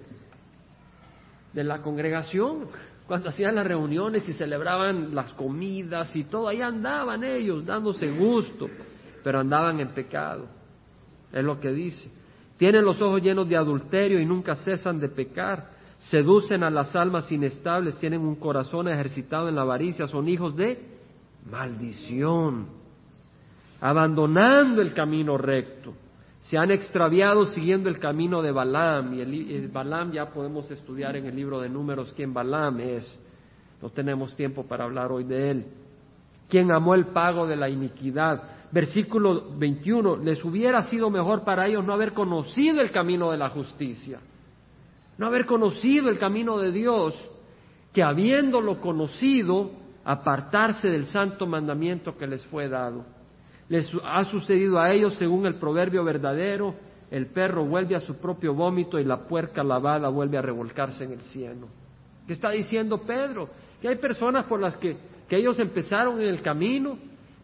de 1.53 1.65
la 1.65 1.81
congregación, 1.81 2.67
cuando 3.07 3.29
hacían 3.29 3.55
las 3.55 3.67
reuniones 3.67 4.29
y 4.29 4.33
celebraban 4.33 5.15
las 5.15 5.33
comidas 5.35 6.15
y 6.17 6.25
todo, 6.25 6.49
ahí 6.49 6.61
andaban 6.61 7.23
ellos 7.23 7.65
dándose 7.65 8.11
gusto, 8.11 8.69
pero 9.23 9.41
andaban 9.41 9.79
en 9.81 9.89
pecado, 9.89 10.47
es 11.33 11.45
lo 11.45 11.61
que 11.61 11.71
dice. 11.71 12.11
Tienen 12.59 12.85
los 12.85 13.01
ojos 13.01 13.23
llenos 13.23 13.49
de 13.49 13.57
adulterio 13.57 14.19
y 14.19 14.27
nunca 14.27 14.57
cesan 14.57 14.99
de 14.99 15.09
pecar, 15.09 15.71
seducen 15.99 16.65
a 16.65 16.71
las 16.71 16.97
almas 16.97 17.31
inestables, 17.31 17.97
tienen 17.99 18.21
un 18.21 18.37
corazón 18.37 18.89
ejercitado 18.89 19.49
en 19.49 19.55
la 19.55 19.63
avaricia, 19.63 20.09
son 20.09 20.29
hijos 20.29 20.57
de 20.57 20.83
maldición, 21.49 22.67
abandonando 23.81 24.83
el 24.83 24.95
camino 24.95 25.37
recto 25.37 25.95
se 26.49 26.57
han 26.57 26.71
extraviado 26.71 27.47
siguiendo 27.47 27.89
el 27.89 27.99
camino 27.99 28.41
de 28.41 28.53
Balaam, 28.53 29.15
y 29.15 29.21
el, 29.21 29.69
Balaam 29.69 30.13
ya 30.13 30.31
podemos 30.31 30.71
estudiar 30.71 31.17
en 31.17 31.27
el 31.27 31.35
libro 31.35 31.61
de 31.61 31.69
números 31.69 32.13
quién 32.15 32.33
Balaam 32.33 32.79
es. 32.81 33.19
No 33.83 33.91
tenemos 33.91 34.35
tiempo 34.37 34.65
para 34.65 34.85
hablar 34.85 35.11
hoy 35.11 35.25
de 35.25 35.51
él. 35.51 35.67
Quien 36.49 36.71
amó 36.71 36.95
el 36.95 37.07
pago 37.07 37.49
de 37.49 37.57
la 37.57 37.69
iniquidad. 37.69 38.43
Versículo 38.71 39.57
21, 39.59 40.19
les 40.19 40.45
hubiera 40.45 40.83
sido 40.83 41.11
mejor 41.11 41.43
para 41.43 41.67
ellos 41.67 41.85
no 41.85 41.93
haber 41.93 42.13
conocido 42.13 42.81
el 42.81 42.93
camino 42.93 43.33
de 43.33 43.39
la 43.39 43.49
justicia, 43.49 44.21
no 45.19 45.27
haber 45.27 45.47
conocido 45.47 46.11
el 46.11 46.19
camino 46.19 46.59
de 46.59 46.71
Dios, 46.71 47.15
que 47.93 48.05
habiéndolo 48.05 48.81
conocido, 48.81 49.71
apartarse 50.05 50.89
del 50.89 51.07
santo 51.07 51.47
mandamiento 51.47 52.17
que 52.17 52.29
les 52.29 52.45
fue 52.47 52.69
dado. 52.69 53.16
Les 53.69 53.91
ha 54.05 54.25
sucedido 54.25 54.79
a 54.79 54.93
ellos 54.93 55.15
según 55.15 55.47
el 55.47 55.57
proverbio 55.57 56.05
verdadero, 56.05 56.75
el 57.11 57.27
perro 57.27 57.65
vuelve 57.65 57.97
a 57.97 58.01
su 58.01 58.17
propio 58.17 58.55
vómito 58.55 58.99
y 58.99 59.05
la 59.05 59.27
puerca 59.27 59.63
lavada 59.63 60.09
vuelve 60.09 60.39
a 60.39 60.43
revolcarse 60.43 61.05
en 61.05 61.13
el 61.13 61.21
cielo. 61.23 61.69
¿Qué 62.27 62.33
está 62.33 62.51
diciendo 62.51 63.03
Pedro? 63.03 63.49
Que 63.81 63.89
hay 63.89 63.97
personas 63.97 64.45
por 64.47 64.61
las 64.61 64.77
que, 64.77 64.97
que 65.29 65.37
ellos 65.37 65.59
empezaron 65.59 66.21
en 66.21 66.29
el 66.29 66.43
camino, 66.43 66.99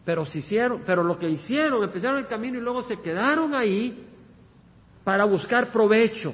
pero, 0.05 0.25
se 0.25 0.39
hicieron, 0.39 0.83
pero 0.85 1.03
lo 1.03 1.17
que 1.17 1.29
hicieron, 1.29 1.83
empezaron 1.83 2.17
el 2.17 2.27
camino 2.27 2.57
y 2.57 2.61
luego 2.61 2.83
se 2.83 2.99
quedaron 2.99 3.53
ahí 3.55 4.05
para 5.03 5.25
buscar 5.25 5.71
provecho, 5.71 6.33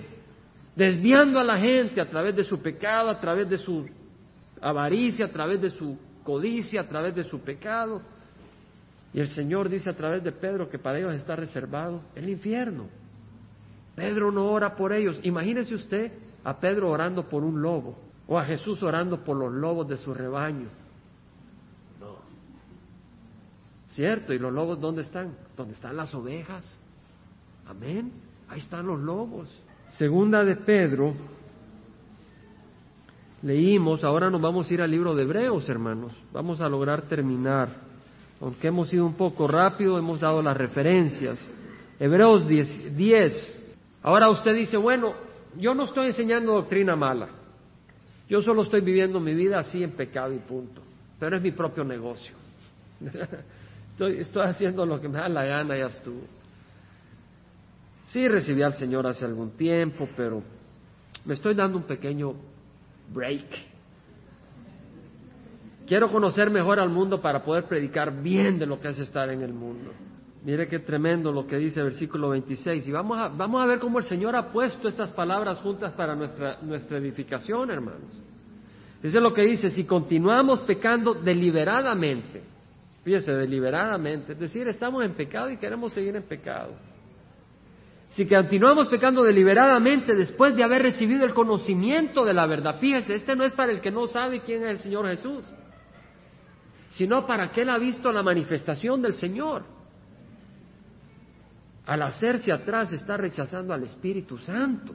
desviando 0.76 1.40
a 1.40 1.44
la 1.44 1.58
gente 1.58 2.02
a 2.02 2.10
través 2.10 2.36
de 2.36 2.44
su 2.44 2.60
pecado, 2.62 3.10
a 3.10 3.20
través 3.20 3.50
de 3.50 3.58
su 3.60 3.88
avaricia, 4.62 5.26
a 5.26 5.32
través 5.32 5.62
de 5.62 5.72
su 5.72 5.98
codicia, 6.24 6.82
a 6.82 6.88
través 6.88 7.16
de 7.16 7.24
su 7.24 7.40
pecado. 7.42 8.02
Y 9.14 9.20
el 9.20 9.30
Señor 9.30 9.70
dice 9.70 9.90
a 9.90 9.96
través 9.96 10.24
de 10.24 10.32
Pedro 10.32 10.70
que 10.70 10.78
para 10.78 11.00
ellos 11.00 11.14
está 11.16 11.36
reservado 11.36 12.04
el 12.16 12.30
infierno. 12.30 12.88
Pedro 13.96 14.32
no 14.32 14.52
ora 14.52 14.76
por 14.76 14.94
ellos. 14.94 15.20
Imagínese 15.24 15.76
usted 15.76 16.12
a 16.44 16.60
Pedro 16.60 16.90
orando 16.90 17.28
por 17.28 17.44
un 17.44 17.62
lobo 17.62 17.98
o 18.28 18.38
a 18.38 18.46
Jesús 18.46 18.82
orando 18.84 19.24
por 19.24 19.36
los 19.36 19.52
lobos 19.52 19.88
de 19.88 19.98
su 19.98 20.14
rebaño. 20.14 20.68
No. 22.00 22.18
¿Cierto? 23.88 24.34
¿Y 24.34 24.40
los 24.40 24.54
lobos 24.54 24.80
dónde 24.80 25.02
están? 25.02 25.36
¿Dónde 25.58 25.74
están 25.74 25.98
las 25.98 26.14
ovejas? 26.14 26.64
Amén. 27.68 28.12
Ahí 28.48 28.60
están 28.60 28.86
los 28.86 29.00
lobos. 29.00 29.50
Segunda 29.98 30.44
de 30.46 30.56
Pedro, 30.56 31.16
leímos, 33.42 34.04
ahora 34.04 34.30
nos 34.30 34.40
vamos 34.40 34.70
a 34.70 34.74
ir 34.74 34.82
al 34.82 34.92
libro 34.92 35.16
de 35.16 35.24
Hebreos, 35.24 35.68
hermanos. 35.68 36.14
Vamos 36.32 36.62
a 36.62 36.70
lograr 36.70 37.04
terminar 37.04 37.89
aunque 38.42 38.68
hemos 38.68 38.94
ido 38.94 39.06
un 39.06 39.16
poco 39.16 39.48
rápido, 39.48 39.98
hemos 39.98 40.20
dado 40.20 40.42
las 40.42 40.56
referencias. 40.56 41.38
Hebreos 42.00 42.48
10, 42.48 43.56
Ahora 44.02 44.30
usted 44.30 44.56
dice, 44.56 44.78
bueno, 44.78 45.14
yo 45.58 45.76
no 45.76 45.84
estoy 45.84 46.08
enseñando 46.08 46.54
doctrina 46.54 46.96
mala. 46.96 47.28
Yo 48.30 48.42
solo 48.42 48.64
estoy 48.64 48.82
viviendo 48.82 49.20
mi 49.20 49.34
vida 49.34 49.60
así 49.60 49.84
en 49.84 49.92
pecado 49.92 50.34
y 50.34 50.40
punto. 50.40 50.82
Pero 51.20 51.36
es 51.36 51.42
mi 51.42 51.52
propio 51.52 51.84
negocio. 51.84 52.34
estoy, 53.92 54.20
estoy 54.22 54.44
haciendo 54.44 54.86
lo 54.86 55.02
que 55.02 55.10
me 55.10 55.18
da 55.18 55.28
la 55.28 55.44
gana, 55.44 55.78
ya 55.78 55.88
estuvo. 55.88 56.22
Sí, 58.06 58.28
recibí 58.28 58.62
al 58.62 58.74
Señor 58.74 59.06
hace 59.06 59.26
algún 59.26 59.52
tiempo, 59.52 60.08
pero 60.16 60.42
me 61.26 61.34
estoy 61.34 61.54
dando 61.56 61.78
un 61.78 61.84
pequeño 61.84 62.34
break 63.14 63.69
Quiero 65.90 66.08
conocer 66.12 66.52
mejor 66.52 66.80
al 66.80 66.90
mundo 66.90 67.20
para 67.20 67.44
poder 67.44 67.64
predicar 67.64 68.22
bien 68.22 68.60
de 68.60 68.68
lo 68.68 68.80
que 68.80 68.90
es 68.90 69.00
estar 69.00 69.28
en 69.32 69.42
el 69.42 69.52
mundo. 69.52 69.92
Mire 70.44 70.68
qué 70.68 70.78
tremendo 70.78 71.32
lo 71.32 71.48
que 71.48 71.58
dice 71.58 71.80
el 71.80 71.88
versículo 71.88 72.30
26. 72.30 72.88
Y 72.88 72.92
vamos 72.92 73.18
a, 73.18 73.30
vamos 73.30 73.60
a 73.60 73.66
ver 73.66 73.80
cómo 73.80 73.98
el 73.98 74.06
Señor 74.06 74.36
ha 74.36 74.52
puesto 74.52 74.88
estas 74.88 75.12
palabras 75.14 75.58
juntas 75.62 75.92
para 75.94 76.16
nuestra, 76.16 76.60
nuestra 76.62 77.00
edificación, 77.00 77.72
hermanos. 77.72 78.12
Dice 79.02 79.20
lo 79.20 79.34
que 79.34 79.42
dice, 79.42 79.72
si 79.72 79.86
continuamos 79.86 80.60
pecando 80.60 81.16
deliberadamente, 81.16 82.44
fíjese, 83.04 83.34
deliberadamente, 83.34 84.34
es 84.34 84.40
decir, 84.40 84.68
estamos 84.68 85.04
en 85.04 85.16
pecado 85.16 85.50
y 85.50 85.58
queremos 85.58 85.92
seguir 85.92 86.16
en 86.16 86.24
pecado. 86.24 86.74
Si 88.12 88.28
continuamos 88.28 88.90
pecando 88.90 89.24
deliberadamente 89.24 90.14
después 90.14 90.56
de 90.56 90.64
haber 90.64 90.84
recibido 90.84 91.26
el 91.26 91.34
conocimiento 91.34 92.26
de 92.26 92.36
la 92.36 92.46
verdad, 92.46 92.78
fíjese, 92.80 93.16
este 93.16 93.36
no 93.36 93.44
es 93.44 93.54
para 93.54 93.72
el 93.72 93.82
que 93.82 93.90
no 93.90 94.06
sabe 94.06 94.42
quién 94.42 94.62
es 94.62 94.70
el 94.70 94.78
Señor 94.78 95.08
Jesús 95.08 95.52
sino 96.90 97.26
para 97.26 97.52
que 97.52 97.62
él 97.62 97.70
ha 97.70 97.78
visto 97.78 98.12
la 98.12 98.24
manifestación 98.24 99.02
del 99.02 99.14
Señor. 99.14 99.64
Al 101.86 102.02
hacerse 102.04 102.52
atrás 102.52 102.92
está 102.94 103.18
rechazando 103.18 103.74
al 103.74 103.84
Espíritu 103.84 104.38
Santo. 104.38 104.94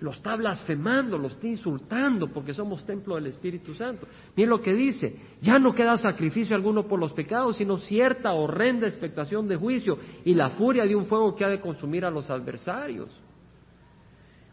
Lo 0.00 0.10
está 0.10 0.34
blasfemando, 0.36 1.16
lo 1.16 1.28
está 1.28 1.46
insultando 1.46 2.28
porque 2.28 2.52
somos 2.52 2.84
templo 2.84 3.14
del 3.14 3.28
Espíritu 3.28 3.74
Santo. 3.74 4.06
Miren 4.36 4.50
lo 4.50 4.60
que 4.60 4.74
dice, 4.74 5.16
ya 5.40 5.58
no 5.58 5.72
queda 5.72 5.96
sacrificio 5.96 6.56
alguno 6.56 6.86
por 6.86 6.98
los 6.98 7.12
pecados, 7.12 7.56
sino 7.56 7.78
cierta 7.78 8.32
horrenda 8.32 8.88
expectación 8.88 9.46
de 9.46 9.56
juicio 9.56 9.98
y 10.24 10.34
la 10.34 10.50
furia 10.50 10.84
de 10.84 10.96
un 10.96 11.06
fuego 11.06 11.34
que 11.36 11.44
ha 11.44 11.48
de 11.48 11.60
consumir 11.60 12.04
a 12.04 12.10
los 12.10 12.28
adversarios. 12.28 13.08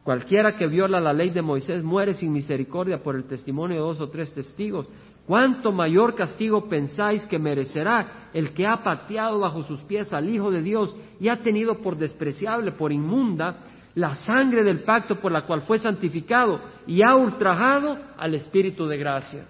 Cualquiera 0.04 0.58
que 0.58 0.68
viola 0.68 1.00
la 1.00 1.14
ley 1.14 1.30
de 1.30 1.44
Moisés 1.44 1.84
muere 1.84 2.14
sin 2.14 2.32
misericordia 2.32 3.04
por 3.04 3.16
el 3.16 3.26
testimonio 3.26 3.78
de 3.78 3.82
dos 3.84 4.02
o 4.02 4.10
tres 4.10 4.34
testigos. 4.34 4.88
¿Cuánto 5.32 5.72
mayor 5.72 6.14
castigo 6.14 6.68
pensáis 6.68 7.26
que 7.28 7.40
merecerá 7.40 8.28
el 8.34 8.52
que 8.52 8.68
ha 8.68 8.84
pateado 8.84 9.40
bajo 9.40 9.64
sus 9.64 9.80
pies 9.84 10.12
al 10.12 10.28
Hijo 10.28 10.52
de 10.52 10.62
Dios 10.62 10.94
y 11.22 11.30
ha 11.30 11.38
tenido 11.38 11.78
por 11.78 11.96
despreciable, 11.96 12.74
por 12.74 12.92
inmunda, 12.92 13.60
la 13.96 14.14
sangre 14.16 14.62
del 14.62 14.82
pacto 14.82 15.22
por 15.22 15.32
la 15.32 15.46
cual 15.46 15.62
fue 15.62 15.80
santificado 15.80 16.60
y 16.86 17.02
ha 17.02 17.16
ultrajado 17.16 17.98
al 18.18 18.36
Espíritu 18.36 18.88
de 18.88 18.98
gracia? 18.98 19.46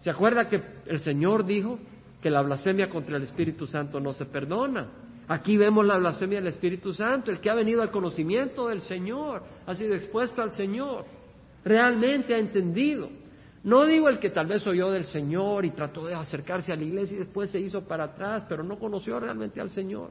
¿Se 0.00 0.10
acuerda 0.10 0.48
que 0.48 0.60
el 0.86 0.98
Señor 0.98 1.46
dijo 1.46 1.78
que 2.20 2.28
la 2.28 2.42
blasfemia 2.42 2.90
contra 2.90 3.16
el 3.16 3.22
Espíritu 3.22 3.68
Santo 3.68 4.00
no 4.00 4.12
se 4.12 4.26
perdona? 4.26 4.88
Aquí 5.28 5.56
vemos 5.56 5.86
la 5.86 5.98
blasfemia 5.98 6.38
del 6.38 6.48
Espíritu 6.48 6.92
Santo, 6.92 7.30
el 7.30 7.38
que 7.38 7.48
ha 7.48 7.54
venido 7.54 7.80
al 7.80 7.92
conocimiento 7.92 8.66
del 8.66 8.80
Señor, 8.80 9.44
ha 9.68 9.74
sido 9.76 9.94
expuesto 9.94 10.42
al 10.42 10.50
Señor, 10.50 11.04
realmente 11.64 12.34
ha 12.34 12.38
entendido. 12.38 13.22
No 13.64 13.86
digo 13.86 14.10
el 14.10 14.18
que 14.18 14.30
tal 14.30 14.46
vez 14.46 14.66
oyó 14.66 14.90
del 14.90 15.06
Señor 15.06 15.64
y 15.64 15.70
trató 15.70 16.06
de 16.06 16.14
acercarse 16.14 16.70
a 16.70 16.76
la 16.76 16.84
iglesia 16.84 17.16
y 17.16 17.20
después 17.20 17.50
se 17.50 17.58
hizo 17.58 17.82
para 17.82 18.04
atrás, 18.04 18.44
pero 18.48 18.62
no 18.62 18.78
conoció 18.78 19.18
realmente 19.18 19.60
al 19.60 19.70
Señor. 19.70 20.10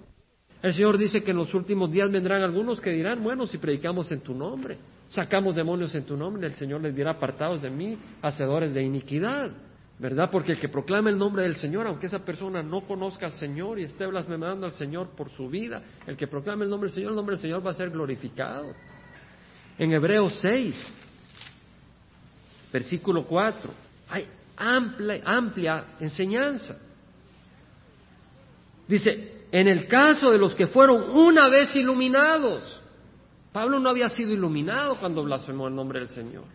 El 0.61 0.73
Señor 0.73 0.97
dice 0.97 1.21
que 1.21 1.31
en 1.31 1.37
los 1.37 1.53
últimos 1.53 1.91
días 1.91 2.09
vendrán 2.09 2.41
algunos 2.41 2.81
que 2.81 2.91
dirán, 2.91 3.23
bueno, 3.23 3.45
si 3.45 3.59
predicamos 3.59 4.11
en 4.11 4.21
tu 4.21 4.33
nombre, 4.33 4.77
sacamos 5.07 5.55
demonios 5.55 5.93
en 5.93 6.03
tu 6.03 6.17
nombre, 6.17 6.47
el 6.47 6.55
Señor 6.55 6.81
les 6.81 6.95
dirá 6.95 7.11
apartados 7.11 7.61
de 7.61 7.69
mí, 7.69 7.97
hacedores 8.21 8.73
de 8.73 8.81
iniquidad. 8.81 9.51
¿verdad? 9.99 10.29
Porque 10.31 10.53
el 10.53 10.59
que 10.59 10.69
proclama 10.69 11.09
el 11.09 11.17
nombre 11.17 11.43
del 11.43 11.55
Señor, 11.55 11.87
aunque 11.87 12.07
esa 12.07 12.25
persona 12.25 12.63
no 12.63 12.81
conozca 12.81 13.27
al 13.27 13.33
Señor 13.33 13.79
y 13.79 13.83
esté 13.83 14.05
blasfemando 14.07 14.65
al 14.65 14.71
Señor 14.73 15.09
por 15.15 15.29
su 15.29 15.47
vida, 15.47 15.81
el 16.07 16.17
que 16.17 16.27
proclama 16.27 16.63
el 16.63 16.69
nombre 16.69 16.87
del 16.87 16.95
Señor, 16.95 17.11
el 17.11 17.15
nombre 17.15 17.35
del 17.35 17.41
Señor 17.41 17.65
va 17.65 17.71
a 17.71 17.75
ser 17.75 17.91
glorificado. 17.91 18.73
En 19.77 19.91
Hebreos 19.91 20.37
6, 20.41 20.93
versículo 22.73 23.25
4, 23.25 23.71
hay 24.09 24.27
amplia, 24.57 25.21
amplia 25.23 25.85
enseñanza. 25.99 26.75
Dice, 28.87 29.45
en 29.51 29.67
el 29.67 29.87
caso 29.87 30.31
de 30.31 30.39
los 30.39 30.55
que 30.55 30.67
fueron 30.67 31.11
una 31.11 31.47
vez 31.49 31.75
iluminados, 31.75 32.81
Pablo 33.51 33.79
no 33.79 33.89
había 33.89 34.09
sido 34.09 34.31
iluminado 34.31 34.95
cuando 34.95 35.23
blasfemó 35.23 35.67
el 35.67 35.75
nombre 35.75 35.99
del 35.99 36.09
Señor. 36.09 36.45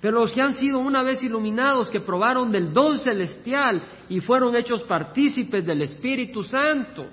Pero 0.00 0.20
los 0.20 0.32
que 0.32 0.40
han 0.40 0.54
sido 0.54 0.78
una 0.78 1.02
vez 1.02 1.22
iluminados, 1.22 1.90
que 1.90 2.00
probaron 2.00 2.52
del 2.52 2.72
don 2.72 2.98
celestial 3.00 3.82
y 4.08 4.20
fueron 4.20 4.54
hechos 4.54 4.82
partícipes 4.82 5.66
del 5.66 5.82
Espíritu 5.82 6.44
Santo, 6.44 7.06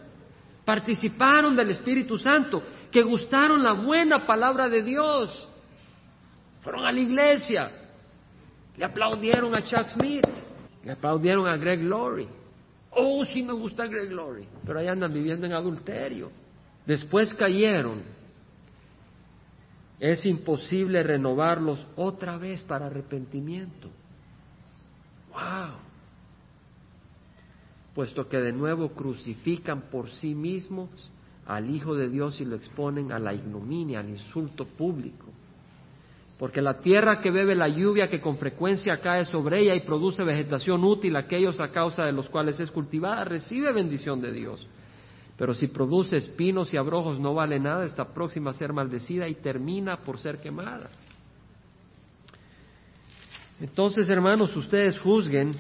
participaron 0.64 1.56
del 1.56 1.72
Espíritu 1.72 2.18
Santo, 2.20 2.62
que 2.92 3.02
gustaron 3.02 3.64
la 3.64 3.74
buena 3.74 4.28
palabra 4.28 4.70
de 4.70 4.84
Dios, 4.84 5.48
fueron 6.62 6.86
a 6.86 6.92
la 6.92 7.00
iglesia, 7.00 7.72
le 8.80 8.86
aplaudieron 8.86 9.54
a 9.54 9.62
Chuck 9.62 9.88
Smith, 9.88 10.26
le 10.86 10.94
aplaudieron 10.94 11.46
a 11.46 11.58
Greg 11.58 11.84
Laurie. 11.84 12.30
Oh, 12.92 13.26
sí 13.26 13.44
me 13.44 13.52
gusta 13.52 13.86
Greg 13.88 14.10
Laurie, 14.10 14.48
pero 14.66 14.80
ahí 14.80 14.88
andan 14.88 15.14
viviendo 15.14 15.46
en 15.46 15.52
adulterio. 15.52 16.32
Después 16.86 17.34
cayeron. 17.34 18.02
Es 20.00 20.26
imposible 20.26 21.04
renovarlos 21.04 21.86
otra 21.98 22.38
vez 22.38 22.64
para 22.64 22.86
arrepentimiento. 22.86 23.90
¡Wow! 25.34 25.76
Puesto 27.94 28.30
que 28.30 28.38
de 28.38 28.54
nuevo 28.54 28.94
crucifican 28.94 29.90
por 29.92 30.10
sí 30.10 30.34
mismos 30.34 30.90
al 31.46 31.70
Hijo 31.70 31.96
de 31.96 32.08
Dios 32.08 32.40
y 32.40 32.46
lo 32.46 32.56
exponen 32.56 33.12
a 33.12 33.20
la 33.20 33.34
ignominia, 33.34 34.00
al 34.00 34.08
insulto 34.08 34.66
público. 34.66 35.26
Porque 36.40 36.62
la 36.62 36.80
tierra 36.80 37.20
que 37.20 37.32
bebe 37.32 37.54
la 37.54 37.68
lluvia 37.68 38.10
que 38.10 38.22
con 38.22 38.38
frecuencia 38.38 39.02
cae 39.02 39.26
sobre 39.26 39.60
ella 39.60 39.76
y 39.76 39.82
produce 39.82 40.24
vegetación 40.24 40.86
útil 40.86 41.18
a 41.18 41.20
aquellos 41.20 41.60
a 41.60 41.70
causa 41.70 42.06
de 42.06 42.14
los 42.14 42.30
cuales 42.30 42.58
es 42.62 42.72
cultivada, 42.72 43.26
recibe 43.26 43.74
bendición 43.74 44.22
de 44.22 44.32
Dios. 44.32 44.66
Pero 45.38 45.54
si 45.54 45.68
produce 45.68 46.16
espinos 46.16 46.74
y 46.74 46.78
abrojos 46.78 47.20
no 47.20 47.34
vale 47.34 47.60
nada, 47.60 47.84
está 47.84 48.14
próxima 48.14 48.52
a 48.52 48.54
ser 48.54 48.72
maldecida 48.72 49.28
y 49.28 49.36
termina 49.36 49.98
por 49.98 50.18
ser 50.18 50.40
quemada. 50.40 50.90
Entonces, 53.60 54.10
hermanos, 54.10 54.56
ustedes 54.56 54.98
juzguen 54.98 55.52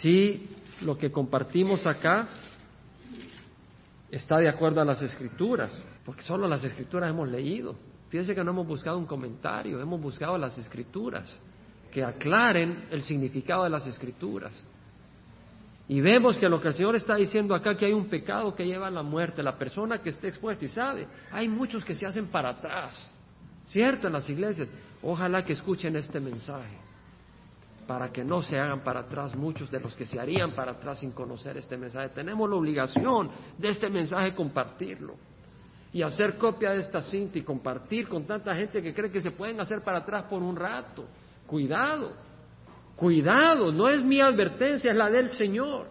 si 0.00 0.48
lo 0.82 0.96
que 0.96 1.10
compartimos 1.10 1.84
acá 1.84 2.28
está 4.08 4.38
de 4.38 4.48
acuerdo 4.48 4.80
a 4.80 4.84
las 4.84 5.02
escrituras, 5.02 5.82
porque 6.04 6.22
solo 6.22 6.46
las 6.46 6.62
escrituras 6.62 7.10
hemos 7.10 7.28
leído. 7.28 7.74
Fíjense 8.12 8.34
que 8.34 8.44
no 8.44 8.50
hemos 8.50 8.66
buscado 8.66 8.98
un 8.98 9.06
comentario, 9.06 9.80
hemos 9.80 9.98
buscado 9.98 10.36
las 10.36 10.58
escrituras, 10.58 11.34
que 11.90 12.04
aclaren 12.04 12.88
el 12.90 13.02
significado 13.04 13.64
de 13.64 13.70
las 13.70 13.86
escrituras. 13.86 14.52
Y 15.88 15.98
vemos 16.02 16.36
que 16.36 16.46
lo 16.46 16.60
que 16.60 16.68
el 16.68 16.74
Señor 16.74 16.94
está 16.94 17.16
diciendo 17.16 17.54
acá, 17.54 17.74
que 17.74 17.86
hay 17.86 17.94
un 17.94 18.10
pecado 18.10 18.54
que 18.54 18.66
lleva 18.66 18.88
a 18.88 18.90
la 18.90 19.02
muerte, 19.02 19.42
la 19.42 19.56
persona 19.56 20.02
que 20.02 20.10
esté 20.10 20.28
expuesta 20.28 20.62
y 20.62 20.68
sabe, 20.68 21.08
hay 21.30 21.48
muchos 21.48 21.86
que 21.86 21.94
se 21.94 22.04
hacen 22.04 22.26
para 22.26 22.50
atrás, 22.50 23.10
¿cierto? 23.64 24.08
En 24.08 24.12
las 24.12 24.28
iglesias. 24.28 24.68
Ojalá 25.02 25.42
que 25.42 25.54
escuchen 25.54 25.96
este 25.96 26.20
mensaje, 26.20 26.76
para 27.86 28.12
que 28.12 28.22
no 28.24 28.42
se 28.42 28.58
hagan 28.58 28.84
para 28.84 29.00
atrás 29.00 29.34
muchos 29.34 29.70
de 29.70 29.80
los 29.80 29.96
que 29.96 30.04
se 30.04 30.20
harían 30.20 30.54
para 30.54 30.72
atrás 30.72 30.98
sin 30.98 31.12
conocer 31.12 31.56
este 31.56 31.78
mensaje. 31.78 32.10
Tenemos 32.10 32.46
la 32.50 32.56
obligación 32.56 33.30
de 33.56 33.70
este 33.70 33.88
mensaje 33.88 34.34
compartirlo 34.34 35.31
y 35.92 36.02
hacer 36.02 36.38
copia 36.38 36.70
de 36.70 36.80
esta 36.80 37.02
cinta 37.02 37.38
y 37.38 37.42
compartir 37.42 38.08
con 38.08 38.24
tanta 38.24 38.54
gente 38.54 38.82
que 38.82 38.94
cree 38.94 39.10
que 39.10 39.20
se 39.20 39.30
pueden 39.30 39.60
hacer 39.60 39.82
para 39.82 39.98
atrás 39.98 40.24
por 40.24 40.42
un 40.42 40.56
rato. 40.56 41.04
Cuidado, 41.46 42.12
cuidado, 42.96 43.70
no 43.70 43.88
es 43.88 44.02
mi 44.02 44.20
advertencia, 44.20 44.90
es 44.90 44.96
la 44.96 45.10
del 45.10 45.30
Señor. 45.30 45.86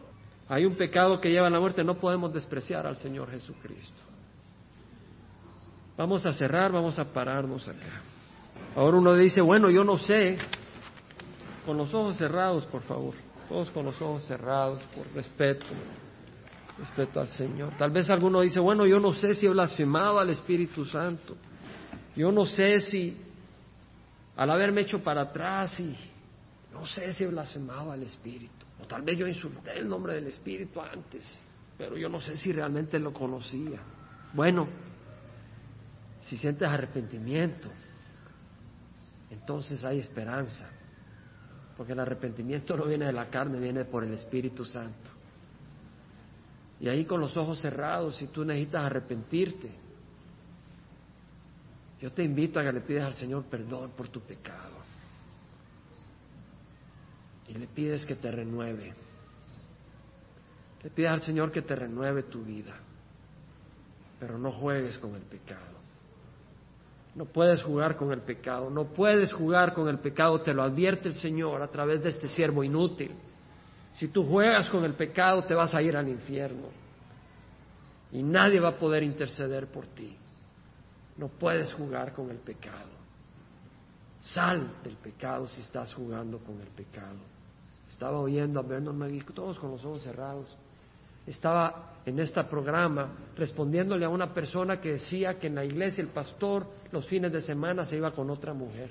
Hay 0.49 0.66
un 0.66 0.76
pecado 0.76 1.22
que 1.22 1.30
lleva 1.30 1.47
a 1.47 1.52
la 1.52 1.60
muerte, 1.60 1.84
no 1.84 1.99
podemos 1.99 2.34
despreciar 2.34 2.88
al 2.88 2.97
Señor 2.97 3.30
Jesucristo. 3.30 4.02
Vamos 5.95 6.26
a 6.26 6.34
cerrar, 6.34 6.72
vamos 6.72 6.97
a 6.97 7.06
pararnos 7.06 7.68
acá. 7.68 8.02
Ahora 8.76 8.97
uno 8.97 9.14
dice, 9.14 9.39
bueno, 9.39 9.70
yo 9.70 9.84
no 9.84 9.97
sé, 9.97 10.38
con 11.66 11.78
los 11.78 11.93
ojos 11.93 12.18
cerrados, 12.18 12.66
por 12.66 12.82
favor, 12.82 13.14
todos 13.47 13.70
con 13.70 13.86
los 13.86 14.02
ojos 14.02 14.24
cerrados, 14.26 14.82
por 14.95 15.06
respeto 15.14 15.68
respeto 16.78 17.19
al 17.19 17.28
Señor. 17.30 17.74
Tal 17.78 17.91
vez 17.91 18.09
alguno 18.09 18.41
dice, 18.41 18.59
bueno, 18.59 18.86
yo 18.86 18.99
no 18.99 19.13
sé 19.13 19.34
si 19.36 19.45
he 19.45 19.49
blasfemado 19.49 20.19
al 20.19 20.30
Espíritu 20.30 20.86
Santo. 20.86 21.38
Yo 22.15 22.32
no 22.32 22.45
sé 22.45 22.82
si 22.82 23.17
al 24.36 24.49
haberme 24.49 24.82
hecho 24.82 25.03
para 25.03 25.22
atrás 25.22 25.80
y 25.80 25.95
no 26.74 26.86
sé 26.86 27.13
si 27.13 27.24
he 27.24 27.28
blasfemado 27.28 27.91
al 27.91 28.03
Espíritu. 28.03 28.65
O 28.82 28.86
tal 28.86 29.03
vez 29.03 29.17
yo 29.17 29.28
insulté 29.28 29.78
el 29.78 29.88
nombre 29.88 30.15
del 30.15 30.28
Espíritu 30.28 30.82
antes, 30.82 31.38
pero 31.78 31.97
yo 31.97 32.09
no 32.09 32.19
sé 32.19 32.38
si 32.38 32.51
realmente 32.51 32.97
lo 32.99 33.13
conocía. 33.13 33.80
Bueno, 34.34 34.67
si 36.24 36.38
sientes 36.38 36.67
arrepentimiento, 36.67 37.69
entonces 39.30 39.84
hay 39.84 39.99
esperanza. 39.99 40.67
Porque 41.78 41.93
el 41.93 41.99
arrepentimiento 41.99 42.76
no 42.76 42.86
viene 42.86 43.05
de 43.05 43.13
la 43.13 43.30
carne, 43.30 43.59
viene 43.59 43.86
por 43.86 44.03
el 44.03 44.13
Espíritu 44.13 44.65
Santo. 44.65 45.20
Y 46.82 46.90
ahí 46.90 47.06
con 47.06 47.22
los 47.22 47.38
ojos 47.38 47.60
cerrados, 47.60 48.16
si 48.16 48.26
tú 48.28 48.44
necesitas 48.44 48.84
arrepentirte, 48.84 49.70
yo 52.02 52.12
te 52.12 52.24
invito 52.24 52.60
a 52.60 52.64
que 52.64 52.74
le 52.74 52.82
pidas 52.82 53.06
al 53.06 53.14
Señor 53.14 53.44
perdón 53.44 53.92
por 53.92 54.08
tu 54.08 54.20
pecado. 54.22 54.82
Y 57.48 57.54
le 57.54 57.68
pides 57.68 58.04
que 58.04 58.16
te 58.16 58.32
renueve. 58.32 58.96
Le 60.82 60.90
pides 60.90 61.12
al 61.12 61.22
Señor 61.22 61.52
que 61.52 61.62
te 61.62 61.76
renueve 61.76 62.24
tu 62.24 62.44
vida. 62.44 62.76
Pero 64.20 64.40
no 64.40 64.52
juegues 64.52 64.98
con 64.98 65.14
el 65.14 65.22
pecado. 65.22 65.78
No 67.14 67.26
puedes 67.26 67.62
jugar 67.62 67.96
con 67.96 68.12
el 68.12 68.22
pecado. 68.22 68.72
No 68.72 68.86
puedes 68.86 69.32
jugar 69.32 69.76
con 69.76 69.88
el 69.88 70.00
pecado. 70.00 70.42
Te 70.42 70.52
lo 70.52 70.64
advierte 70.64 71.10
el 71.10 71.16
Señor 71.16 71.62
a 71.62 71.68
través 71.68 72.02
de 72.02 72.10
este 72.10 72.28
siervo 72.30 72.64
inútil. 72.64 73.12
Si 73.94 74.08
tú 74.08 74.26
juegas 74.26 74.70
con 74.70 74.86
el 74.86 74.94
pecado, 74.94 75.44
te 75.44 75.54
vas 75.54 75.74
a 75.74 75.82
ir 75.82 75.96
al 75.96 76.08
infierno. 76.08 76.68
Y 78.12 78.24
nadie 78.24 78.60
va 78.60 78.70
a 78.70 78.80
poder 78.80 79.04
interceder 79.04 79.68
por 79.68 79.88
ti. 79.88 80.18
No 81.18 81.28
puedes 81.28 81.74
jugar 81.74 82.14
con 82.14 82.30
el 82.30 82.38
pecado. 82.38 82.89
Sal 84.22 84.76
del 84.84 84.96
pecado 84.98 85.48
si 85.48 85.62
estás 85.62 85.94
jugando 85.94 86.39
con 86.39 86.62
el 86.62 86.68
pecado. 86.68 87.18
Estaba 87.89 88.20
oyendo 88.20 88.60
a 88.60 88.64
Bernard 88.64 88.96
McGee, 88.96 89.24
todos 89.34 89.60
con 89.60 89.72
los 89.72 89.84
ojos 89.84 90.04
cerrados. 90.04 90.48
Estaba 91.28 92.00
en 92.06 92.20
este 92.20 92.44
programa 92.46 93.10
respondiéndole 93.36 94.06
a 94.06 94.10
una 94.10 94.34
persona 94.34 94.80
que 94.80 94.94
decía 94.94 95.38
que 95.38 95.48
en 95.48 95.56
la 95.56 95.66
iglesia 95.66 96.02
el 96.02 96.10
pastor 96.10 96.66
los 96.92 97.06
fines 97.08 97.32
de 97.32 97.42
semana 97.42 97.86
se 97.86 97.98
iba 97.98 98.12
con 98.12 98.30
otra 98.30 98.54
mujer. 98.54 98.89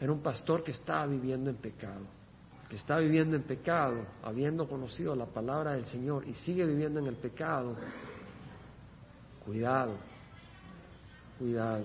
Era 0.00 0.12
un 0.12 0.20
pastor 0.20 0.62
que 0.62 0.72
estaba 0.72 1.06
viviendo 1.06 1.50
en 1.50 1.56
pecado 1.56 2.23
está 2.76 2.98
viviendo 2.98 3.36
en 3.36 3.42
pecado, 3.42 4.04
habiendo 4.22 4.68
conocido 4.68 5.14
la 5.14 5.26
palabra 5.26 5.72
del 5.72 5.84
Señor 5.86 6.26
y 6.26 6.34
sigue 6.34 6.64
viviendo 6.66 7.00
en 7.00 7.06
el 7.06 7.16
pecado, 7.16 7.76
cuidado, 9.44 9.96
cuidado. 11.38 11.84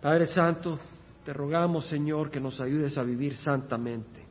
Padre 0.00 0.26
Santo, 0.26 0.78
te 1.24 1.32
rogamos, 1.32 1.86
Señor, 1.86 2.30
que 2.30 2.38
nos 2.38 2.60
ayudes 2.60 2.96
a 2.98 3.02
vivir 3.02 3.34
santamente, 3.36 4.22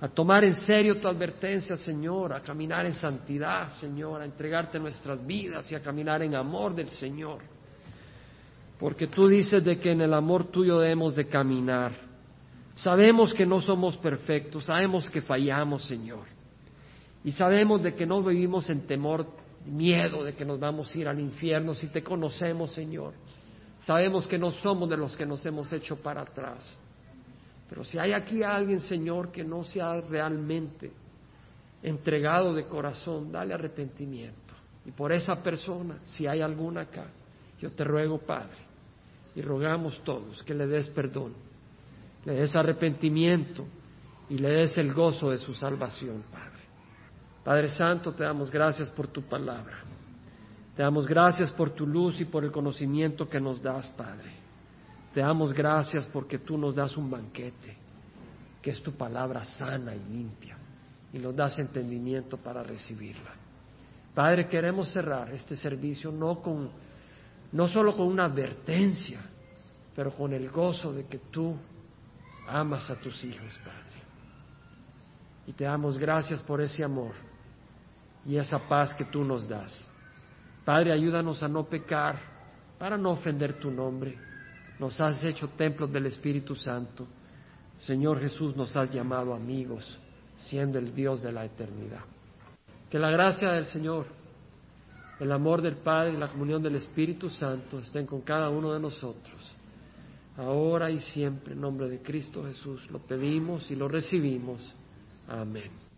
a 0.00 0.08
tomar 0.08 0.42
en 0.44 0.54
serio 0.56 1.00
tu 1.00 1.06
advertencia, 1.06 1.76
Señor, 1.76 2.32
a 2.32 2.40
caminar 2.40 2.86
en 2.86 2.94
santidad, 2.94 3.70
Señor, 3.78 4.20
a 4.20 4.24
entregarte 4.24 4.80
nuestras 4.80 5.24
vidas 5.24 5.70
y 5.70 5.74
a 5.74 5.82
caminar 5.82 6.22
en 6.22 6.34
amor 6.34 6.74
del 6.74 6.88
Señor. 6.88 7.38
Porque 8.80 9.06
tú 9.06 9.28
dices 9.28 9.62
de 9.62 9.78
que 9.78 9.92
en 9.92 10.00
el 10.00 10.12
amor 10.14 10.46
tuyo 10.50 10.80
debemos 10.80 11.14
de 11.14 11.28
caminar. 11.28 12.09
Sabemos 12.82 13.34
que 13.34 13.44
no 13.44 13.60
somos 13.60 13.96
perfectos, 13.98 14.64
sabemos 14.64 15.10
que 15.10 15.20
fallamos, 15.20 15.84
Señor. 15.84 16.26
Y 17.22 17.32
sabemos 17.32 17.82
de 17.82 17.94
que 17.94 18.06
no 18.06 18.22
vivimos 18.22 18.70
en 18.70 18.86
temor, 18.86 19.26
miedo 19.66 20.24
de 20.24 20.34
que 20.34 20.46
nos 20.46 20.58
vamos 20.58 20.94
a 20.94 20.98
ir 20.98 21.06
al 21.06 21.20
infierno 21.20 21.74
si 21.74 21.88
te 21.88 22.02
conocemos, 22.02 22.72
Señor. 22.72 23.12
Sabemos 23.80 24.26
que 24.26 24.38
no 24.38 24.50
somos 24.50 24.88
de 24.88 24.96
los 24.96 25.14
que 25.14 25.26
nos 25.26 25.44
hemos 25.44 25.70
hecho 25.74 25.96
para 25.96 26.22
atrás. 26.22 26.78
Pero 27.68 27.84
si 27.84 27.98
hay 27.98 28.12
aquí 28.12 28.42
alguien, 28.42 28.80
Señor, 28.80 29.30
que 29.30 29.44
no 29.44 29.62
se 29.62 29.82
ha 29.82 30.00
realmente 30.00 30.90
entregado 31.82 32.54
de 32.54 32.64
corazón, 32.64 33.30
dale 33.30 33.52
arrepentimiento. 33.52 34.54
Y 34.86 34.90
por 34.92 35.12
esa 35.12 35.36
persona, 35.42 35.98
si 36.04 36.26
hay 36.26 36.40
alguna 36.40 36.82
acá, 36.82 37.08
yo 37.60 37.72
te 37.72 37.84
ruego, 37.84 38.18
Padre, 38.18 38.56
y 39.34 39.42
rogamos 39.42 40.02
todos 40.02 40.42
que 40.44 40.54
le 40.54 40.66
des 40.66 40.88
perdón 40.88 41.49
le 42.24 42.34
des 42.34 42.54
arrepentimiento 42.54 43.66
y 44.28 44.38
le 44.38 44.50
des 44.50 44.78
el 44.78 44.92
gozo 44.92 45.30
de 45.30 45.38
su 45.38 45.54
salvación, 45.54 46.22
Padre. 46.30 46.60
Padre 47.44 47.68
Santo, 47.70 48.12
te 48.12 48.24
damos 48.24 48.50
gracias 48.50 48.90
por 48.90 49.08
tu 49.08 49.22
palabra. 49.22 49.78
Te 50.76 50.82
damos 50.82 51.06
gracias 51.06 51.50
por 51.50 51.70
tu 51.70 51.86
luz 51.86 52.20
y 52.20 52.26
por 52.26 52.44
el 52.44 52.52
conocimiento 52.52 53.28
que 53.28 53.40
nos 53.40 53.62
das, 53.62 53.88
Padre. 53.88 54.30
Te 55.12 55.20
damos 55.20 55.52
gracias 55.52 56.06
porque 56.06 56.38
tú 56.38 56.56
nos 56.56 56.74
das 56.74 56.96
un 56.96 57.10
banquete, 57.10 57.76
que 58.62 58.70
es 58.70 58.82
tu 58.82 58.92
palabra 58.92 59.42
sana 59.42 59.94
y 59.94 59.98
limpia, 59.98 60.56
y 61.12 61.18
nos 61.18 61.34
das 61.34 61.58
entendimiento 61.58 62.36
para 62.36 62.62
recibirla. 62.62 63.32
Padre, 64.14 64.48
queremos 64.48 64.92
cerrar 64.92 65.32
este 65.32 65.56
servicio 65.56 66.12
no 66.12 66.40
con 66.40 66.70
no 67.52 67.66
solo 67.66 67.96
con 67.96 68.06
una 68.06 68.26
advertencia, 68.26 69.20
pero 69.94 70.12
con 70.12 70.32
el 70.32 70.50
gozo 70.50 70.92
de 70.92 71.06
que 71.06 71.18
tú 71.18 71.56
amas 72.50 72.90
a 72.90 72.96
tus 72.96 73.24
hijos, 73.24 73.58
Padre. 73.64 74.02
Y 75.46 75.52
te 75.52 75.64
damos 75.64 75.98
gracias 75.98 76.42
por 76.42 76.60
ese 76.60 76.84
amor. 76.84 77.14
y 78.26 78.36
esa 78.36 78.58
paz 78.58 78.92
que 78.92 79.06
tú 79.06 79.24
nos 79.24 79.48
das. 79.48 79.72
Padre, 80.64 80.92
ayúdanos 80.92 81.42
a 81.42 81.48
no 81.48 81.64
pecar, 81.64 82.18
para 82.78 82.98
no 82.98 83.12
ofender 83.12 83.54
tu 83.54 83.70
nombre. 83.70 84.18
Nos 84.78 85.00
has 85.00 85.22
hecho 85.24 85.48
templos 85.48 85.90
del 85.90 86.06
Espíritu 86.06 86.54
Santo. 86.54 87.06
Señor 87.78 88.20
Jesús, 88.20 88.54
nos 88.56 88.76
has 88.76 88.90
llamado 88.90 89.34
amigos, 89.34 89.98
siendo 90.36 90.78
el 90.78 90.94
Dios 90.94 91.22
de 91.22 91.32
la 91.32 91.44
eternidad. 91.46 92.04
Que 92.90 92.98
la 92.98 93.10
gracia 93.10 93.52
del 93.52 93.64
Señor, 93.66 94.06
el 95.18 95.32
amor 95.32 95.62
del 95.62 95.76
Padre 95.76 96.14
y 96.14 96.16
la 96.16 96.28
comunión 96.28 96.62
del 96.62 96.76
Espíritu 96.76 97.30
Santo 97.30 97.78
estén 97.78 98.06
con 98.06 98.20
cada 98.20 98.50
uno 98.50 98.72
de 98.72 98.80
nosotros, 98.80 99.56
ahora 100.36 100.90
y 100.90 101.00
siempre, 101.00 101.54
en 101.54 101.60
nombre 101.60 101.88
de 101.88 102.00
Cristo 102.00 102.44
Jesús. 102.44 102.90
Lo 102.90 103.00
pedimos 103.00 103.70
y 103.70 103.76
lo 103.76 103.88
recibimos. 103.88 104.74
Amén. 105.28 105.89